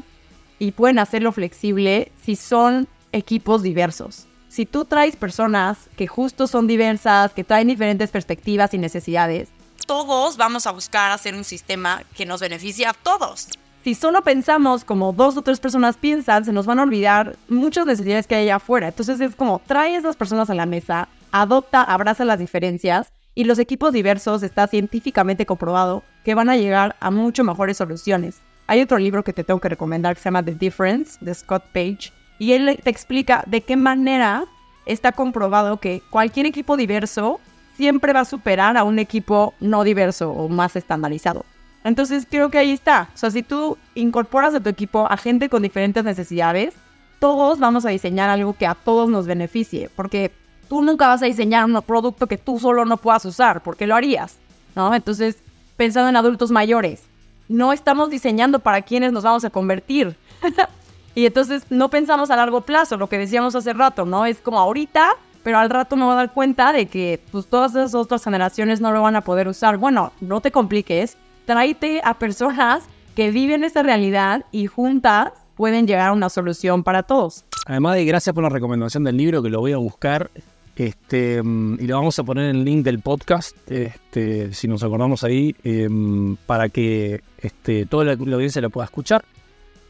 y 0.60 0.72
pueden 0.72 1.00
hacerlo 1.00 1.32
flexible 1.32 2.12
si 2.24 2.36
son 2.36 2.88
equipos 3.12 3.62
diversos. 3.62 4.27
Si 4.50 4.66
tú 4.66 4.86
traes 4.86 5.16
personas 5.16 5.78
que 5.98 6.08
justo 6.08 6.48
son 6.48 6.68
diversas, 6.68 7.34
que 7.34 7.44
traen 7.44 7.68
diferentes 7.68 8.10
perspectivas 8.12 8.74
y 8.74 8.78
necesidades, 8.78 9.50
todos 9.86 10.38
vamos 10.38 10.68
a 10.68 10.72
buscar 10.72 11.12
hacer 11.12 11.36
un 11.36 11.44
sistema 11.44 12.04
que 12.16 12.26
nos 12.26 12.42
beneficie 12.42 12.86
a 12.86 12.94
todos. 12.94 13.48
Si 13.84 13.96
solo 13.96 14.22
pensamos 14.22 14.84
como 14.84 15.14
dos 15.14 15.38
o 15.38 15.42
tres 15.42 15.60
personas 15.60 15.96
piensan, 15.96 16.44
se 16.44 16.52
nos 16.52 16.66
van 16.66 16.80
a 16.80 16.84
olvidar 16.84 17.38
muchas 17.48 17.86
necesidades 17.86 18.28
que 18.28 18.36
hay 18.36 18.44
allá 18.44 18.58
afuera. 18.58 18.90
Entonces 18.90 19.22
es 19.22 19.36
como 19.36 19.62
trae 19.66 19.96
a 19.96 20.00
esas 20.00 20.18
personas 20.18 20.50
a 20.50 20.56
la 20.56 20.66
mesa, 20.66 21.08
adopta, 21.32 21.84
abraza 21.84 22.26
las 22.26 22.40
diferencias 22.40 23.14
y 23.34 23.46
los 23.46 23.60
equipos 23.60 23.94
diversos 23.94 24.44
está 24.44 24.68
científicamente 24.68 25.46
comprobado 25.46 26.04
que 26.26 26.36
van 26.36 26.50
a 26.50 26.58
llegar 26.58 26.98
a 27.00 27.12
mucho 27.12 27.44
mejores 27.46 27.78
soluciones. 27.78 28.42
Hay 28.66 28.82
otro 28.82 28.98
libro 28.98 29.24
que 29.24 29.32
te 29.32 29.46
tengo 29.46 29.62
que 29.62 29.70
recomendar 29.70 30.16
que 30.16 30.22
se 30.22 30.26
llama 30.26 30.44
The 30.44 30.56
Difference 30.56 31.18
de 31.22 31.34
Scott 31.34 31.64
Page 31.72 32.12
y 32.40 32.54
él 32.54 32.80
te 32.84 32.90
explica 32.90 33.44
de 33.48 33.62
qué 33.62 33.76
manera 33.76 34.46
está 34.86 35.12
comprobado 35.12 35.78
que 35.78 36.02
cualquier 36.10 36.46
equipo 36.46 36.78
diverso 36.78 37.40
siempre 37.76 38.14
va 38.14 38.22
a 38.22 38.26
superar 38.26 38.78
a 38.78 38.84
un 38.84 39.00
equipo 39.00 39.54
no 39.60 39.84
diverso 39.84 40.32
o 40.32 40.50
más 40.50 40.76
estandarizado. 40.76 41.46
Entonces 41.84 42.28
creo 42.30 42.50
que 42.50 42.58
ahí 42.58 42.72
está. 42.72 43.10
O 43.14 43.18
sea, 43.18 43.32
si 43.32 43.44
tú 43.44 43.78
incorporas 43.96 44.54
a 44.56 44.60
tu 44.60 44.70
equipo 44.70 45.08
a 45.10 45.18
gente 45.18 45.50
con 45.50 45.62
diferentes 45.62 46.04
necesidades, 46.04 46.74
todos 47.20 47.60
vamos 47.60 47.86
a 47.86 47.90
diseñar 47.90 48.30
algo 48.30 48.54
que 48.54 48.68
a 48.68 48.76
todos 48.76 49.10
nos 49.10 49.26
beneficie, 49.26 49.90
porque 49.96 50.32
tú 50.68 50.82
nunca 50.82 51.08
vas 51.08 51.22
a 51.22 51.28
diseñar 51.28 51.66
un 51.66 51.82
producto 51.82 52.28
que 52.28 52.38
tú 52.38 52.60
solo 52.60 52.86
no 52.86 52.98
puedas 52.98 53.26
usar, 53.26 53.64
porque 53.64 53.88
lo 53.88 53.96
harías, 53.96 54.38
¿no? 54.76 54.94
Entonces, 54.94 55.38
pensando 55.78 56.10
en 56.10 56.16
adultos 56.16 56.52
mayores, 56.52 57.04
no 57.48 57.74
estamos 57.74 58.10
diseñando 58.10 58.60
para 58.60 58.82
quienes 58.82 59.12
nos 59.12 59.24
vamos 59.24 59.46
a 59.46 59.50
convertir. 59.50 60.16
y 61.18 61.26
entonces 61.26 61.64
no 61.72 61.90
pensamos 61.90 62.30
a 62.30 62.36
largo 62.36 62.62
plazo, 62.62 62.96
lo 62.96 63.10
que 63.10 63.18
decíamos 63.18 63.56
hace 63.56 63.74
rato, 63.74 64.06
¿no? 64.06 64.28
Es 64.28 64.38
como 64.38 64.60
ahorita 64.60 65.16
pero 65.42 65.60
al 65.60 65.70
rato 65.70 65.96
me 65.96 66.04
voy 66.04 66.12
a 66.12 66.18
dar 66.18 66.34
cuenta 66.34 66.74
de 66.74 66.88
que 66.88 67.22
pues, 67.32 67.48
todas 67.48 67.72
esas 67.72 67.96
otras 67.96 68.24
generaciones 68.24 68.82
no 68.82 68.92
lo 68.92 69.02
van 69.02 69.16
a 69.16 69.22
poder 69.22 69.48
usar. 69.48 69.78
Bueno, 69.78 70.12
no 70.20 70.42
te 70.42 70.52
compliques, 70.52 71.18
tráete 71.46 72.02
a 72.04 72.20
personas 72.20 72.84
que 73.16 73.32
viven 73.32 73.64
esa 73.64 73.82
realidad 73.82 74.44
y 74.52 74.68
juntas 74.68 75.32
pueden 75.56 75.88
llegar 75.88 76.10
a 76.10 76.12
una 76.12 76.30
solución 76.30 76.84
para 76.84 77.04
todos. 77.04 77.46
Además 77.66 77.96
de 77.96 78.04
gracias 78.04 78.36
por 78.36 78.44
la 78.44 78.50
recomendación 78.50 79.06
del 79.06 79.16
libro 79.16 79.42
que 79.42 79.50
lo 79.50 79.62
voy 79.62 79.72
a 79.72 79.78
buscar 79.78 80.30
este, 80.76 81.42
mm, 81.42 81.78
y 81.80 81.88
lo 81.88 81.96
vamos 81.96 82.20
a 82.20 82.24
poner 82.24 82.50
en 82.50 82.58
el 82.58 82.66
link 82.66 82.84
del 82.84 83.00
podcast, 83.00 83.56
este, 83.72 84.54
si 84.54 84.68
nos 84.68 84.84
acordamos 84.84 85.24
ahí, 85.24 85.56
em, 85.64 86.36
para 86.46 86.68
que 86.68 87.22
este, 87.40 87.86
toda 87.86 88.04
la, 88.04 88.12
audiencia 88.14 88.62
lo 88.62 88.70
pueda 88.70 88.86
escuchar 88.86 89.24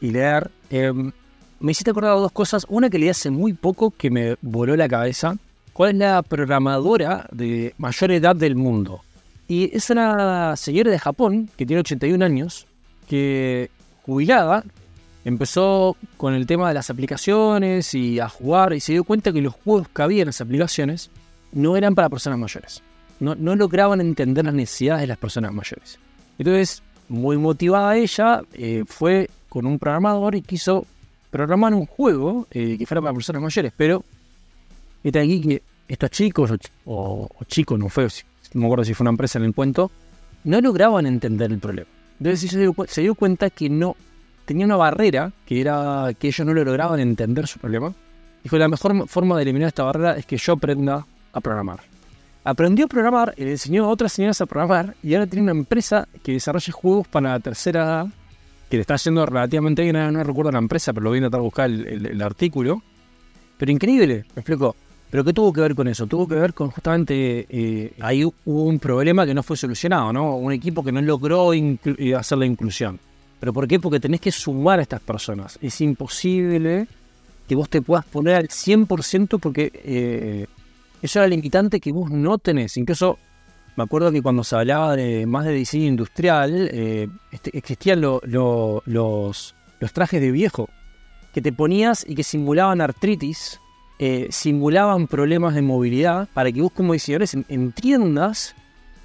y 0.00 0.10
leer. 0.10 0.50
Em, 0.70 1.12
me 1.60 1.72
hiciste 1.72 1.90
acordar 1.90 2.14
dos 2.16 2.32
cosas. 2.32 2.66
Una 2.68 2.90
que 2.90 2.98
leí 2.98 3.08
hace 3.08 3.30
muy 3.30 3.52
poco 3.52 3.90
que 3.90 4.10
me 4.10 4.36
voló 4.42 4.76
la 4.76 4.88
cabeza 4.88 5.36
cuál 5.72 5.92
es 5.92 5.96
la 5.96 6.22
programadora 6.22 7.28
de 7.30 7.74
mayor 7.78 8.10
edad 8.10 8.34
del 8.34 8.56
mundo. 8.56 9.00
Y 9.46 9.74
es 9.74 9.88
una 9.90 10.56
señora 10.56 10.90
de 10.90 10.98
Japón 10.98 11.48
que 11.56 11.64
tiene 11.64 11.80
81 11.80 12.24
años, 12.24 12.66
que 13.08 13.70
jubilada, 14.02 14.64
empezó 15.24 15.96
con 16.16 16.34
el 16.34 16.46
tema 16.46 16.68
de 16.68 16.74
las 16.74 16.90
aplicaciones 16.90 17.94
y 17.94 18.18
a 18.18 18.28
jugar 18.28 18.72
y 18.72 18.80
se 18.80 18.92
dio 18.92 19.04
cuenta 19.04 19.32
que 19.32 19.40
los 19.40 19.54
juegos 19.54 19.88
que 19.88 20.02
había 20.02 20.22
en 20.22 20.26
las 20.26 20.40
aplicaciones 20.40 21.10
no 21.52 21.76
eran 21.76 21.94
para 21.94 22.08
personas 22.08 22.38
mayores. 22.38 22.82
No, 23.20 23.34
no 23.34 23.54
lograban 23.56 24.00
entender 24.00 24.44
las 24.44 24.54
necesidades 24.54 25.02
de 25.02 25.06
las 25.06 25.18
personas 25.18 25.52
mayores. 25.52 25.98
Entonces, 26.38 26.82
muy 27.08 27.36
motivada 27.36 27.96
ella, 27.96 28.42
eh, 28.52 28.84
fue 28.86 29.30
con 29.48 29.66
un 29.66 29.78
programador 29.78 30.34
y 30.34 30.42
quiso 30.42 30.86
programar 31.30 31.74
un 31.74 31.86
juego 31.86 32.46
eh, 32.50 32.76
que 32.78 32.86
fuera 32.86 33.00
para 33.00 33.14
personas 33.14 33.42
mayores, 33.42 33.72
pero 33.76 34.04
está 35.02 35.20
aquí 35.20 35.40
que 35.40 35.62
estos 35.88 36.10
chicos, 36.10 36.52
o, 36.84 37.28
chicos, 37.46 37.78
no 37.78 37.88
fue, 37.88 38.08
no 38.54 38.60
me 38.60 38.66
acuerdo 38.66 38.84
si 38.84 38.94
fue 38.94 39.04
una 39.04 39.10
empresa 39.10 39.38
en 39.38 39.46
el 39.46 39.54
cuento, 39.54 39.90
no 40.44 40.60
lograban 40.60 41.06
entender 41.06 41.50
el 41.50 41.58
problema. 41.58 41.88
Entonces 42.18 42.50
se 42.50 42.58
dio, 42.58 42.74
se 42.86 43.00
dio 43.02 43.14
cuenta 43.14 43.50
que 43.50 43.68
no 43.70 43.96
tenía 44.44 44.66
una 44.66 44.76
barrera, 44.76 45.32
que 45.46 45.60
era 45.60 46.10
que 46.18 46.28
ellos 46.28 46.46
no 46.46 46.52
lo 46.52 46.64
lograban 46.64 47.00
entender 47.00 47.46
su 47.46 47.58
problema. 47.58 47.92
Fue 48.46 48.58
la 48.58 48.68
mejor 48.68 49.08
forma 49.08 49.36
de 49.36 49.42
eliminar 49.42 49.68
esta 49.68 49.82
barrera 49.82 50.16
es 50.16 50.24
que 50.24 50.36
yo 50.36 50.54
aprenda 50.54 51.06
a 51.32 51.40
programar. 51.40 51.80
Aprendió 52.44 52.86
a 52.86 52.88
programar 52.88 53.34
le 53.36 53.50
enseñó 53.50 53.84
a 53.84 53.88
otras 53.88 54.12
señoras 54.12 54.40
a 54.40 54.46
programar 54.46 54.94
y 55.02 55.14
ahora 55.14 55.26
tiene 55.26 55.42
una 55.42 55.60
empresa 55.60 56.08
que 56.22 56.32
desarrolla 56.32 56.72
juegos 56.72 57.06
para 57.08 57.30
la 57.30 57.40
tercera 57.40 57.84
edad, 57.84 58.06
que 58.68 58.76
le 58.76 58.82
está 58.82 58.94
haciendo 58.94 59.24
relativamente 59.24 59.82
bien, 59.82 59.96
no 60.12 60.22
recuerdo 60.22 60.52
la 60.52 60.58
empresa, 60.58 60.92
pero 60.92 61.04
lo 61.04 61.10
voy 61.10 61.16
a 61.16 61.20
intentar 61.20 61.40
buscar 61.40 61.70
el, 61.70 62.22
artículo. 62.22 62.82
Pero 63.56 63.72
increíble, 63.72 64.24
me 64.34 64.40
explico. 64.40 64.76
¿Pero 65.10 65.24
qué 65.24 65.32
tuvo 65.32 65.52
que 65.54 65.62
ver 65.62 65.74
con 65.74 65.88
eso? 65.88 66.06
Tuvo 66.06 66.28
que 66.28 66.34
ver 66.34 66.52
con 66.52 66.70
justamente, 66.70 67.46
eh, 67.48 67.92
ahí 68.00 68.24
hubo 68.24 68.64
un 68.64 68.78
problema 68.78 69.24
que 69.24 69.32
no 69.32 69.42
fue 69.42 69.56
solucionado, 69.56 70.12
¿no? 70.12 70.36
Un 70.36 70.52
equipo 70.52 70.84
que 70.84 70.92
no 70.92 71.00
logró 71.00 71.54
eh, 71.54 71.78
hacer 72.14 72.36
la 72.36 72.44
inclusión. 72.44 73.00
¿Pero 73.40 73.54
por 73.54 73.66
qué? 73.66 73.80
Porque 73.80 74.00
tenés 74.00 74.20
que 74.20 74.30
sumar 74.30 74.80
a 74.80 74.82
estas 74.82 75.00
personas. 75.00 75.58
Es 75.62 75.80
imposible 75.80 76.86
que 77.48 77.54
vos 77.54 77.70
te 77.70 77.80
puedas 77.80 78.04
poner 78.04 78.34
al 78.34 78.48
100% 78.48 79.40
porque 79.40 79.72
eh, 79.74 80.46
eso 81.00 81.20
era 81.20 81.28
limitante 81.28 81.80
que 81.80 81.90
vos 81.90 82.10
no 82.10 82.36
tenés. 82.36 82.76
Incluso 82.76 83.18
me 83.78 83.84
acuerdo 83.84 84.10
que 84.10 84.22
cuando 84.22 84.42
se 84.42 84.56
hablaba 84.56 84.96
de 84.96 85.24
más 85.24 85.44
de 85.44 85.52
diseño 85.52 85.86
industrial, 85.86 86.68
eh, 86.72 87.08
este, 87.30 87.56
existían 87.56 88.00
los, 88.00 89.54
trajes 89.92 90.20
de 90.20 90.32
viejo 90.32 90.68
que 91.32 91.40
te 91.40 91.52
ponías 91.52 92.04
y 92.04 92.16
que 92.16 92.24
simulaban 92.24 92.80
artritis, 92.80 93.60
eh, 94.00 94.26
simulaban 94.32 95.06
problemas 95.06 95.54
de 95.54 95.62
movilidad, 95.62 96.28
para 96.34 96.50
que 96.50 96.60
vos 96.60 96.72
como 96.72 96.92
diseñadores 96.92 97.34
entiendas 97.48 98.56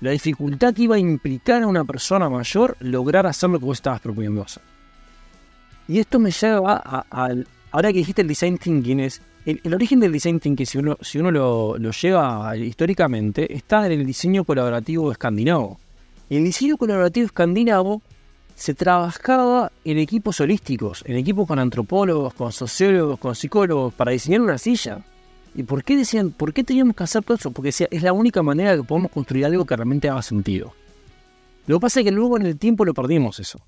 la 0.01 0.09
dificultad 0.09 0.73
que 0.73 0.81
iba 0.81 0.95
a 0.95 0.99
implicar 0.99 1.61
a 1.61 1.67
una 1.67 1.85
persona 1.85 2.27
mayor 2.27 2.75
lograr 2.79 3.27
hacer 3.27 3.51
lo 3.51 3.59
que 3.59 3.65
vos 3.65 3.77
estabas 3.77 4.01
proponiendo 4.01 4.41
hacer. 4.41 4.63
Y 5.87 5.99
esto 5.99 6.17
me 6.17 6.31
lleva 6.31 6.77
al, 7.11 7.47
ahora 7.69 7.91
que 7.91 7.99
dijiste 7.99 8.23
el 8.23 8.27
design 8.27 8.57
thinking, 8.57 9.01
es 9.01 9.21
el, 9.45 9.73
origen 9.73 9.99
del 9.99 10.11
design 10.11 10.39
thinking, 10.39 10.65
si 10.65 10.77
uno, 10.77 11.31
lo, 11.31 11.77
lleva 11.77 12.55
históricamente, 12.55 13.53
está 13.53 13.85
en 13.85 13.91
el 13.93 14.05
diseño 14.05 14.45
colaborativo 14.45 15.11
escandinavo. 15.11 15.79
El 16.29 16.43
diseño 16.45 16.77
colaborativo 16.77 17.25
escandinavo 17.25 18.01
se 18.55 18.73
trabajaba 18.73 19.71
en 19.83 19.97
equipos 19.97 20.39
holísticos, 20.39 21.03
en 21.05 21.17
equipos 21.17 21.47
con 21.47 21.59
antropólogos, 21.59 22.33
con 22.33 22.51
sociólogos, 22.51 23.19
con 23.19 23.35
psicólogos, 23.35 23.93
para 23.93 24.11
diseñar 24.11 24.41
una 24.41 24.57
silla. 24.57 24.99
¿Y 25.55 25.63
por 25.63 25.83
qué 25.83 25.97
decían, 25.97 26.31
por 26.31 26.53
qué 26.53 26.63
teníamos 26.63 26.95
que 26.95 27.03
hacer 27.03 27.23
todo 27.23 27.35
eso? 27.35 27.51
Porque 27.51 27.69
es 27.69 28.03
la 28.03 28.13
única 28.13 28.41
manera 28.41 28.75
que 28.75 28.83
podemos 28.83 29.11
construir 29.11 29.45
algo 29.45 29.65
que 29.65 29.75
realmente 29.75 30.09
haga 30.09 30.21
sentido. 30.21 30.73
Lo 31.67 31.77
que 31.77 31.81
pasa 31.81 31.99
es 31.99 32.05
que 32.05 32.11
luego 32.11 32.37
en 32.37 32.45
el 32.45 32.57
tiempo 32.57 32.85
lo 32.85 32.93
perdimos 32.93 33.39
eso. 33.39 33.59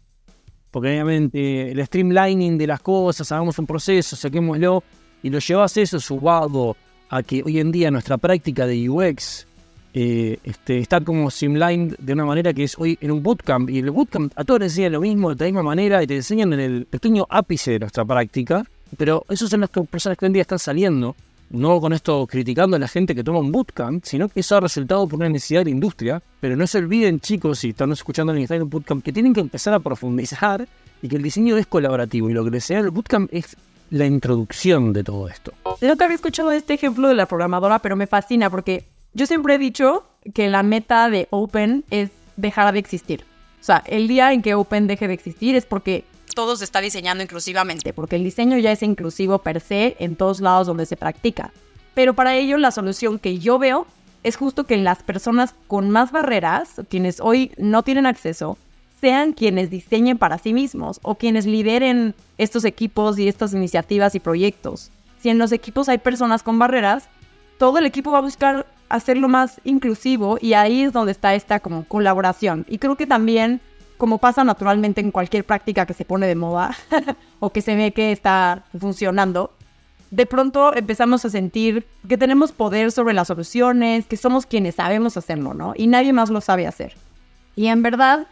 Porque 0.71 0.89
obviamente 0.89 1.71
el 1.71 1.85
streamlining 1.85 2.57
de 2.57 2.67
las 2.67 2.81
cosas, 2.81 3.31
hagamos 3.31 3.59
un 3.59 3.67
proceso, 3.67 4.15
saquémoslo, 4.15 4.83
y 5.25 5.31
lo 5.31 5.39
llevas 5.39 5.75
eso 5.77 5.99
sumado 5.99 6.77
a 7.09 7.23
que 7.23 7.41
hoy 7.43 7.59
en 7.59 7.71
día 7.71 7.89
nuestra 7.89 8.19
práctica 8.19 8.67
de 8.67 8.87
UX 8.87 9.47
eh, 9.95 10.37
este, 10.43 10.77
está 10.77 11.01
como 11.01 11.31
streamlined 11.31 11.95
de 11.97 12.13
una 12.13 12.25
manera 12.25 12.53
que 12.53 12.65
es 12.65 12.77
hoy 12.77 12.95
en 13.01 13.09
un 13.09 13.23
bootcamp. 13.23 13.71
Y 13.71 13.79
el 13.79 13.89
bootcamp 13.89 14.31
a 14.35 14.43
todos 14.43 14.59
les 14.59 14.73
enseñan 14.73 14.91
lo 14.91 15.01
mismo, 15.01 15.33
de 15.33 15.43
la 15.43 15.45
misma 15.45 15.63
manera, 15.63 16.03
y 16.03 16.05
te 16.05 16.15
enseñan 16.17 16.53
en 16.53 16.59
el 16.59 16.85
pequeño 16.85 17.25
ápice 17.27 17.71
de 17.71 17.79
nuestra 17.79 18.05
práctica. 18.05 18.63
Pero 18.97 19.25
esos 19.27 19.49
son 19.49 19.61
las 19.61 19.71
personas 19.71 20.15
que 20.15 20.25
hoy 20.25 20.27
en 20.27 20.33
día 20.33 20.41
están 20.43 20.59
saliendo 20.59 21.15
no 21.49 21.81
con 21.81 21.93
esto 21.93 22.27
criticando 22.27 22.75
a 22.75 22.79
la 22.79 22.87
gente 22.87 23.15
que 23.15 23.23
toma 23.23 23.39
un 23.39 23.51
bootcamp, 23.51 24.03
sino 24.05 24.29
que 24.29 24.41
eso 24.41 24.57
ha 24.57 24.59
resultado 24.59 25.07
por 25.07 25.17
una 25.17 25.29
necesidad 25.29 25.61
de 25.61 25.65
la 25.65 25.71
industria. 25.71 26.21
Pero 26.39 26.55
no 26.55 26.67
se 26.67 26.77
olviden, 26.77 27.19
chicos, 27.19 27.57
si 27.57 27.69
están 27.69 27.91
escuchando 27.91 28.31
en 28.31 28.45
el 28.47 28.63
bootcamp, 28.65 29.03
que 29.03 29.11
tienen 29.11 29.33
que 29.33 29.41
empezar 29.41 29.73
a 29.73 29.79
profundizar 29.79 30.67
y 31.01 31.07
que 31.07 31.15
el 31.15 31.23
diseño 31.23 31.57
es 31.57 31.65
colaborativo. 31.65 32.29
Y 32.29 32.33
lo 32.33 32.43
que 32.43 32.51
les 32.51 32.69
el 32.69 32.91
bootcamp 32.91 33.33
es 33.33 33.57
la 33.89 34.05
introducción 34.05 34.93
de 34.93 35.03
todo 35.03 35.27
esto. 35.29 35.53
Que 35.79 35.89
había 35.89 36.15
escuchado 36.15 36.51
este 36.51 36.73
ejemplo 36.73 37.07
de 37.07 37.15
la 37.15 37.25
programadora, 37.25 37.79
pero 37.79 37.95
me 37.95 38.07
fascina 38.07 38.49
porque 38.49 38.85
yo 39.13 39.25
siempre 39.25 39.55
he 39.55 39.57
dicho 39.57 40.05
que 40.33 40.49
la 40.49 40.63
meta 40.63 41.09
de 41.09 41.27
Open 41.29 41.83
es 41.89 42.09
dejar 42.35 42.73
de 42.73 42.79
existir. 42.79 43.25
O 43.61 43.63
sea, 43.63 43.83
el 43.87 44.07
día 44.07 44.33
en 44.33 44.41
que 44.41 44.55
Open 44.55 44.87
deje 44.87 45.07
de 45.07 45.13
existir 45.13 45.55
es 45.55 45.65
porque 45.65 46.03
todo 46.35 46.55
se 46.55 46.65
está 46.65 46.81
diseñando 46.81 47.23
inclusivamente. 47.23 47.93
Porque 47.93 48.17
el 48.17 48.23
diseño 48.23 48.57
ya 48.57 48.71
es 48.71 48.83
inclusivo 48.83 49.39
per 49.39 49.61
se 49.61 49.95
en 49.99 50.15
todos 50.15 50.41
lados 50.41 50.67
donde 50.67 50.85
se 50.85 50.97
practica. 50.97 51.51
Pero 51.93 52.13
para 52.13 52.35
ello 52.35 52.57
la 52.57 52.71
solución 52.71 53.19
que 53.19 53.39
yo 53.39 53.57
veo 53.57 53.87
es 54.23 54.35
justo 54.35 54.65
que 54.65 54.77
las 54.77 55.01
personas 55.01 55.55
con 55.67 55.89
más 55.89 56.11
barreras, 56.11 56.81
quienes 56.89 57.19
hoy 57.21 57.51
no 57.57 57.83
tienen 57.83 58.05
acceso, 58.05 58.57
sean 59.05 59.33
quienes 59.33 59.69
diseñen 59.69 60.17
para 60.17 60.39
sí 60.39 60.51
mismos 60.51 60.99
o 61.03 61.13
quienes 61.13 61.45
lideren 61.45 62.15
estos 62.39 62.65
equipos 62.65 63.19
y 63.19 63.27
estas 63.27 63.53
iniciativas 63.53 64.15
y 64.15 64.19
proyectos. 64.19 64.89
Si 65.21 65.29
en 65.29 65.37
los 65.37 65.51
equipos 65.51 65.89
hay 65.89 65.99
personas 65.99 66.41
con 66.41 66.57
barreras, 66.57 67.07
todo 67.59 67.77
el 67.77 67.85
equipo 67.85 68.09
va 68.09 68.17
a 68.17 68.21
buscar 68.21 68.65
hacerlo 68.89 69.27
más 69.27 69.61
inclusivo 69.63 70.39
y 70.41 70.53
ahí 70.53 70.81
es 70.81 70.91
donde 70.91 71.11
está 71.11 71.35
esta 71.35 71.59
como 71.59 71.85
colaboración. 71.85 72.65
Y 72.67 72.79
creo 72.79 72.95
que 72.95 73.05
también 73.05 73.61
como 73.97 74.17
pasa 74.17 74.43
naturalmente 74.43 75.01
en 75.01 75.11
cualquier 75.11 75.45
práctica 75.45 75.85
que 75.85 75.93
se 75.93 76.03
pone 76.03 76.25
de 76.25 76.33
moda 76.33 76.75
o 77.39 77.51
que 77.51 77.61
se 77.61 77.75
ve 77.75 77.91
que 77.91 78.11
está 78.11 78.63
funcionando, 78.79 79.53
de 80.09 80.25
pronto 80.25 80.75
empezamos 80.75 81.23
a 81.25 81.29
sentir 81.29 81.85
que 82.09 82.17
tenemos 82.17 82.51
poder 82.51 82.91
sobre 82.91 83.13
las 83.13 83.27
soluciones, 83.27 84.07
que 84.07 84.17
somos 84.17 84.47
quienes 84.47 84.73
sabemos 84.73 85.15
hacerlo, 85.15 85.53
¿no? 85.53 85.73
Y 85.77 85.85
nadie 85.85 86.11
más 86.11 86.31
lo 86.31 86.41
sabe 86.41 86.65
hacer. 86.65 86.93
Y 87.55 87.67
en 87.67 87.83
verdad 87.83 88.25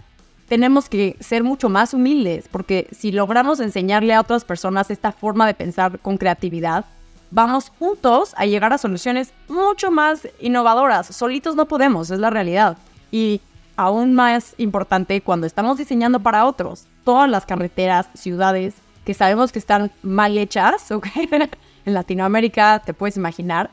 tenemos 0.53 0.87
que 0.87 1.17
ser 1.19 1.43
mucho 1.43 1.67
más 1.67 1.95
humildes, 1.95 2.47
porque 2.47 2.87
si 2.91 3.11
logramos 3.11 3.59
enseñarle 3.59 4.13
a 4.13 4.21
otras 4.21 4.45
personas 4.45 4.91
esta 4.91 5.11
forma 5.11 5.47
de 5.47 5.55
pensar 5.55 5.97
con 5.97 6.15
creatividad, 6.15 6.85
vamos 7.31 7.71
juntos 7.79 8.35
a 8.37 8.45
llegar 8.45 8.71
a 8.71 8.77
soluciones 8.77 9.33
mucho 9.47 9.89
más 9.89 10.27
innovadoras. 10.39 11.07
Solitos 11.07 11.55
no 11.55 11.67
podemos, 11.67 12.11
es 12.11 12.19
la 12.19 12.29
realidad. 12.29 12.77
Y 13.11 13.41
aún 13.77 14.13
más 14.13 14.53
importante 14.59 15.21
cuando 15.21 15.47
estamos 15.47 15.79
diseñando 15.79 16.19
para 16.19 16.45
otros. 16.45 16.85
Todas 17.03 17.27
las 17.27 17.47
carreteras, 17.47 18.07
ciudades 18.13 18.75
que 19.05 19.15
sabemos 19.15 19.51
que 19.51 19.57
están 19.57 19.89
mal 20.03 20.37
hechas, 20.37 20.87
en 21.31 21.93
Latinoamérica 21.95 22.83
te 22.85 22.93
puedes 22.93 23.17
imaginar, 23.17 23.71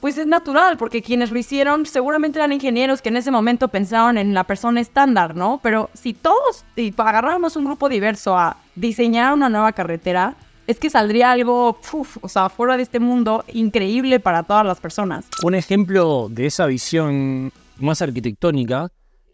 pues 0.00 0.18
es 0.18 0.26
natural, 0.26 0.76
porque 0.76 1.02
quienes 1.02 1.30
lo 1.30 1.38
hicieron 1.38 1.86
seguramente 1.86 2.38
eran 2.38 2.52
ingenieros 2.52 3.02
que 3.02 3.10
en 3.10 3.16
ese 3.16 3.30
momento 3.30 3.68
pensaron 3.68 4.18
en 4.18 4.34
la 4.34 4.44
persona 4.44 4.80
estándar, 4.80 5.36
¿no? 5.36 5.60
Pero 5.62 5.90
si 5.94 6.14
todos 6.14 6.64
si 6.74 6.94
agarráramos 6.96 7.56
un 7.56 7.66
grupo 7.66 7.88
diverso 7.88 8.36
a 8.36 8.56
diseñar 8.74 9.34
una 9.34 9.48
nueva 9.48 9.72
carretera, 9.72 10.36
es 10.66 10.78
que 10.78 10.88
saldría 10.88 11.32
algo, 11.32 11.78
o 12.20 12.28
sea, 12.28 12.48
fuera 12.48 12.76
de 12.76 12.84
este 12.84 13.00
mundo, 13.00 13.44
increíble 13.52 14.20
para 14.20 14.44
todas 14.44 14.64
las 14.64 14.80
personas. 14.80 15.26
Un 15.42 15.54
ejemplo 15.54 16.28
de 16.30 16.46
esa 16.46 16.66
visión 16.66 17.52
más 17.78 18.00
arquitectónica 18.02 18.88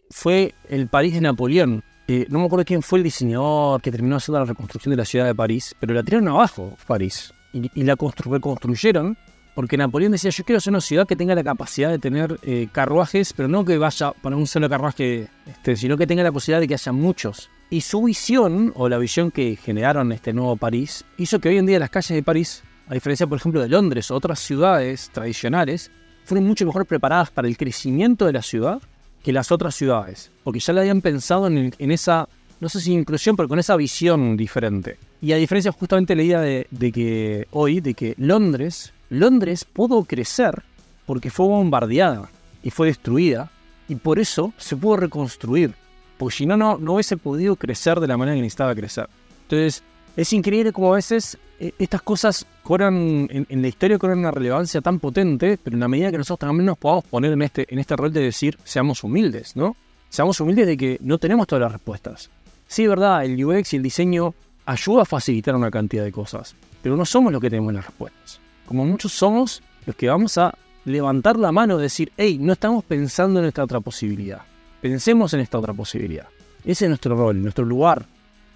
fue 0.09 0.55
el 0.69 0.87
París 0.87 1.13
de 1.13 1.21
Napoleón. 1.21 1.83
Eh, 2.07 2.25
no 2.29 2.39
me 2.39 2.45
acuerdo 2.45 2.65
quién 2.65 2.81
fue 2.81 2.99
el 2.99 3.03
diseñador 3.03 3.81
que 3.81 3.91
terminó 3.91 4.15
haciendo 4.15 4.39
la 4.39 4.45
reconstrucción 4.45 4.91
de 4.91 4.97
la 4.97 5.05
ciudad 5.05 5.25
de 5.25 5.35
París, 5.35 5.75
pero 5.79 5.93
la 5.93 6.03
tiraron 6.03 6.27
abajo, 6.29 6.73
París, 6.87 7.33
y, 7.53 7.83
la 7.83 7.95
reconstruyeron 7.95 9.17
porque 9.57 9.75
Napoleón 9.75 10.11
decía, 10.11 10.29
yo 10.29 10.43
quiero 10.43 10.59
hacer 10.59 10.69
una 10.69 10.81
ciudad 10.81 11.07
que 11.07 11.15
tenga 11.15 11.33
la 11.33 11.43
capacidad 11.43 11.89
de 11.89 11.97
tener 11.97 12.39
eh, 12.43 12.67
carruajes, 12.71 13.33
pero 13.33 13.47
no 13.47 13.65
que 13.65 13.79
vaya 13.79 14.11
para 14.11 14.35
un 14.35 14.45
solo 14.45 14.69
carruaje, 14.69 15.29
este, 15.47 15.75
sino 15.75 15.97
que 15.97 16.05
tenga 16.05 16.21
la 16.21 16.31
posibilidad 16.31 16.59
de 16.59 16.67
que 16.67 16.75
haya 16.75 16.91
muchos. 16.91 17.49
Y 17.71 17.81
su 17.81 18.03
visión, 18.03 18.71
o 18.75 18.87
la 18.87 18.99
visión 18.99 19.31
que 19.31 19.55
generaron 19.55 20.11
este 20.11 20.31
nuevo 20.31 20.57
París, 20.57 21.05
hizo 21.17 21.39
que 21.39 21.49
hoy 21.49 21.57
en 21.57 21.65
día 21.65 21.79
las 21.79 21.89
calles 21.89 22.09
de 22.09 22.21
París, 22.21 22.61
a 22.87 22.93
diferencia 22.93 23.25
por 23.25 23.39
ejemplo 23.39 23.59
de 23.59 23.67
Londres 23.67 24.11
o 24.11 24.15
otras 24.15 24.37
ciudades 24.41 25.09
tradicionales, 25.11 25.89
fueron 26.23 26.45
mucho 26.45 26.63
mejor 26.67 26.85
preparadas 26.85 27.31
para 27.31 27.47
el 27.47 27.57
crecimiento 27.57 28.27
de 28.27 28.33
la 28.33 28.43
ciudad 28.43 28.79
que 29.23 29.33
las 29.33 29.51
otras 29.51 29.73
ciudades, 29.73 30.29
porque 30.43 30.59
ya 30.59 30.71
le 30.71 30.81
habían 30.81 31.01
pensado 31.01 31.47
en, 31.47 31.73
esa, 31.79 32.29
no 32.59 32.69
sé 32.69 32.79
si 32.79 32.93
inclusión, 32.93 33.35
pero 33.35 33.49
con 33.49 33.57
esa 33.57 33.75
visión 33.75 34.37
diferente. 34.37 34.99
Y 35.19 35.31
a 35.31 35.37
diferencia 35.37 35.71
justamente 35.71 36.15
la 36.15 36.21
idea 36.21 36.41
de, 36.41 36.91
que 36.93 37.47
hoy, 37.49 37.81
de 37.81 37.95
que 37.95 38.13
Londres, 38.19 38.93
Londres 39.09 39.65
pudo 39.65 40.03
crecer 40.03 40.63
porque 41.05 41.29
fue 41.29 41.47
bombardeada 41.47 42.29
y 42.63 42.69
fue 42.69 42.87
destruida, 42.87 43.49
y 43.87 43.95
por 43.95 44.19
eso 44.19 44.53
se 44.57 44.75
pudo 44.75 44.97
reconstruir, 44.97 45.73
porque 46.17 46.35
si 46.35 46.45
no, 46.45 46.57
no, 46.57 46.77
no 46.77 46.95
hubiese 46.95 47.15
podido 47.15 47.55
crecer 47.55 47.99
de 47.99 48.07
la 48.07 48.17
manera 48.17 48.35
que 48.35 48.41
necesitaba 48.41 48.75
crecer. 48.75 49.07
Entonces, 49.43 49.83
es 50.17 50.33
increíble 50.33 50.73
cómo 50.73 50.91
a 50.91 50.97
veces 50.97 51.37
eh, 51.59 51.71
estas 51.79 52.01
cosas 52.01 52.45
cobran, 52.63 53.27
en, 53.31 53.61
la 53.61 53.67
historia 53.67 53.97
cobran 53.97 54.19
una 54.19 54.31
relevancia 54.31 54.81
tan 54.81 54.99
potente, 54.99 55.57
pero 55.63 55.75
en 55.75 55.79
la 55.79 55.87
medida 55.87 56.11
que 56.11 56.17
nosotros 56.17 56.49
también 56.49 56.65
nos 56.65 56.77
podamos 56.77 57.05
poner 57.05 57.31
en 57.31 57.41
este, 57.41 57.65
en 57.69 57.79
este 57.79 57.95
rol 57.95 58.11
de 58.11 58.21
decir, 58.21 58.57
seamos 58.63 59.03
humildes, 59.03 59.55
¿no? 59.55 59.77
Seamos 60.09 60.39
humildes 60.41 60.67
de 60.67 60.77
que 60.77 60.97
no 61.01 61.17
tenemos 61.17 61.47
todas 61.47 61.61
las 61.61 61.71
respuestas. 61.71 62.29
Sí, 62.67 62.83
es 62.83 62.89
verdad, 62.89 63.23
el 63.23 63.43
UX 63.43 63.73
y 63.73 63.77
el 63.77 63.83
diseño 63.83 64.33
ayuda 64.65 65.03
a 65.03 65.05
facilitar 65.05 65.55
una 65.55 65.71
cantidad 65.71 66.03
de 66.03 66.11
cosas, 66.11 66.55
pero 66.81 66.97
no 66.97 67.05
somos 67.05 67.31
los 67.31 67.41
que 67.41 67.49
tenemos 67.49 67.73
las 67.73 67.85
respuestas. 67.85 68.41
Como 68.67 68.85
muchos 68.85 69.13
somos 69.13 69.63
los 69.85 69.95
que 69.95 70.09
vamos 70.09 70.37
a 70.37 70.53
levantar 70.85 71.37
la 71.37 71.51
mano 71.51 71.79
y 71.79 71.81
decir, 71.81 72.11
hey, 72.17 72.37
no 72.39 72.53
estamos 72.53 72.83
pensando 72.83 73.39
en 73.39 73.45
esta 73.45 73.63
otra 73.63 73.79
posibilidad. 73.79 74.41
Pensemos 74.81 75.33
en 75.33 75.39
esta 75.39 75.57
otra 75.57 75.73
posibilidad. 75.73 76.27
Ese 76.63 76.85
es 76.85 76.89
nuestro 76.89 77.15
rol, 77.15 77.41
nuestro 77.41 77.65
lugar 77.65 78.05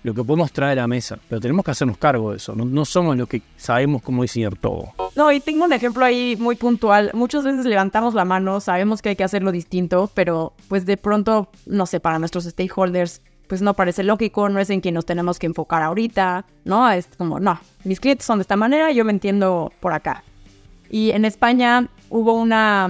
lo 0.03 0.13
que 0.13 0.23
podemos 0.23 0.51
traer 0.51 0.79
a 0.79 0.83
la 0.83 0.87
mesa, 0.87 1.19
pero 1.29 1.39
tenemos 1.39 1.63
que 1.63 1.71
hacernos 1.71 1.97
cargo 1.97 2.31
de 2.31 2.37
eso. 2.37 2.55
No, 2.55 2.65
no 2.65 2.85
somos 2.85 3.15
los 3.17 3.27
que 3.27 3.41
sabemos 3.55 4.01
cómo 4.01 4.23
diseñar 4.23 4.55
todo. 4.55 4.93
No, 5.15 5.31
y 5.31 5.39
tengo 5.39 5.65
un 5.65 5.73
ejemplo 5.73 6.03
ahí 6.03 6.35
muy 6.39 6.55
puntual. 6.55 7.11
Muchas 7.13 7.43
veces 7.43 7.65
levantamos 7.65 8.13
la 8.13 8.25
mano, 8.25 8.59
sabemos 8.59 9.01
que 9.01 9.09
hay 9.09 9.15
que 9.15 9.23
hacerlo 9.23 9.51
distinto, 9.51 10.09
pero 10.13 10.53
pues 10.67 10.85
de 10.85 10.97
pronto, 10.97 11.49
no 11.65 11.85
sé, 11.85 11.99
para 11.99 12.17
nuestros 12.17 12.45
stakeholders, 12.45 13.21
pues 13.51 13.61
no 13.61 13.73
parece 13.73 14.05
lógico, 14.05 14.47
no 14.47 14.61
es 14.61 14.69
en 14.69 14.79
quien 14.79 14.93
nos 14.93 15.05
tenemos 15.05 15.37
que 15.37 15.45
enfocar 15.45 15.83
ahorita, 15.83 16.45
¿no? 16.63 16.89
Es 16.89 17.09
como, 17.17 17.41
no, 17.41 17.59
mis 17.83 17.99
clientes 17.99 18.25
son 18.25 18.37
de 18.37 18.43
esta 18.43 18.55
manera, 18.55 18.93
yo 18.93 19.03
me 19.03 19.11
entiendo 19.11 19.73
por 19.81 19.91
acá. 19.91 20.23
Y 20.89 21.11
en 21.11 21.25
España 21.25 21.89
hubo 22.09 22.31
una, 22.31 22.89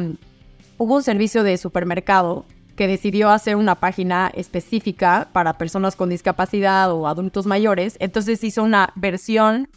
hubo 0.77 0.97
un 0.97 1.01
servicio 1.01 1.41
de 1.41 1.57
supermercado 1.57 2.45
que 2.75 2.85
decidió 2.85 3.31
hacer 3.31 3.55
una 3.55 3.73
página 3.73 4.31
específica 4.35 5.29
para 5.33 5.57
personas 5.57 5.95
con 5.95 6.09
discapacidad 6.09 6.91
o 6.91 7.07
adultos 7.07 7.47
mayores. 7.47 7.97
Entonces 7.99 8.43
hizo 8.43 8.61
una 8.61 8.93
versión 8.93 9.67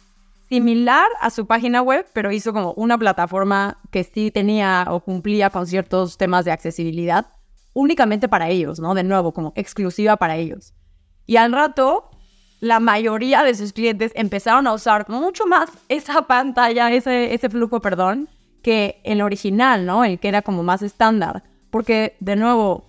similar 0.49 1.07
a 1.19 1.31
su 1.31 1.47
página 1.47 1.81
web, 1.81 2.05
pero 2.13 2.31
hizo 2.31 2.53
como 2.53 2.73
una 2.73 2.99
plataforma 2.99 3.79
que 3.89 4.03
sí 4.03 4.29
tenía 4.29 4.85
o 4.89 4.99
cumplía 4.99 5.49
con 5.49 5.65
ciertos 5.65 6.19
temas 6.19 6.45
de 6.45 6.51
accesibilidad, 6.51 7.25
únicamente 7.75 8.27
para 8.27 8.49
ellos, 8.49 8.79
¿no? 8.79 8.95
De 8.95 9.03
nuevo, 9.03 9.33
como 9.33 9.53
exclusiva 9.55 10.17
para 10.17 10.37
ellos. 10.37 10.73
Y 11.27 11.35
al 11.35 11.51
rato, 11.51 12.09
la 12.59 12.79
mayoría 12.79 13.43
de 13.43 13.53
sus 13.53 13.73
clientes 13.73 14.11
empezaron 14.15 14.65
a 14.65 14.73
usar 14.73 15.07
mucho 15.09 15.45
más 15.45 15.69
esa 15.89 16.23
pantalla, 16.23 16.91
ese, 16.91 17.37
flujo, 17.49 17.81
perdón, 17.81 18.29
que 18.63 19.01
el 19.03 19.21
original, 19.21 19.85
¿no? 19.85 20.03
El 20.03 20.19
que 20.19 20.29
era 20.29 20.41
como 20.41 20.63
más 20.63 20.81
estándar. 20.81 21.43
Porque, 21.69 22.15
de 22.21 22.37
nuevo, 22.37 22.85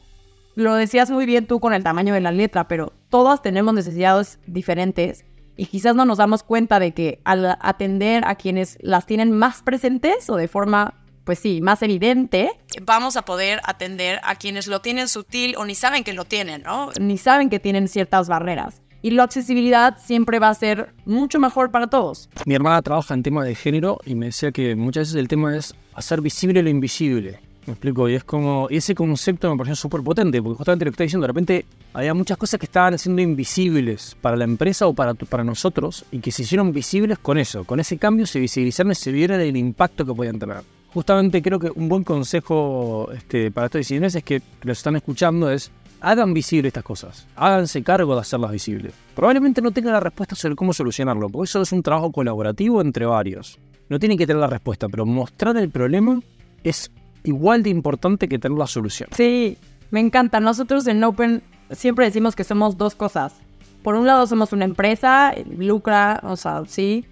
lo 0.54 0.74
decías 0.74 1.10
muy 1.10 1.26
bien 1.26 1.46
tú 1.46 1.60
con 1.60 1.74
el 1.74 1.82
tamaño 1.82 2.14
de 2.14 2.20
la 2.20 2.30
letra, 2.30 2.68
pero 2.68 2.92
todas 3.10 3.42
tenemos 3.42 3.74
necesidades 3.74 4.38
diferentes 4.46 5.24
y 5.56 5.66
quizás 5.66 5.96
no 5.96 6.04
nos 6.04 6.18
damos 6.18 6.42
cuenta 6.42 6.78
de 6.78 6.92
que 6.92 7.20
al 7.24 7.56
atender 7.60 8.24
a 8.26 8.36
quienes 8.36 8.78
las 8.80 9.06
tienen 9.06 9.32
más 9.32 9.62
presentes 9.62 10.30
o 10.30 10.36
de 10.36 10.48
forma, 10.48 10.94
pues 11.26 11.40
sí, 11.40 11.60
más 11.60 11.82
evidente, 11.82 12.52
vamos 12.82 13.16
a 13.16 13.22
poder 13.22 13.60
atender 13.64 14.20
a 14.22 14.36
quienes 14.36 14.68
lo 14.68 14.80
tienen 14.80 15.08
sutil 15.08 15.56
o 15.56 15.64
ni 15.64 15.74
saben 15.74 16.04
que 16.04 16.12
lo 16.12 16.24
tienen, 16.24 16.62
¿no? 16.62 16.90
Ni 17.00 17.18
saben 17.18 17.50
que 17.50 17.58
tienen 17.58 17.88
ciertas 17.88 18.28
barreras. 18.28 18.80
Y 19.02 19.10
la 19.10 19.24
accesibilidad 19.24 19.98
siempre 19.98 20.38
va 20.38 20.50
a 20.50 20.54
ser 20.54 20.94
mucho 21.04 21.40
mejor 21.40 21.72
para 21.72 21.88
todos. 21.88 22.30
Mi 22.44 22.54
hermana 22.54 22.80
trabaja 22.80 23.12
en 23.12 23.24
temas 23.24 23.44
de 23.44 23.56
género 23.56 23.98
y 24.06 24.14
me 24.14 24.26
decía 24.26 24.52
que 24.52 24.76
muchas 24.76 25.08
veces 25.08 25.16
el 25.16 25.26
tema 25.26 25.56
es 25.56 25.74
hacer 25.94 26.20
visible 26.20 26.62
lo 26.62 26.70
invisible. 26.70 27.40
Me 27.66 27.72
explico, 27.72 28.08
y 28.08 28.14
es 28.14 28.22
como, 28.22 28.68
y 28.70 28.76
ese 28.76 28.94
concepto 28.94 29.50
me 29.50 29.56
pareció 29.56 29.74
súper 29.74 30.02
potente, 30.02 30.40
porque 30.40 30.58
justamente 30.58 30.84
lo 30.84 30.92
que 30.92 30.94
está 30.94 31.02
diciendo, 31.02 31.24
de 31.24 31.32
repente 31.32 31.66
había 31.92 32.14
muchas 32.14 32.38
cosas 32.38 32.60
que 32.60 32.66
estaban 32.66 32.96
siendo 33.00 33.20
invisibles 33.20 34.16
para 34.20 34.36
la 34.36 34.44
empresa 34.44 34.86
o 34.86 34.94
para, 34.94 35.14
para 35.14 35.42
nosotros, 35.42 36.04
y 36.12 36.20
que 36.20 36.30
se 36.30 36.42
hicieron 36.42 36.72
visibles 36.72 37.18
con 37.18 37.36
eso, 37.36 37.64
con 37.64 37.80
ese 37.80 37.98
cambio 37.98 38.26
se 38.26 38.38
visibilizaron 38.38 38.92
y 38.92 38.94
se 38.94 39.10
vieron 39.10 39.40
el 39.40 39.56
impacto 39.56 40.06
que 40.06 40.14
podían 40.14 40.38
tener. 40.38 40.75
Justamente 40.96 41.42
creo 41.42 41.58
que 41.58 41.70
un 41.74 41.90
buen 41.90 42.04
consejo 42.04 43.10
este, 43.12 43.50
para 43.50 43.66
estos 43.66 43.80
diseñadores 43.80 44.14
es 44.14 44.24
que 44.24 44.40
los 44.62 44.78
están 44.78 44.96
escuchando 44.96 45.50
es, 45.50 45.70
hagan 46.00 46.32
visibles 46.32 46.70
estas 46.70 46.84
cosas, 46.84 47.26
háganse 47.36 47.82
cargo 47.82 48.14
de 48.14 48.22
hacerlas 48.22 48.50
visibles. 48.50 48.94
Probablemente 49.14 49.60
no 49.60 49.72
tengan 49.72 49.92
la 49.92 50.00
respuesta 50.00 50.34
sobre 50.34 50.56
cómo 50.56 50.72
solucionarlo, 50.72 51.28
porque 51.28 51.50
eso 51.50 51.60
es 51.60 51.70
un 51.70 51.82
trabajo 51.82 52.10
colaborativo 52.12 52.80
entre 52.80 53.04
varios. 53.04 53.58
No 53.90 53.98
tienen 53.98 54.16
que 54.16 54.26
tener 54.26 54.40
la 54.40 54.46
respuesta, 54.46 54.88
pero 54.88 55.04
mostrar 55.04 55.58
el 55.58 55.68
problema 55.68 56.18
es 56.64 56.90
igual 57.24 57.62
de 57.62 57.68
importante 57.68 58.26
que 58.26 58.38
tener 58.38 58.56
la 58.56 58.66
solución. 58.66 59.10
Sí, 59.14 59.58
me 59.90 60.00
encanta. 60.00 60.40
Nosotros 60.40 60.86
en 60.86 61.04
Open 61.04 61.42
siempre 61.72 62.06
decimos 62.06 62.34
que 62.34 62.42
somos 62.42 62.78
dos 62.78 62.94
cosas. 62.94 63.34
Por 63.82 63.96
un 63.96 64.06
lado 64.06 64.26
somos 64.26 64.54
una 64.54 64.64
empresa, 64.64 65.34
lucra, 65.58 66.22
o 66.22 66.36
sea, 66.36 66.62
sí, 66.66 67.04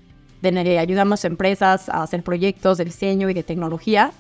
ayudamos 0.79 1.25
a 1.25 1.29
empresas 1.29 1.89
a 1.89 2.03
hacer 2.03 2.23
proyectos 2.23 2.79
de 2.79 2.85
diseño 2.85 3.31
y 3.31 3.35
de 3.35 3.43
tecnología. 3.43 4.13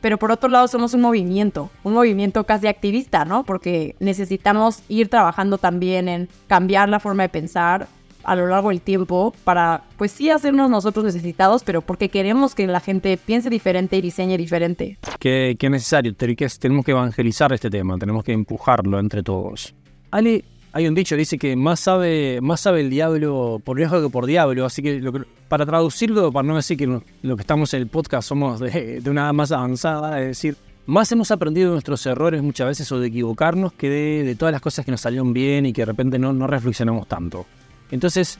Pero 0.00 0.18
por 0.18 0.32
otro 0.32 0.48
lado 0.48 0.66
somos 0.66 0.94
un 0.94 1.00
movimiento, 1.00 1.70
un 1.84 1.92
movimiento 1.92 2.42
casi 2.44 2.66
activista, 2.66 3.24
¿no? 3.24 3.44
Porque 3.44 3.94
necesitamos 4.00 4.82
ir 4.88 5.08
trabajando 5.08 5.58
también 5.58 6.08
en 6.08 6.28
cambiar 6.48 6.88
la 6.88 6.98
forma 6.98 7.22
de 7.22 7.28
pensar, 7.28 7.86
a 8.24 8.36
lo 8.36 8.46
largo 8.46 8.68
del 8.70 8.80
tiempo 8.80 9.34
para, 9.44 9.82
pues 9.96 10.12
sí, 10.12 10.30
hacernos 10.30 10.70
nosotros 10.70 11.04
necesitados, 11.04 11.64
pero 11.64 11.82
porque 11.82 12.08
queremos 12.08 12.54
que 12.54 12.66
la 12.66 12.80
gente 12.80 13.16
piense 13.16 13.50
diferente 13.50 13.96
y 13.96 14.00
diseñe 14.00 14.36
diferente. 14.36 14.98
Qué, 15.18 15.56
qué 15.58 15.70
necesario, 15.70 16.14
tenemos 16.14 16.84
que 16.84 16.92
evangelizar 16.92 17.52
este 17.52 17.70
tema, 17.70 17.98
tenemos 17.98 18.24
que 18.24 18.32
empujarlo 18.32 18.98
entre 18.98 19.22
todos. 19.22 19.74
Ale, 20.10 20.44
hay 20.72 20.86
un 20.86 20.94
dicho 20.94 21.14
que 21.14 21.20
dice 21.20 21.38
que 21.38 21.54
más 21.54 21.80
sabe, 21.80 22.40
más 22.40 22.60
sabe 22.60 22.80
el 22.80 22.90
diablo 22.90 23.60
por 23.62 23.76
viejo 23.76 24.00
que 24.00 24.08
por 24.08 24.24
diablo, 24.24 24.64
así 24.64 24.82
que, 24.82 25.02
para 25.48 25.66
traducirlo, 25.66 26.32
para 26.32 26.48
no 26.48 26.56
decir 26.56 26.78
que 26.78 26.86
lo 26.86 27.36
que 27.36 27.40
estamos 27.40 27.74
en 27.74 27.82
el 27.82 27.88
podcast 27.88 28.28
somos 28.28 28.58
de, 28.58 29.02
una 29.06 29.32
más 29.34 29.52
avanzada, 29.52 30.20
es 30.20 30.28
decir, 30.28 30.56
más 30.86 31.12
hemos 31.12 31.30
aprendido 31.30 31.68
de 31.68 31.72
nuestros 31.74 32.04
errores 32.06 32.42
muchas 32.42 32.68
veces 32.68 32.90
o 32.90 32.98
de 32.98 33.08
equivocarnos 33.08 33.74
que 33.74 33.88
de, 34.24 34.34
todas 34.34 34.52
las 34.52 34.62
cosas 34.62 34.84
que 34.84 34.90
nos 34.90 35.02
salieron 35.02 35.32
bien 35.34 35.66
y 35.66 35.74
que 35.74 35.82
de 35.82 35.86
repente 35.86 36.18
no, 36.18 36.46
reflexionamos 36.46 37.06
tanto. 37.06 37.44
Entonces, 37.90 38.38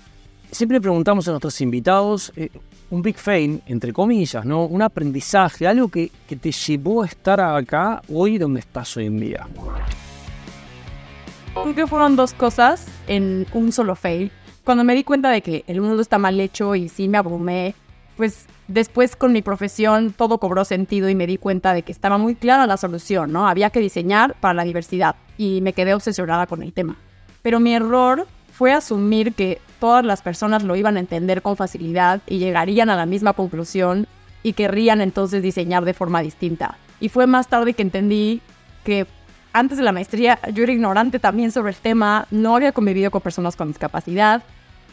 siempre 0.50 0.80
preguntamos 0.80 1.28
a 1.28 1.32
nuestros 1.32 1.60
invitados 1.60 2.32
eh, 2.34 2.48
un 2.88 3.02
big 3.02 3.16
fail, 3.16 3.62
entre 3.66 3.92
comillas, 3.92 4.44
¿no? 4.46 4.64
Un 4.64 4.80
aprendizaje, 4.80 5.66
algo 5.66 5.88
que, 5.88 6.10
que 6.26 6.36
te 6.36 6.50
llevó 6.50 7.02
a 7.02 7.06
estar 7.06 7.40
acá 7.40 8.00
hoy 8.08 8.38
donde 8.38 8.60
estás 8.60 8.96
hoy 8.96 9.06
en 9.06 9.20
día. 9.20 9.46
Creo 11.54 11.74
que 11.74 11.86
fueron 11.86 12.16
dos 12.16 12.32
cosas 12.34 12.86
en 13.06 13.46
un 13.52 13.72
solo 13.72 13.94
fail. 13.94 14.32
Cuando 14.64 14.84
me 14.84 14.94
di 14.94 15.04
cuenta 15.04 15.30
de 15.30 15.42
que 15.42 15.64
el 15.66 15.80
mundo 15.80 16.00
está 16.00 16.18
mal 16.18 16.40
hecho 16.40 16.74
y 16.74 16.88
sí 16.88 17.08
me 17.08 17.18
abrumé, 17.18 17.74
pues 18.16 18.46
después 18.68 19.16
con 19.16 19.32
mi 19.32 19.42
profesión 19.42 20.12
todo 20.12 20.38
cobró 20.38 20.64
sentido 20.64 21.08
y 21.08 21.14
me 21.14 21.26
di 21.26 21.36
cuenta 21.36 21.74
de 21.74 21.82
que 21.82 21.92
estaba 21.92 22.16
muy 22.16 22.34
clara 22.34 22.66
la 22.66 22.76
solución, 22.76 23.32
¿no? 23.32 23.48
Había 23.48 23.70
que 23.70 23.80
diseñar 23.80 24.34
para 24.40 24.54
la 24.54 24.64
diversidad 24.64 25.16
y 25.36 25.60
me 25.60 25.72
quedé 25.72 25.94
obsesionada 25.94 26.46
con 26.46 26.62
el 26.62 26.72
tema. 26.72 26.96
Pero 27.42 27.60
mi 27.60 27.74
error 27.74 28.26
fue 28.52 28.72
asumir 28.72 29.34
que 29.34 29.60
todas 29.80 30.04
las 30.04 30.22
personas 30.22 30.62
lo 30.62 30.76
iban 30.76 30.96
a 30.96 31.00
entender 31.00 31.42
con 31.42 31.56
facilidad 31.56 32.22
y 32.26 32.38
llegarían 32.38 32.88
a 32.88 32.96
la 32.96 33.06
misma 33.06 33.32
conclusión 33.34 34.06
y 34.42 34.54
querrían 34.54 35.00
entonces 35.00 35.42
diseñar 35.42 35.84
de 35.84 35.94
forma 35.94 36.22
distinta. 36.22 36.78
Y 37.00 37.08
fue 37.08 37.26
más 37.26 37.48
tarde 37.48 37.74
que 37.74 37.82
entendí 37.82 38.40
que 38.84 39.06
antes 39.52 39.78
de 39.78 39.84
la 39.84 39.92
maestría 39.92 40.38
yo 40.52 40.62
era 40.62 40.72
ignorante 40.72 41.18
también 41.18 41.52
sobre 41.52 41.70
el 41.70 41.76
tema, 41.76 42.26
no 42.30 42.56
había 42.56 42.72
convivido 42.72 43.10
con 43.10 43.20
personas 43.20 43.56
con 43.56 43.68
discapacidad 43.68 44.42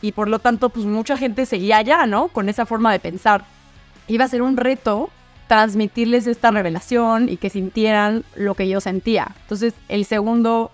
y 0.01 0.11
por 0.11 0.27
lo 0.27 0.39
tanto 0.39 0.69
pues 0.69 0.85
mucha 0.85 1.17
gente 1.17 1.45
seguía 1.45 1.77
allá, 1.77 2.05
¿no? 2.05 2.29
Con 2.29 2.49
esa 2.49 2.65
forma 2.65 2.91
de 2.91 2.99
pensar. 2.99 3.45
Iba 4.07 4.25
a 4.25 4.29
ser 4.29 4.41
un 4.41 4.57
reto 4.57 5.09
transmitirles 5.47 6.27
esta 6.27 6.51
revelación 6.51 7.27
y 7.27 7.37
que 7.37 7.49
sintieran 7.49 8.23
lo 8.35 8.53
que 8.53 8.67
yo 8.67 8.81
sentía. 8.81 9.35
Entonces 9.41 9.73
el 9.87 10.05
segundo 10.05 10.71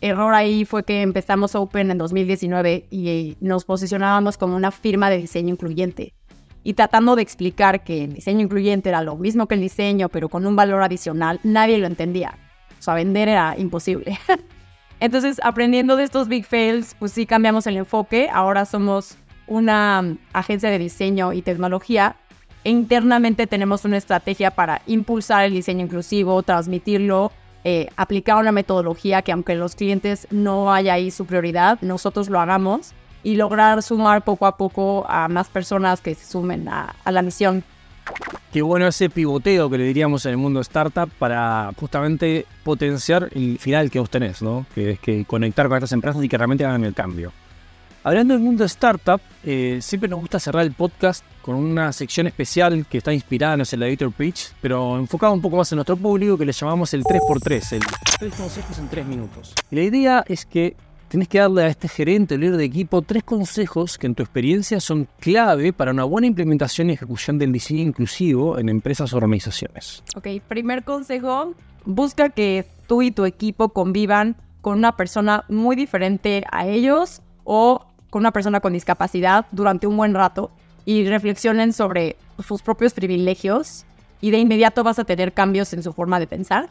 error 0.00 0.34
ahí 0.34 0.64
fue 0.64 0.84
que 0.84 1.02
empezamos 1.02 1.54
Open 1.54 1.90
en 1.90 1.98
2019 1.98 2.86
y 2.90 3.36
nos 3.40 3.64
posicionábamos 3.64 4.38
como 4.38 4.56
una 4.56 4.70
firma 4.70 5.10
de 5.10 5.18
diseño 5.18 5.50
incluyente. 5.50 6.14
Y 6.62 6.74
tratando 6.74 7.16
de 7.16 7.22
explicar 7.22 7.84
que 7.84 8.04
el 8.04 8.14
diseño 8.14 8.40
incluyente 8.40 8.88
era 8.88 9.02
lo 9.02 9.16
mismo 9.16 9.46
que 9.46 9.54
el 9.54 9.60
diseño, 9.60 10.08
pero 10.08 10.30
con 10.30 10.46
un 10.46 10.56
valor 10.56 10.82
adicional, 10.82 11.38
nadie 11.42 11.76
lo 11.76 11.86
entendía. 11.86 12.38
Sea, 12.84 12.94
vender 12.94 13.28
era 13.28 13.54
imposible. 13.58 14.18
Entonces, 15.00 15.40
aprendiendo 15.42 15.96
de 15.96 16.04
estos 16.04 16.28
big 16.28 16.46
fails, 16.46 16.94
pues 16.98 17.12
sí 17.12 17.26
cambiamos 17.26 17.66
el 17.66 17.76
enfoque. 17.76 18.28
Ahora 18.32 18.64
somos 18.64 19.16
una 19.46 20.00
um, 20.00 20.16
agencia 20.32 20.70
de 20.70 20.78
diseño 20.78 21.32
y 21.32 21.42
tecnología 21.42 22.16
e 22.62 22.70
internamente 22.70 23.46
tenemos 23.46 23.84
una 23.84 23.98
estrategia 23.98 24.50
para 24.50 24.80
impulsar 24.86 25.44
el 25.44 25.52
diseño 25.52 25.84
inclusivo, 25.84 26.42
transmitirlo 26.42 27.30
eh, 27.66 27.88
aplicar 27.96 28.36
una 28.36 28.52
metodología 28.52 29.22
que 29.22 29.32
aunque 29.32 29.54
los 29.54 29.74
clientes 29.74 30.28
no 30.30 30.70
haya 30.70 30.92
ahí 30.92 31.10
su 31.10 31.24
prioridad, 31.24 31.78
nosotros 31.80 32.28
lo 32.28 32.38
hagamos 32.38 32.92
y 33.22 33.36
lograr 33.36 33.82
sumar 33.82 34.22
poco 34.22 34.44
a 34.44 34.58
poco 34.58 35.06
a 35.08 35.28
más 35.28 35.48
personas 35.48 36.02
que 36.02 36.14
se 36.14 36.26
sumen 36.26 36.68
a, 36.68 36.94
la 37.10 37.22
misión. 37.22 37.64
Qué 38.52 38.62
bueno 38.62 38.86
ese 38.86 39.10
pivoteo 39.10 39.68
que 39.68 39.78
le 39.78 39.84
diríamos 39.84 40.24
en 40.26 40.30
el 40.30 40.36
mundo 40.36 40.60
startup 40.60 41.10
para 41.18 41.72
justamente 41.76 42.46
potenciar 42.62 43.28
el 43.34 43.58
final 43.58 43.90
que 43.90 43.98
vos 43.98 44.08
tenés, 44.08 44.42
¿no? 44.42 44.64
Que 44.74 44.92
es 44.92 45.00
que 45.00 45.24
conectar 45.24 45.66
con 45.66 45.76
estas 45.78 45.92
empresas 45.92 46.22
y 46.22 46.28
que 46.28 46.38
realmente 46.38 46.64
hagan 46.64 46.84
el 46.84 46.94
cambio. 46.94 47.32
Hablando 48.04 48.34
del 48.34 48.42
mundo 48.42 48.64
startup, 48.66 49.20
eh, 49.44 49.78
siempre 49.80 50.10
nos 50.10 50.20
gusta 50.20 50.38
cerrar 50.38 50.62
el 50.62 50.72
podcast 50.72 51.24
con 51.40 51.56
una 51.56 51.90
sección 51.90 52.26
especial 52.26 52.86
que 52.86 52.98
está 52.98 53.14
inspirada 53.14 53.54
en 53.54 53.62
el 53.62 53.66
elevator 53.72 54.12
pitch, 54.12 54.52
pero 54.60 54.98
enfocado 54.98 55.32
un 55.32 55.40
poco 55.40 55.56
más 55.56 55.72
en 55.72 55.76
nuestro 55.76 55.96
público 55.96 56.36
que 56.36 56.44
le 56.44 56.52
llamamos 56.52 56.92
el 56.92 57.02
3x3, 57.02 57.72
el 57.72 57.82
3 58.20 58.34
consejos 58.34 58.78
en 58.78 58.88
3 58.88 59.06
minutos. 59.06 59.54
Y 59.70 59.76
la 59.76 59.82
idea 59.82 60.24
es 60.28 60.44
que 60.44 60.76
tenés 61.14 61.28
que 61.28 61.38
darle 61.38 61.62
a 61.62 61.68
este 61.68 61.86
gerente 61.86 62.34
o 62.34 62.38
líder 62.38 62.56
de 62.56 62.64
equipo 62.64 63.00
tres 63.00 63.22
consejos 63.22 63.98
que 63.98 64.08
en 64.08 64.16
tu 64.16 64.24
experiencia 64.24 64.80
son 64.80 65.06
clave 65.20 65.72
para 65.72 65.92
una 65.92 66.02
buena 66.02 66.26
implementación 66.26 66.90
y 66.90 66.94
ejecución 66.94 67.38
del 67.38 67.52
diseño 67.52 67.82
inclusivo 67.82 68.58
en 68.58 68.68
empresas 68.68 69.12
o 69.12 69.18
organizaciones. 69.18 70.02
Ok, 70.16 70.26
primer 70.48 70.82
consejo, 70.82 71.54
busca 71.84 72.30
que 72.30 72.66
tú 72.88 73.02
y 73.02 73.12
tu 73.12 73.26
equipo 73.26 73.68
convivan 73.68 74.34
con 74.60 74.76
una 74.76 74.96
persona 74.96 75.44
muy 75.48 75.76
diferente 75.76 76.42
a 76.50 76.66
ellos 76.66 77.22
o 77.44 77.86
con 78.10 78.18
una 78.18 78.32
persona 78.32 78.58
con 78.58 78.72
discapacidad 78.72 79.46
durante 79.52 79.86
un 79.86 79.96
buen 79.96 80.14
rato 80.14 80.50
y 80.84 81.06
reflexionen 81.06 81.72
sobre 81.72 82.16
sus 82.44 82.60
propios 82.60 82.92
privilegios 82.92 83.84
y 84.20 84.32
de 84.32 84.38
inmediato 84.38 84.82
vas 84.82 84.98
a 84.98 85.04
tener 85.04 85.32
cambios 85.32 85.72
en 85.74 85.84
su 85.84 85.92
forma 85.92 86.18
de 86.18 86.26
pensar. 86.26 86.70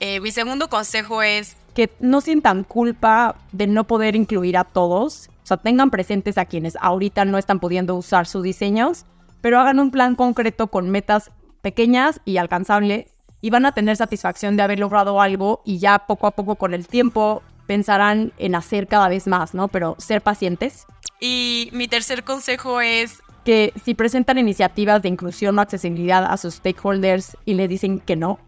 Eh, 0.00 0.20
mi 0.20 0.32
segundo 0.32 0.68
consejo 0.68 1.22
es 1.22 1.56
que 1.74 1.90
no 2.00 2.20
sientan 2.20 2.64
culpa 2.64 3.36
de 3.52 3.66
no 3.66 3.84
poder 3.84 4.16
incluir 4.16 4.56
a 4.56 4.64
todos. 4.64 5.28
O 5.42 5.46
sea, 5.46 5.56
tengan 5.58 5.90
presentes 5.90 6.38
a 6.38 6.46
quienes 6.46 6.76
ahorita 6.80 7.24
no 7.24 7.36
están 7.36 7.60
pudiendo 7.60 7.94
usar 7.96 8.26
sus 8.26 8.42
diseños, 8.42 9.04
pero 9.40 9.60
hagan 9.60 9.78
un 9.78 9.90
plan 9.90 10.14
concreto 10.14 10.68
con 10.68 10.90
metas 10.90 11.30
pequeñas 11.60 12.20
y 12.24 12.38
alcanzables 12.38 13.06
y 13.40 13.50
van 13.50 13.66
a 13.66 13.72
tener 13.72 13.96
satisfacción 13.96 14.56
de 14.56 14.62
haber 14.62 14.78
logrado 14.78 15.20
algo 15.20 15.60
y 15.66 15.78
ya 15.78 16.06
poco 16.06 16.26
a 16.26 16.30
poco 16.30 16.54
con 16.54 16.72
el 16.72 16.86
tiempo 16.86 17.42
pensarán 17.66 18.32
en 18.38 18.54
hacer 18.54 18.86
cada 18.86 19.08
vez 19.08 19.26
más, 19.26 19.52
¿no? 19.52 19.68
Pero 19.68 19.96
ser 19.98 20.22
pacientes. 20.22 20.86
Y 21.20 21.68
mi 21.72 21.88
tercer 21.88 22.24
consejo 22.24 22.80
es 22.80 23.22
que 23.44 23.72
si 23.84 23.94
presentan 23.94 24.38
iniciativas 24.38 25.02
de 25.02 25.08
inclusión 25.08 25.58
o 25.58 25.62
accesibilidad 25.62 26.24
a 26.24 26.36
sus 26.36 26.54
stakeholders 26.54 27.36
y 27.44 27.54
le 27.54 27.68
dicen 27.68 28.00
que 28.00 28.16
no, 28.16 28.38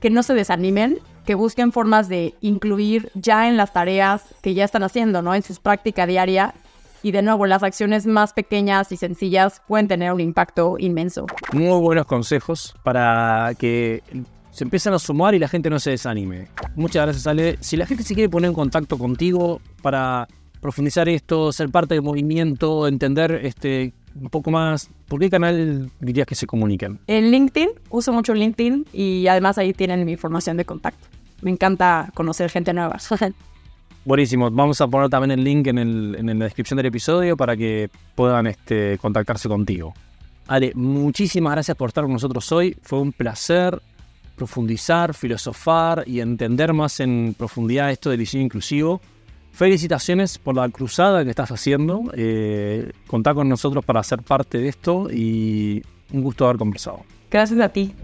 que 0.00 0.10
no 0.10 0.22
se 0.22 0.34
desanimen, 0.34 0.98
que 1.24 1.34
busquen 1.34 1.72
formas 1.72 2.08
de 2.08 2.34
incluir 2.40 3.10
ya 3.14 3.48
en 3.48 3.56
las 3.56 3.72
tareas 3.72 4.22
que 4.42 4.54
ya 4.54 4.64
están 4.64 4.82
haciendo, 4.82 5.22
¿no? 5.22 5.34
En 5.34 5.42
su 5.42 5.54
práctica 5.56 6.06
diaria. 6.06 6.54
Y 7.02 7.12
de 7.12 7.22
nuevo, 7.22 7.46
las 7.46 7.62
acciones 7.62 8.06
más 8.06 8.32
pequeñas 8.32 8.92
y 8.92 8.96
sencillas 8.96 9.62
pueden 9.66 9.88
tener 9.88 10.12
un 10.12 10.20
impacto 10.20 10.76
inmenso. 10.78 11.26
Muy 11.52 11.80
buenos 11.80 12.06
consejos 12.06 12.74
para 12.82 13.52
que 13.58 14.02
se 14.50 14.64
empiecen 14.64 14.92
a 14.92 14.98
sumar 14.98 15.34
y 15.34 15.38
la 15.38 15.48
gente 15.48 15.70
no 15.70 15.78
se 15.78 15.90
desanime. 15.90 16.48
Muchas 16.74 17.04
gracias, 17.04 17.26
Ale. 17.26 17.56
Si 17.60 17.76
la 17.76 17.86
gente 17.86 18.02
se 18.02 18.14
quiere 18.14 18.28
poner 18.28 18.48
en 18.48 18.54
contacto 18.54 18.98
contigo 18.98 19.60
para 19.82 20.28
profundizar 20.60 21.08
esto, 21.08 21.52
ser 21.52 21.70
parte 21.70 21.94
del 21.94 22.02
movimiento, 22.02 22.86
entender 22.86 23.40
este, 23.44 23.94
un 24.14 24.28
poco 24.28 24.50
más, 24.50 24.90
¿por 25.08 25.20
qué 25.20 25.30
canal 25.30 25.90
dirías 26.00 26.26
que 26.26 26.34
se 26.34 26.46
comuniquen? 26.46 26.98
En 27.06 27.30
LinkedIn, 27.30 27.70
uso 27.90 28.12
mucho 28.12 28.34
LinkedIn 28.34 28.86
y 28.92 29.26
además 29.26 29.58
ahí 29.58 29.72
tienen 29.72 30.04
mi 30.04 30.12
información 30.12 30.56
de 30.56 30.64
contacto. 30.64 31.06
Me 31.42 31.50
encanta 31.50 32.10
conocer 32.14 32.50
gente 32.50 32.72
nueva. 32.72 32.98
Buenísimo, 34.04 34.50
vamos 34.50 34.80
a 34.80 34.88
poner 34.88 35.10
también 35.10 35.30
el 35.32 35.44
link 35.44 35.66
en, 35.66 35.78
el, 35.78 36.16
en 36.18 36.38
la 36.38 36.44
descripción 36.46 36.78
del 36.78 36.86
episodio 36.86 37.36
para 37.36 37.56
que 37.56 37.90
puedan 38.14 38.46
este, 38.46 38.98
contactarse 38.98 39.48
contigo. 39.48 39.92
Ale, 40.46 40.72
muchísimas 40.74 41.52
gracias 41.52 41.76
por 41.76 41.90
estar 41.90 42.04
con 42.04 42.14
nosotros 42.14 42.50
hoy. 42.50 42.76
Fue 42.82 42.98
un 42.98 43.12
placer 43.12 43.80
profundizar, 44.36 45.12
filosofar 45.12 46.02
y 46.06 46.20
entender 46.20 46.72
más 46.72 46.98
en 47.00 47.34
profundidad 47.36 47.90
esto 47.90 48.08
del 48.08 48.20
diseño 48.20 48.44
inclusivo. 48.44 49.02
Felicitaciones 49.52 50.38
por 50.38 50.56
la 50.56 50.68
cruzada 50.68 51.24
que 51.24 51.30
estás 51.30 51.50
haciendo. 51.50 52.02
Eh, 52.14 52.92
contá 53.06 53.34
con 53.34 53.48
nosotros 53.48 53.84
para 53.84 54.02
ser 54.02 54.22
parte 54.22 54.58
de 54.58 54.68
esto 54.68 55.08
y 55.10 55.82
un 56.12 56.22
gusto 56.22 56.46
haber 56.46 56.58
conversado. 56.58 57.04
Gracias 57.30 57.60
a 57.60 57.68
ti. 57.68 57.94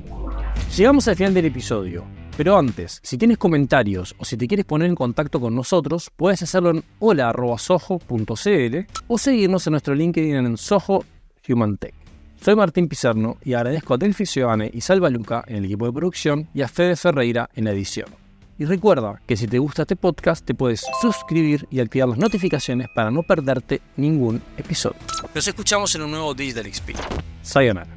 Llegamos 0.76 1.08
al 1.08 1.16
final 1.16 1.34
del 1.34 1.46
episodio. 1.46 2.04
Pero 2.36 2.58
antes, 2.58 3.00
si 3.02 3.16
tienes 3.16 3.38
comentarios 3.38 4.14
o 4.18 4.24
si 4.26 4.36
te 4.36 4.46
quieres 4.46 4.66
poner 4.66 4.90
en 4.90 4.94
contacto 4.94 5.40
con 5.40 5.54
nosotros, 5.54 6.12
puedes 6.14 6.42
hacerlo 6.42 6.70
en 6.70 6.84
hola.sojo.cl 6.98 8.76
o 9.06 9.18
seguirnos 9.18 9.66
en 9.66 9.70
nuestro 9.70 9.94
LinkedIn 9.94 10.34
en 10.34 10.56
Soho 10.58 11.02
Human 11.48 11.78
Tech. 11.78 11.94
Soy 12.42 12.54
Martín 12.54 12.88
Pizarno 12.88 13.38
y 13.42 13.54
agradezco 13.54 13.94
a 13.94 13.96
Delphi 13.96 14.26
Giovanni 14.26 14.68
y 14.70 14.82
Salva 14.82 15.08
Luca 15.08 15.44
en 15.46 15.56
el 15.56 15.64
equipo 15.64 15.86
de 15.86 15.92
producción 15.92 16.48
y 16.52 16.60
a 16.60 16.68
Fede 16.68 16.96
Ferreira 16.96 17.48
en 17.54 17.64
la 17.64 17.72
edición. 17.72 18.25
Y 18.58 18.64
recuerda 18.64 19.20
que 19.26 19.36
si 19.36 19.46
te 19.46 19.58
gusta 19.58 19.82
este 19.82 19.96
podcast 19.96 20.44
te 20.44 20.54
puedes 20.54 20.84
suscribir 21.02 21.66
y 21.70 21.80
activar 21.80 22.08
las 22.08 22.18
notificaciones 22.18 22.88
para 22.94 23.10
no 23.10 23.22
perderte 23.22 23.82
ningún 23.96 24.42
episodio. 24.56 24.96
Nos 25.34 25.46
escuchamos 25.46 25.94
en 25.94 26.02
un 26.02 26.10
nuevo 26.10 26.34
Digital 26.34 26.72
XP. 26.72 26.90
Sayonara. 27.42 27.95